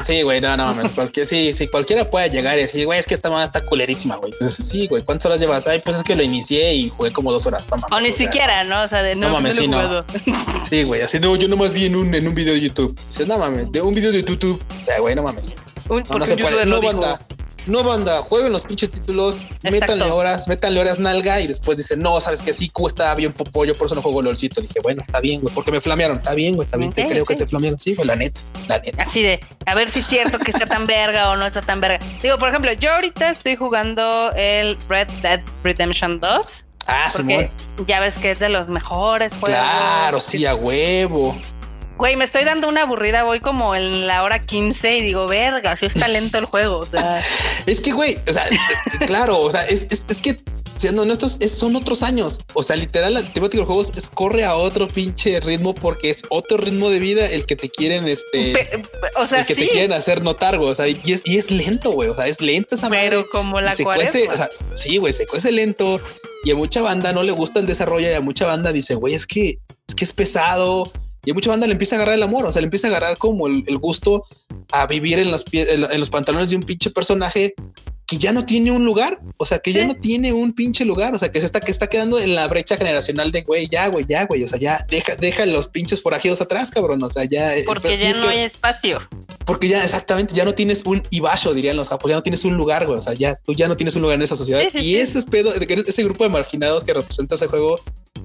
Sí, 0.00 0.20
güey, 0.20 0.40
no, 0.42 0.54
no, 0.54 0.74
porque 0.94 1.24
sí, 1.24 1.54
sí, 1.54 1.66
cualquiera 1.66 2.10
puede 2.10 2.28
llegar 2.28 2.58
y 2.58 2.62
decir, 2.62 2.84
güey, 2.84 2.98
es 2.98 3.06
que 3.06 3.14
esta 3.14 3.30
madre 3.30 3.46
está 3.46 3.64
culerísima, 3.64 4.16
güey. 4.16 4.32
Entonces, 4.32 4.68
sí, 4.68 4.86
güey, 4.86 5.02
¿cuántas 5.02 5.26
horas 5.26 5.40
llevas? 5.40 5.66
Ay, 5.66 5.80
pues 5.82 5.96
es 5.96 6.04
que 6.04 6.14
lo 6.14 6.22
inicié 6.22 6.74
y 6.74 6.90
jugué 6.90 7.10
como 7.10 7.32
dos 7.32 7.46
horas. 7.46 7.64
o 7.90 8.00
ni 8.00 8.12
siquiera, 8.12 8.64
¿no? 8.64 8.82
O 8.82 8.88
sea, 8.88 9.02
de 9.02 9.14
no, 9.14 9.28
no 9.28 9.34
mames, 9.34 9.56
sí, 9.56 9.66
no. 9.66 10.04
Sí, 10.68 10.82
güey, 10.82 11.00
así 11.00 11.18
no, 11.18 11.34
yo 11.36 11.48
nomás 11.48 11.72
vi 11.72 11.86
en 11.86 11.96
un, 11.96 12.14
en 12.14 12.28
un 12.28 12.34
video 12.34 12.52
de 12.52 12.60
YouTube. 12.60 12.94
Dices, 13.06 13.26
no 13.26 13.38
mames, 13.38 13.72
de 13.72 13.80
un 13.80 13.94
video 13.94 14.12
de 14.12 14.22
YouTube. 14.22 14.62
O 14.78 14.84
sea, 14.84 15.00
güey, 15.00 15.14
no 15.14 15.22
mames. 15.22 15.54
Un, 15.88 16.04
no, 16.10 16.18
no 16.18 16.26
se 16.26 16.36
puede. 16.36 16.66
No, 16.66 16.82
banda. 16.82 17.18
No, 17.68 17.84
banda, 17.84 18.22
jueguen 18.22 18.52
los 18.52 18.62
pinches 18.62 18.90
títulos, 18.90 19.38
métanle 19.62 20.10
horas, 20.10 20.48
métanle 20.48 20.80
horas 20.80 20.98
nalga 20.98 21.40
y 21.40 21.46
después 21.46 21.76
dicen, 21.76 22.00
no, 22.00 22.20
sabes 22.20 22.42
que 22.42 22.54
sí, 22.54 22.70
Q 22.70 22.88
estaba 22.88 23.14
bien 23.14 23.32
popollo, 23.32 23.76
por 23.76 23.86
eso 23.86 23.94
no 23.94 24.02
juego 24.02 24.22
LOLcito. 24.22 24.60
Dije, 24.60 24.80
bueno, 24.82 25.02
está 25.02 25.20
bien, 25.20 25.40
güey, 25.40 25.54
porque 25.54 25.70
me 25.70 25.80
flamearon. 25.80 26.18
Está 26.18 26.34
bien, 26.34 26.56
güey, 26.56 26.66
está 26.66 26.78
bien, 26.78 26.92
te 26.92 27.06
creo 27.06 27.24
que 27.24 27.36
te 27.36 27.46
flamearon. 27.46 27.78
Sí, 27.78 27.94
güey, 27.94 28.06
la 28.06 28.16
neta, 28.16 28.40
la 28.68 28.78
neta. 28.78 29.02
Así 29.02 29.22
de, 29.22 29.40
a 29.66 29.74
ver 29.74 29.90
si 29.90 30.00
es 30.00 30.06
cierto 30.06 30.38
que 30.38 30.50
está 30.50 30.66
tan 30.66 30.86
verga 30.86 31.30
o 31.30 31.36
no 31.36 31.46
está 31.46 31.60
tan 31.60 31.80
verga. 31.80 31.98
Digo, 32.22 32.38
por 32.38 32.48
ejemplo, 32.48 32.72
yo 32.72 32.92
ahorita 32.92 33.30
estoy 33.30 33.56
jugando 33.56 34.32
el 34.34 34.78
Red 34.88 35.08
Dead 35.22 35.42
Redemption 35.62 36.20
2. 36.20 36.64
Ah, 36.86 37.10
sí, 37.10 37.22
Ya 37.86 38.00
ves 38.00 38.16
que 38.16 38.30
es 38.30 38.38
de 38.38 38.48
los 38.48 38.68
mejores 38.68 39.34
juegos. 39.34 39.58
Claro, 39.58 40.20
sí, 40.20 40.46
a 40.46 40.54
huevo. 40.54 41.36
Güey, 41.98 42.14
me 42.14 42.24
estoy 42.24 42.44
dando 42.44 42.68
una 42.68 42.82
aburrida, 42.82 43.24
voy 43.24 43.40
como 43.40 43.74
en 43.74 44.06
la 44.06 44.22
hora 44.22 44.40
15 44.40 44.98
y 44.98 45.02
digo, 45.02 45.26
verga, 45.26 45.76
si 45.76 45.86
está 45.86 46.06
lento 46.06 46.38
el 46.38 46.44
juego. 46.44 46.86
es 47.66 47.80
que, 47.80 47.90
güey, 47.90 48.16
o 48.28 48.32
sea, 48.32 48.48
claro, 49.06 49.40
o 49.40 49.50
sea, 49.50 49.62
es, 49.66 49.84
que 50.22 50.38
siendo 50.76 51.02
honestos, 51.02 51.40
son 51.50 51.74
otros 51.74 52.04
años. 52.04 52.38
O 52.54 52.62
sea, 52.62 52.76
literal, 52.76 53.14
la 53.14 53.22
temática 53.22 53.56
de 53.56 53.58
los 53.58 53.66
juegos 53.66 53.92
es 53.96 54.10
corre 54.10 54.44
a 54.44 54.54
otro 54.54 54.86
pinche 54.86 55.40
ritmo 55.40 55.74
porque 55.74 56.10
es 56.10 56.22
otro 56.28 56.58
ritmo 56.58 56.88
de 56.88 57.00
vida 57.00 57.26
el 57.26 57.46
que 57.46 57.56
te 57.56 57.68
quieren, 57.68 58.06
este, 58.06 58.80
o 59.16 59.26
sea, 59.26 59.40
el 59.40 59.46
que 59.46 59.56
te 59.56 59.68
quieren 59.68 59.92
hacer 59.92 60.22
notar, 60.22 60.56
güey. 60.56 60.70
O 60.70 60.74
sea, 60.76 60.86
y 60.86 61.00
es, 61.04 61.22
y 61.24 61.36
es 61.36 61.50
lento, 61.50 61.90
güey. 61.90 62.10
O 62.10 62.14
sea, 62.14 62.28
es 62.28 62.40
lenta 62.40 62.76
esa 62.76 62.88
Pero 62.88 63.28
como 63.28 63.60
la 63.60 63.72
se 63.72 63.82
cuece, 63.82 64.28
o 64.28 64.36
sea, 64.36 64.48
sí, 64.72 64.98
güey, 64.98 65.12
se 65.12 65.26
cuece 65.26 65.50
lento 65.50 66.00
y 66.44 66.52
a 66.52 66.54
mucha 66.54 66.80
banda 66.80 67.12
no 67.12 67.24
le 67.24 67.32
gusta 67.32 67.58
el 67.58 67.66
desarrollo 67.66 68.08
y 68.08 68.12
a 68.12 68.20
mucha 68.20 68.46
banda 68.46 68.70
dice, 68.70 68.94
güey, 68.94 69.14
es 69.14 69.26
que 69.26 69.58
es 69.88 69.94
que 69.96 70.04
es 70.04 70.12
pesado 70.12 70.92
y 71.28 71.30
a 71.30 71.34
mucha 71.34 71.50
banda 71.50 71.66
le 71.66 71.74
empieza 71.74 71.94
a 71.94 71.98
agarrar 71.98 72.14
el 72.14 72.22
amor, 72.22 72.46
o 72.46 72.50
sea, 72.50 72.62
le 72.62 72.68
empieza 72.68 72.86
a 72.86 72.90
agarrar 72.90 73.18
como 73.18 73.48
el, 73.48 73.78
gusto 73.78 74.24
a 74.72 74.86
vivir 74.86 75.18
en, 75.18 75.30
las 75.30 75.44
en 75.52 76.00
los 76.00 76.08
pantalones 76.08 76.48
de 76.48 76.56
un 76.56 76.62
pinche 76.62 76.88
personaje 76.88 77.52
que 78.06 78.16
ya 78.16 78.32
no 78.32 78.46
tiene 78.46 78.70
un 78.70 78.86
lugar, 78.86 79.20
o 79.36 79.44
sea, 79.44 79.58
que 79.58 79.74
ya 79.74 79.84
no 79.84 79.94
tiene 79.94 80.32
un 80.32 80.54
pinche 80.54 80.86
lugar, 80.86 81.14
o 81.14 81.18
sea, 81.18 81.30
que 81.30 81.40
se 81.40 81.44
está, 81.44 81.60
que 81.60 81.70
está 81.70 81.88
quedando 81.88 82.18
en 82.18 82.34
la 82.34 82.48
brecha 82.48 82.78
generacional 82.78 83.30
de 83.30 83.42
güey, 83.42 83.68
ya, 83.70 83.88
güey, 83.88 84.06
ya, 84.08 84.24
güey, 84.24 84.42
o 84.42 84.48
sea, 84.48 84.58
ya 84.58 84.86
deja, 84.88 85.16
deja 85.16 85.44
los 85.44 85.68
pinches 85.68 86.00
forajidos 86.00 86.40
atrás, 86.40 86.70
cabrón, 86.70 87.02
o 87.02 87.10
sea, 87.10 87.24
ya. 87.24 87.54
Eh, 87.54 87.64
porque 87.66 87.98
ya 87.98 88.10
no 88.16 88.28
hay 88.28 88.38
espacio. 88.38 88.98
Porque 89.44 89.68
ya, 89.68 89.84
exactamente, 89.84 90.34
ya 90.34 90.46
no 90.46 90.54
tienes 90.54 90.80
un 90.86 91.02
ibasho, 91.10 91.52
dirían 91.52 91.76
los 91.76 91.90
pues 91.90 92.08
ya 92.10 92.16
no 92.16 92.22
tienes 92.22 92.46
un 92.46 92.56
lugar, 92.56 92.86
güey, 92.86 92.98
o 92.98 93.02
sea, 93.02 93.12
ya, 93.12 93.34
tú 93.34 93.52
ya 93.52 93.68
no 93.68 93.76
tienes 93.76 93.94
un 93.96 94.00
lugar 94.00 94.14
en 94.14 94.22
esa 94.22 94.36
sociedad. 94.36 94.62
y 94.72 94.96
ese 94.96 95.18
es 95.18 95.26
pedo, 95.26 95.52
ese 95.54 96.02
grupo 96.02 96.24
de 96.24 96.30
marginados 96.30 96.84
que 96.84 96.94
representa 96.94 97.34
ese 97.34 97.46
juego, 97.46 97.78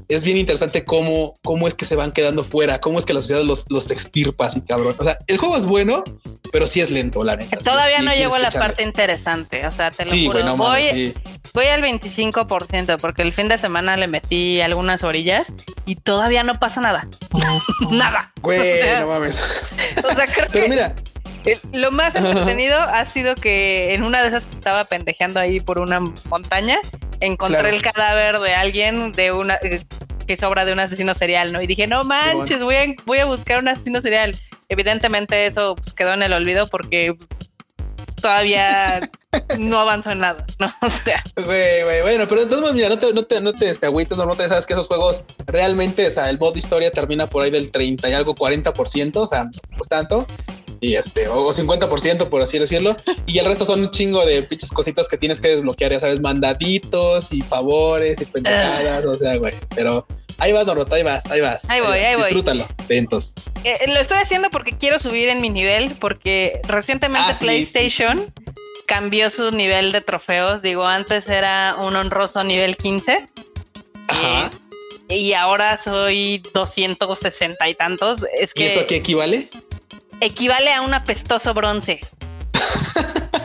es 0.07 0.23
bien 0.23 0.37
interesante 0.37 0.85
cómo, 0.85 1.35
cómo 1.43 1.67
es 1.67 1.75
que 1.75 1.85
se 1.85 1.95
van 1.95 2.11
quedando 2.11 2.43
fuera, 2.43 2.79
cómo 2.79 2.99
es 2.99 3.05
que 3.05 3.13
la 3.13 3.21
sociedad 3.21 3.43
los, 3.43 3.65
los 3.69 3.89
extirpa 3.91 4.47
así, 4.47 4.61
cabrón. 4.61 4.95
O 4.97 5.03
sea, 5.03 5.17
el 5.27 5.37
juego 5.37 5.57
es 5.57 5.65
bueno, 5.65 6.03
pero 6.51 6.67
sí 6.67 6.81
es 6.81 6.91
lento, 6.91 7.23
la 7.23 7.35
neta. 7.35 7.57
Todavía 7.57 8.01
no 8.01 8.13
llegó 8.13 8.35
a 8.35 8.39
la 8.39 8.51
parte 8.51 8.83
interesante, 8.83 9.65
o 9.65 9.71
sea, 9.71 9.91
te 9.91 10.05
lo 10.05 10.11
juro. 10.11 10.55
voy, 10.55 11.13
voy 11.53 11.65
al 11.67 11.81
25% 11.81 12.97
porque 12.99 13.21
el 13.21 13.33
fin 13.33 13.47
de 13.47 13.57
semana 13.57 13.97
le 13.97 14.07
metí 14.07 14.61
algunas 14.61 15.03
orillas 15.03 15.47
y 15.85 15.95
todavía 15.95 16.43
no 16.43 16.59
pasa 16.59 16.81
nada. 16.81 17.07
nada. 17.91 18.31
Güey, 18.41 18.59
no 18.99 19.07
mames. 19.07 19.69
o 20.03 20.13
sea, 20.13 20.27
creo 20.27 20.47
pero 20.51 20.69
mira, 20.69 20.95
lo 21.73 21.91
más 21.91 22.15
entretenido 22.15 22.79
ha 22.79 23.03
sido 23.05 23.35
que 23.35 23.93
en 23.93 24.03
una 24.03 24.21
de 24.21 24.29
esas 24.29 24.45
que 24.45 24.55
estaba 24.55 24.85
pendejeando 24.85 25.39
ahí 25.39 25.59
por 25.59 25.79
una 25.79 25.99
montaña, 25.99 26.79
encontré 27.25 27.69
el 27.69 27.81
cadáver 27.81 28.39
de 28.39 28.53
alguien 28.53 29.11
de 29.11 29.31
una 29.31 29.55
eh, 29.61 29.83
que 30.25 30.37
sobra 30.37 30.65
de 30.65 30.73
un 30.73 30.79
asesino 30.79 31.13
serial, 31.13 31.51
¿no? 31.51 31.61
Y 31.61 31.67
dije, 31.67 31.87
no 31.87 32.03
manches, 32.03 32.63
voy, 32.63 32.75
a, 32.75 32.85
voy 33.05 33.19
a 33.19 33.25
buscar 33.25 33.59
un 33.59 33.67
asesino 33.67 34.01
serial. 34.01 34.35
Evidentemente 34.69 35.45
eso 35.45 35.75
pues, 35.75 35.93
quedó 35.93 36.13
en 36.13 36.23
el 36.23 36.33
olvido 36.33 36.67
porque 36.67 37.15
todavía 38.21 39.01
no 39.59 39.79
avanzó 39.79 40.11
en 40.11 40.19
nada, 40.19 40.45
¿no? 40.59 40.71
O 40.81 40.89
sea. 40.89 41.23
Güey, 41.35 41.83
güey, 41.83 42.01
bueno, 42.01 42.27
pero 42.27 42.41
entonces, 42.41 42.73
mira, 42.73 42.89
no 42.89 42.97
te, 42.97 43.13
no 43.13 43.23
te, 43.23 43.41
no 43.41 43.53
te 43.53 43.65
descagüites, 43.65 44.17
no 44.17 44.35
te 44.35 44.47
sabes 44.47 44.65
que 44.65 44.73
esos 44.73 44.87
juegos 44.87 45.23
realmente, 45.45 46.07
o 46.07 46.11
sea, 46.11 46.29
el 46.29 46.39
modo 46.39 46.57
historia 46.57 46.91
termina 46.91 47.27
por 47.27 47.43
ahí 47.43 47.51
del 47.51 47.71
30 47.71 48.09
y 48.09 48.13
algo 48.13 48.33
40%, 48.35 49.15
o 49.17 49.27
sea, 49.27 49.49
pues 49.77 49.89
tanto 49.89 50.25
y 50.83 50.95
este, 50.95 51.27
o 51.29 51.53
50% 51.53 52.27
por 52.27 52.41
así 52.41 52.59
decirlo, 52.59 52.95
y 53.25 53.39
el 53.39 53.45
resto 53.45 53.63
son 53.63 53.79
un 53.79 53.89
chingo 53.89 54.25
de 54.25 54.43
pinches 54.43 54.71
cositas 54.71 55.07
que 55.07 55.17
tienes 55.17 55.39
que 55.39 55.47
desbloquear, 55.47 55.93
ya 55.93 55.99
sabes, 56.01 56.19
mandaditos 56.19 57.31
y 57.31 57.41
favores 57.41 58.19
y 58.21 58.25
pendejadas, 58.25 59.05
o 59.05 59.17
sea, 59.17 59.37
güey, 59.37 59.53
pero 59.73 60.05
ahí 60.39 60.51
vas, 60.51 60.67
Norota, 60.67 60.97
ahí 60.97 61.03
vas, 61.03 61.25
ahí 61.31 61.39
vas. 61.39 61.63
Ahí 61.69 61.79
voy, 61.79 61.97
ahí, 61.99 62.15
voy. 62.15 62.25
Disfrútalo. 62.25 62.67
Eh, 62.89 63.79
lo 63.87 63.99
estoy 63.99 64.17
haciendo 64.17 64.49
porque 64.49 64.73
quiero 64.73 64.99
subir 64.99 65.29
en 65.29 65.41
mi 65.41 65.49
nivel, 65.49 65.95
porque 65.99 66.59
recientemente 66.67 67.31
ah, 67.31 67.37
PlayStation 67.39 68.33
cambió 68.85 69.29
su 69.29 69.51
nivel 69.51 69.93
de 69.93 70.01
trofeos, 70.01 70.61
digo, 70.61 70.85
antes 70.85 71.29
era 71.29 71.77
un 71.79 71.95
honroso 71.95 72.43
nivel 72.43 72.75
15. 72.75 73.25
Ajá. 74.09 74.51
Y, 75.09 75.33
ahora 75.33 75.77
soy 75.77 76.41
260 76.53 77.69
y 77.69 77.75
tantos. 77.75 78.25
Es 78.37 78.53
que, 78.53 78.63
¿Y 78.63 78.65
eso 78.67 78.81
a 78.81 78.87
qué 78.87 78.97
equivale? 78.97 79.49
Equivale 80.25 80.73
a 80.73 80.81
un 80.81 80.93
apestoso 80.93 81.53
bronce. 81.53 81.99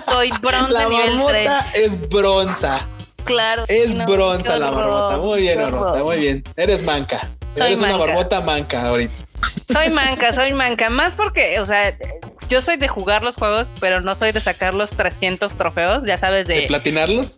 Soy 0.08 0.30
bronce 0.40 0.72
la 0.72 0.88
nivel 0.88 1.20
3. 1.28 1.50
es 1.76 2.08
bronza. 2.08 2.86
Claro. 3.24 3.64
Es 3.68 3.94
bronza 4.06 4.58
la 4.58 4.72
marmota. 4.72 5.18
Muy 5.18 5.42
bien. 5.42 5.60
Muy 6.02 6.18
bien. 6.18 6.44
Eres 6.56 6.82
manca. 6.82 7.28
Eres 7.56 7.80
una 7.80 7.98
marmota 7.98 8.40
manca 8.40 8.86
ahorita. 8.86 9.14
Soy 9.70 9.90
manca, 9.90 10.32
soy 10.32 10.52
manca. 10.52 10.88
Más 10.88 11.14
porque, 11.14 11.60
o 11.60 11.66
sea, 11.66 11.96
yo 12.48 12.60
soy 12.60 12.76
de 12.76 12.88
jugar 12.88 13.22
los 13.22 13.36
juegos, 13.36 13.68
pero 13.80 14.00
no 14.00 14.14
soy 14.14 14.32
de 14.32 14.40
sacar 14.40 14.74
los 14.74 14.90
300 14.90 15.54
trofeos, 15.54 16.04
ya 16.04 16.16
sabes, 16.16 16.46
de... 16.46 16.62
¿De 16.62 16.62
platinarlos? 16.62 17.34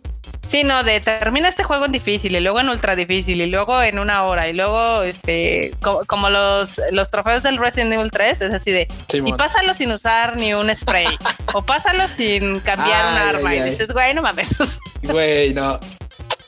Sí, 0.51 0.65
no, 0.65 0.83
de 0.83 0.99
termina 0.99 1.47
este 1.47 1.63
juego 1.63 1.85
en 1.85 1.93
difícil 1.93 2.35
y 2.35 2.39
luego 2.41 2.59
en 2.59 2.67
ultra 2.67 2.97
difícil 2.97 3.39
y 3.39 3.45
luego 3.45 3.81
en 3.81 3.99
una 3.99 4.23
hora 4.23 4.49
y 4.49 4.53
luego 4.53 5.01
este 5.01 5.73
como, 5.79 6.29
los, 6.29 6.81
los 6.91 7.09
trofeos 7.09 7.41
del 7.41 7.57
Resident 7.57 7.93
Evil 7.93 8.11
3 8.11 8.41
es 8.41 8.53
así 8.53 8.69
de 8.69 8.89
y 9.13 9.31
pásalo 9.31 9.73
sin 9.73 9.93
usar 9.93 10.35
ni 10.35 10.53
un 10.53 10.75
spray 10.75 11.07
o 11.53 11.61
pásalo 11.61 12.05
sin 12.09 12.59
cambiar 12.59 13.13
un 13.13 13.17
arma 13.17 13.55
y 13.55 13.61
dices, 13.61 13.93
güey, 13.93 14.13
no 14.13 14.21
mames. 14.21 14.49
Güey, 15.03 15.53
no. 15.53 15.79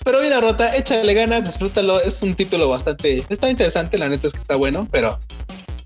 Pero 0.03 0.19
mira, 0.19 0.41
Rota, 0.41 0.75
échale 0.75 1.13
ganas, 1.13 1.45
disfrútalo. 1.45 2.01
Es 2.01 2.21
un 2.21 2.35
título 2.35 2.67
bastante, 2.67 3.25
está 3.29 3.49
interesante, 3.49 3.97
la 3.97 4.09
neta 4.09 4.27
es 4.27 4.33
que 4.33 4.39
está 4.39 4.57
bueno, 4.57 4.85
pero 4.91 5.17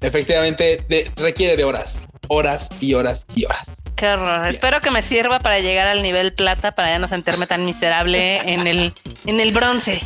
efectivamente 0.02 0.84
requiere 1.18 1.56
de 1.56 1.64
horas, 1.64 2.02
horas 2.30 2.70
y 2.80 2.96
horas 2.96 3.28
y 3.36 3.46
horas. 3.46 3.78
Qué 3.98 4.08
horror. 4.08 4.48
Espero 4.48 4.80
que 4.80 4.92
me 4.92 5.02
sirva 5.02 5.40
para 5.40 5.60
llegar 5.60 5.88
al 5.88 6.04
nivel 6.04 6.32
plata 6.32 6.72
para 6.72 6.90
ya 6.90 7.00
no 7.00 7.08
sentirme 7.08 7.48
tan 7.48 7.66
miserable 7.66 8.38
en 8.54 8.68
el, 8.68 8.94
en 9.26 9.40
el 9.40 9.52
bronce. 9.52 10.00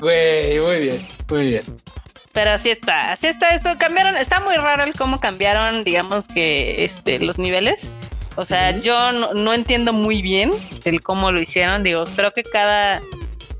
Güey, 0.00 0.60
muy 0.60 0.80
bien, 0.80 1.08
muy 1.30 1.46
bien. 1.46 1.62
Pero 2.32 2.50
así 2.50 2.70
está, 2.70 3.10
así 3.10 3.28
está 3.28 3.54
esto. 3.54 3.70
Cambiaron, 3.78 4.16
está 4.16 4.40
muy 4.40 4.56
raro 4.56 4.84
el 4.84 4.92
cómo 4.92 5.18
cambiaron, 5.18 5.82
digamos 5.82 6.26
que 6.28 6.84
este, 6.84 7.20
los 7.20 7.38
niveles. 7.38 7.88
O 8.36 8.44
sea, 8.44 8.76
yo 8.78 9.12
no, 9.12 9.32
no, 9.32 9.54
entiendo 9.54 9.94
muy 9.94 10.20
bien 10.20 10.50
el 10.84 11.00
cómo 11.00 11.32
lo 11.32 11.40
hicieron. 11.40 11.82
Digo, 11.82 12.04
creo 12.14 12.32
que 12.32 12.42
cada, 12.42 13.00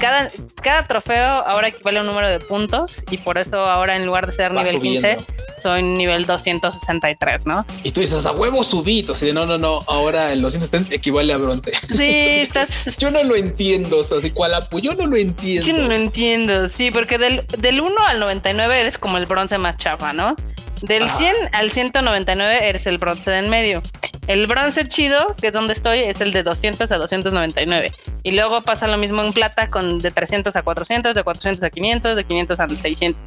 cada, 0.03 0.29
cada 0.61 0.83
trofeo 0.89 1.25
ahora 1.25 1.69
equivale 1.69 1.99
a 1.99 2.01
un 2.01 2.09
número 2.09 2.29
de 2.29 2.41
puntos 2.41 3.05
y 3.13 3.19
por 3.19 3.39
eso 3.39 3.65
ahora 3.65 3.95
en 3.95 4.05
lugar 4.05 4.27
de 4.27 4.33
ser 4.33 4.53
nivel 4.53 4.81
15 4.81 5.19
soy 5.63 5.81
nivel 5.81 6.27
263, 6.27 7.47
¿no? 7.47 7.65
Y 7.85 7.93
tú 7.93 8.01
dices, 8.01 8.27
a 8.27 8.33
huevo 8.33 8.65
subito, 8.65 9.13
así 9.13 9.27
de 9.27 9.33
no, 9.33 9.47
no, 9.47 9.59
no, 9.59 9.81
ahora 9.87 10.33
el 10.33 10.43
270 10.43 10.93
equivale 10.97 11.33
a 11.33 11.37
bronce. 11.37 11.71
Sí, 11.89 12.11
estás... 12.41 12.97
Yo 12.99 13.13
no 13.13 13.23
lo 13.23 13.37
entiendo, 13.37 14.01
o 14.01 14.03
sea, 14.03 14.19
cual 14.35 14.53
yo 14.83 14.97
no 14.97 15.07
lo 15.07 15.17
entiendo. 15.17 15.65
Yo 15.65 15.75
no 15.75 15.87
lo 15.87 15.95
entiendo, 15.95 16.69
sí, 16.69 16.91
porque 16.91 17.17
del, 17.17 17.47
del 17.59 17.81
1 17.81 17.95
al 18.09 18.19
99 18.19 18.81
eres 18.81 18.99
como 18.99 19.19
el 19.19 19.27
bronce 19.27 19.57
más 19.59 19.77
chafa, 19.77 20.13
¿no? 20.13 20.35
Del 20.81 21.09
100 21.09 21.35
al 21.53 21.71
199 21.71 22.69
eres 22.69 22.87
el 22.89 22.99
bronce 22.99 23.31
de 23.31 23.39
en 23.39 23.49
medio. 23.49 23.83
El 24.27 24.47
bronce 24.47 24.87
chido, 24.87 25.35
que 25.41 25.49
es 25.49 25.53
donde 25.53 25.73
estoy, 25.73 25.99
es 26.01 26.21
el 26.21 26.33
de 26.33 26.43
200 26.43 26.91
a 26.91 26.99
299. 26.99 27.93
Y 28.23 28.33
luego 28.33 28.63
pasa 28.63 28.87
lo 28.87 28.97
mismo 28.97 29.23
en 29.23 29.33
plata 29.33 29.69
con 29.69 29.99
de 29.99 30.11
300 30.11 30.55
a 30.55 30.63
400, 30.63 31.15
de 31.15 31.25
400 31.25 31.63
a 31.65 31.71
500, 31.71 32.17
de 32.17 32.25
500 32.25 32.61
a 32.61 32.69
600. 32.69 33.23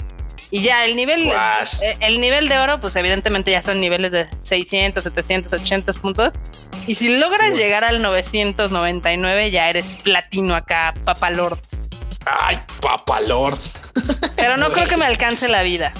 Y 0.51 0.61
ya 0.61 0.85
el 0.85 0.95
nivel, 0.95 1.27
eh, 1.27 1.97
el 1.99 2.21
nivel 2.21 2.47
de 2.47 2.57
oro, 2.59 2.79
pues 2.79 2.95
evidentemente 2.95 3.51
ya 3.51 3.61
son 3.61 3.81
niveles 3.81 4.13
de 4.13 4.27
600, 4.41 5.03
700, 5.03 5.51
800 5.51 5.99
puntos. 5.99 6.33
Y 6.87 6.95
si 6.95 7.17
logras 7.17 7.53
llegar 7.55 7.83
al 7.83 8.01
999, 8.01 9.51
ya 9.51 9.69
eres 9.69 9.85
platino 10.03 10.55
acá, 10.55 10.93
papalord. 11.03 11.57
Ay, 12.25 12.59
papalord. 12.81 13.57
Pero 14.37 14.55
no 14.55 14.69
creo 14.71 14.87
que 14.87 14.97
me 14.97 15.05
alcance 15.05 15.49
la 15.49 15.63
vida. 15.63 15.93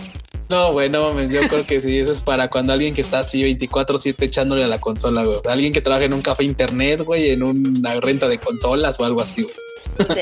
No, 0.48 0.72
güey, 0.74 0.90
no 0.90 1.02
mames, 1.02 1.32
yo 1.32 1.42
creo 1.48 1.66
que 1.66 1.82
sí, 1.82 1.98
eso 1.98 2.12
es 2.12 2.22
para 2.22 2.48
cuando 2.50 2.74
alguien 2.74 2.94
que 2.94 3.02
está 3.02 3.20
así 3.20 3.42
24-7 3.58 4.16
echándole 4.20 4.64
a 4.64 4.68
la 4.68 4.80
consola, 4.80 5.24
güey. 5.24 5.40
Alguien 5.50 5.74
que 5.74 5.82
trabaja 5.82 6.06
en 6.06 6.14
un 6.14 6.22
café 6.22 6.44
internet, 6.44 7.02
güey, 7.02 7.32
en 7.32 7.42
una 7.42 8.00
renta 8.00 8.28
de 8.28 8.38
consolas 8.38 9.00
o 9.00 9.06
algo 9.06 9.22
así, 9.22 9.42
güey. 9.42 9.56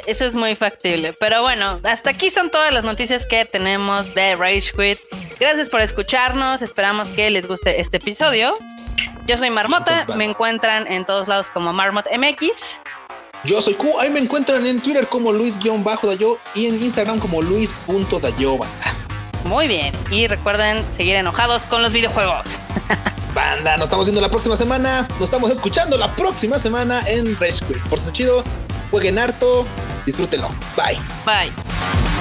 Eso 0.07 0.25
es 0.25 0.33
muy 0.33 0.55
factible. 0.55 1.13
Pero 1.13 1.41
bueno, 1.41 1.79
hasta 1.83 2.11
aquí 2.11 2.29
son 2.31 2.51
todas 2.51 2.71
las 2.73 2.83
noticias 2.83 3.25
que 3.25 3.43
tenemos 3.45 4.13
de 4.13 4.35
Rage 4.35 4.71
Quit. 4.75 4.99
Gracias 5.39 5.69
por 5.69 5.81
escucharnos. 5.81 6.61
Esperamos 6.61 7.09
que 7.09 7.29
les 7.29 7.47
guste 7.47 7.81
este 7.81 7.97
episodio. 7.97 8.55
Yo 9.27 9.37
soy 9.37 9.49
Marmota. 9.49 10.05
Me 10.15 10.25
encuentran 10.25 10.85
en 10.91 11.05
todos 11.05 11.27
lados 11.27 11.49
como 11.49 11.73
Marmot 11.73 12.05
MX. 12.15 12.81
Yo 13.45 13.61
soy 13.61 13.73
Q. 13.73 13.99
Ahí 13.99 14.09
me 14.09 14.19
encuentran 14.19 14.65
en 14.65 14.81
Twitter 14.81 15.07
como 15.07 15.33
Luis-Dayo 15.33 16.37
y 16.55 16.67
en 16.67 16.75
Instagram 16.75 17.19
como 17.19 17.41
Luis.dayoba. 17.41 18.67
Muy 19.43 19.67
bien. 19.67 19.93
Y 20.09 20.27
recuerden 20.27 20.85
seguir 20.93 21.15
enojados 21.15 21.63
con 21.63 21.81
los 21.81 21.93
videojuegos. 21.93 22.45
Banda, 23.33 23.77
nos 23.77 23.85
estamos 23.85 24.05
viendo 24.05 24.21
la 24.21 24.29
próxima 24.29 24.55
semana. 24.55 25.07
Nos 25.19 25.25
estamos 25.25 25.49
escuchando 25.49 25.97
la 25.97 26.13
próxima 26.15 26.59
semana 26.59 27.01
en 27.07 27.37
Rage 27.39 27.65
Quit. 27.67 27.81
Por 27.89 27.99
si 27.99 28.07
es 28.07 28.13
chido, 28.13 28.43
jueguen 28.91 29.17
harto, 29.17 29.65
disfrútenlo. 30.05 30.49
Bye. 30.77 30.99
Bye. 31.25 32.12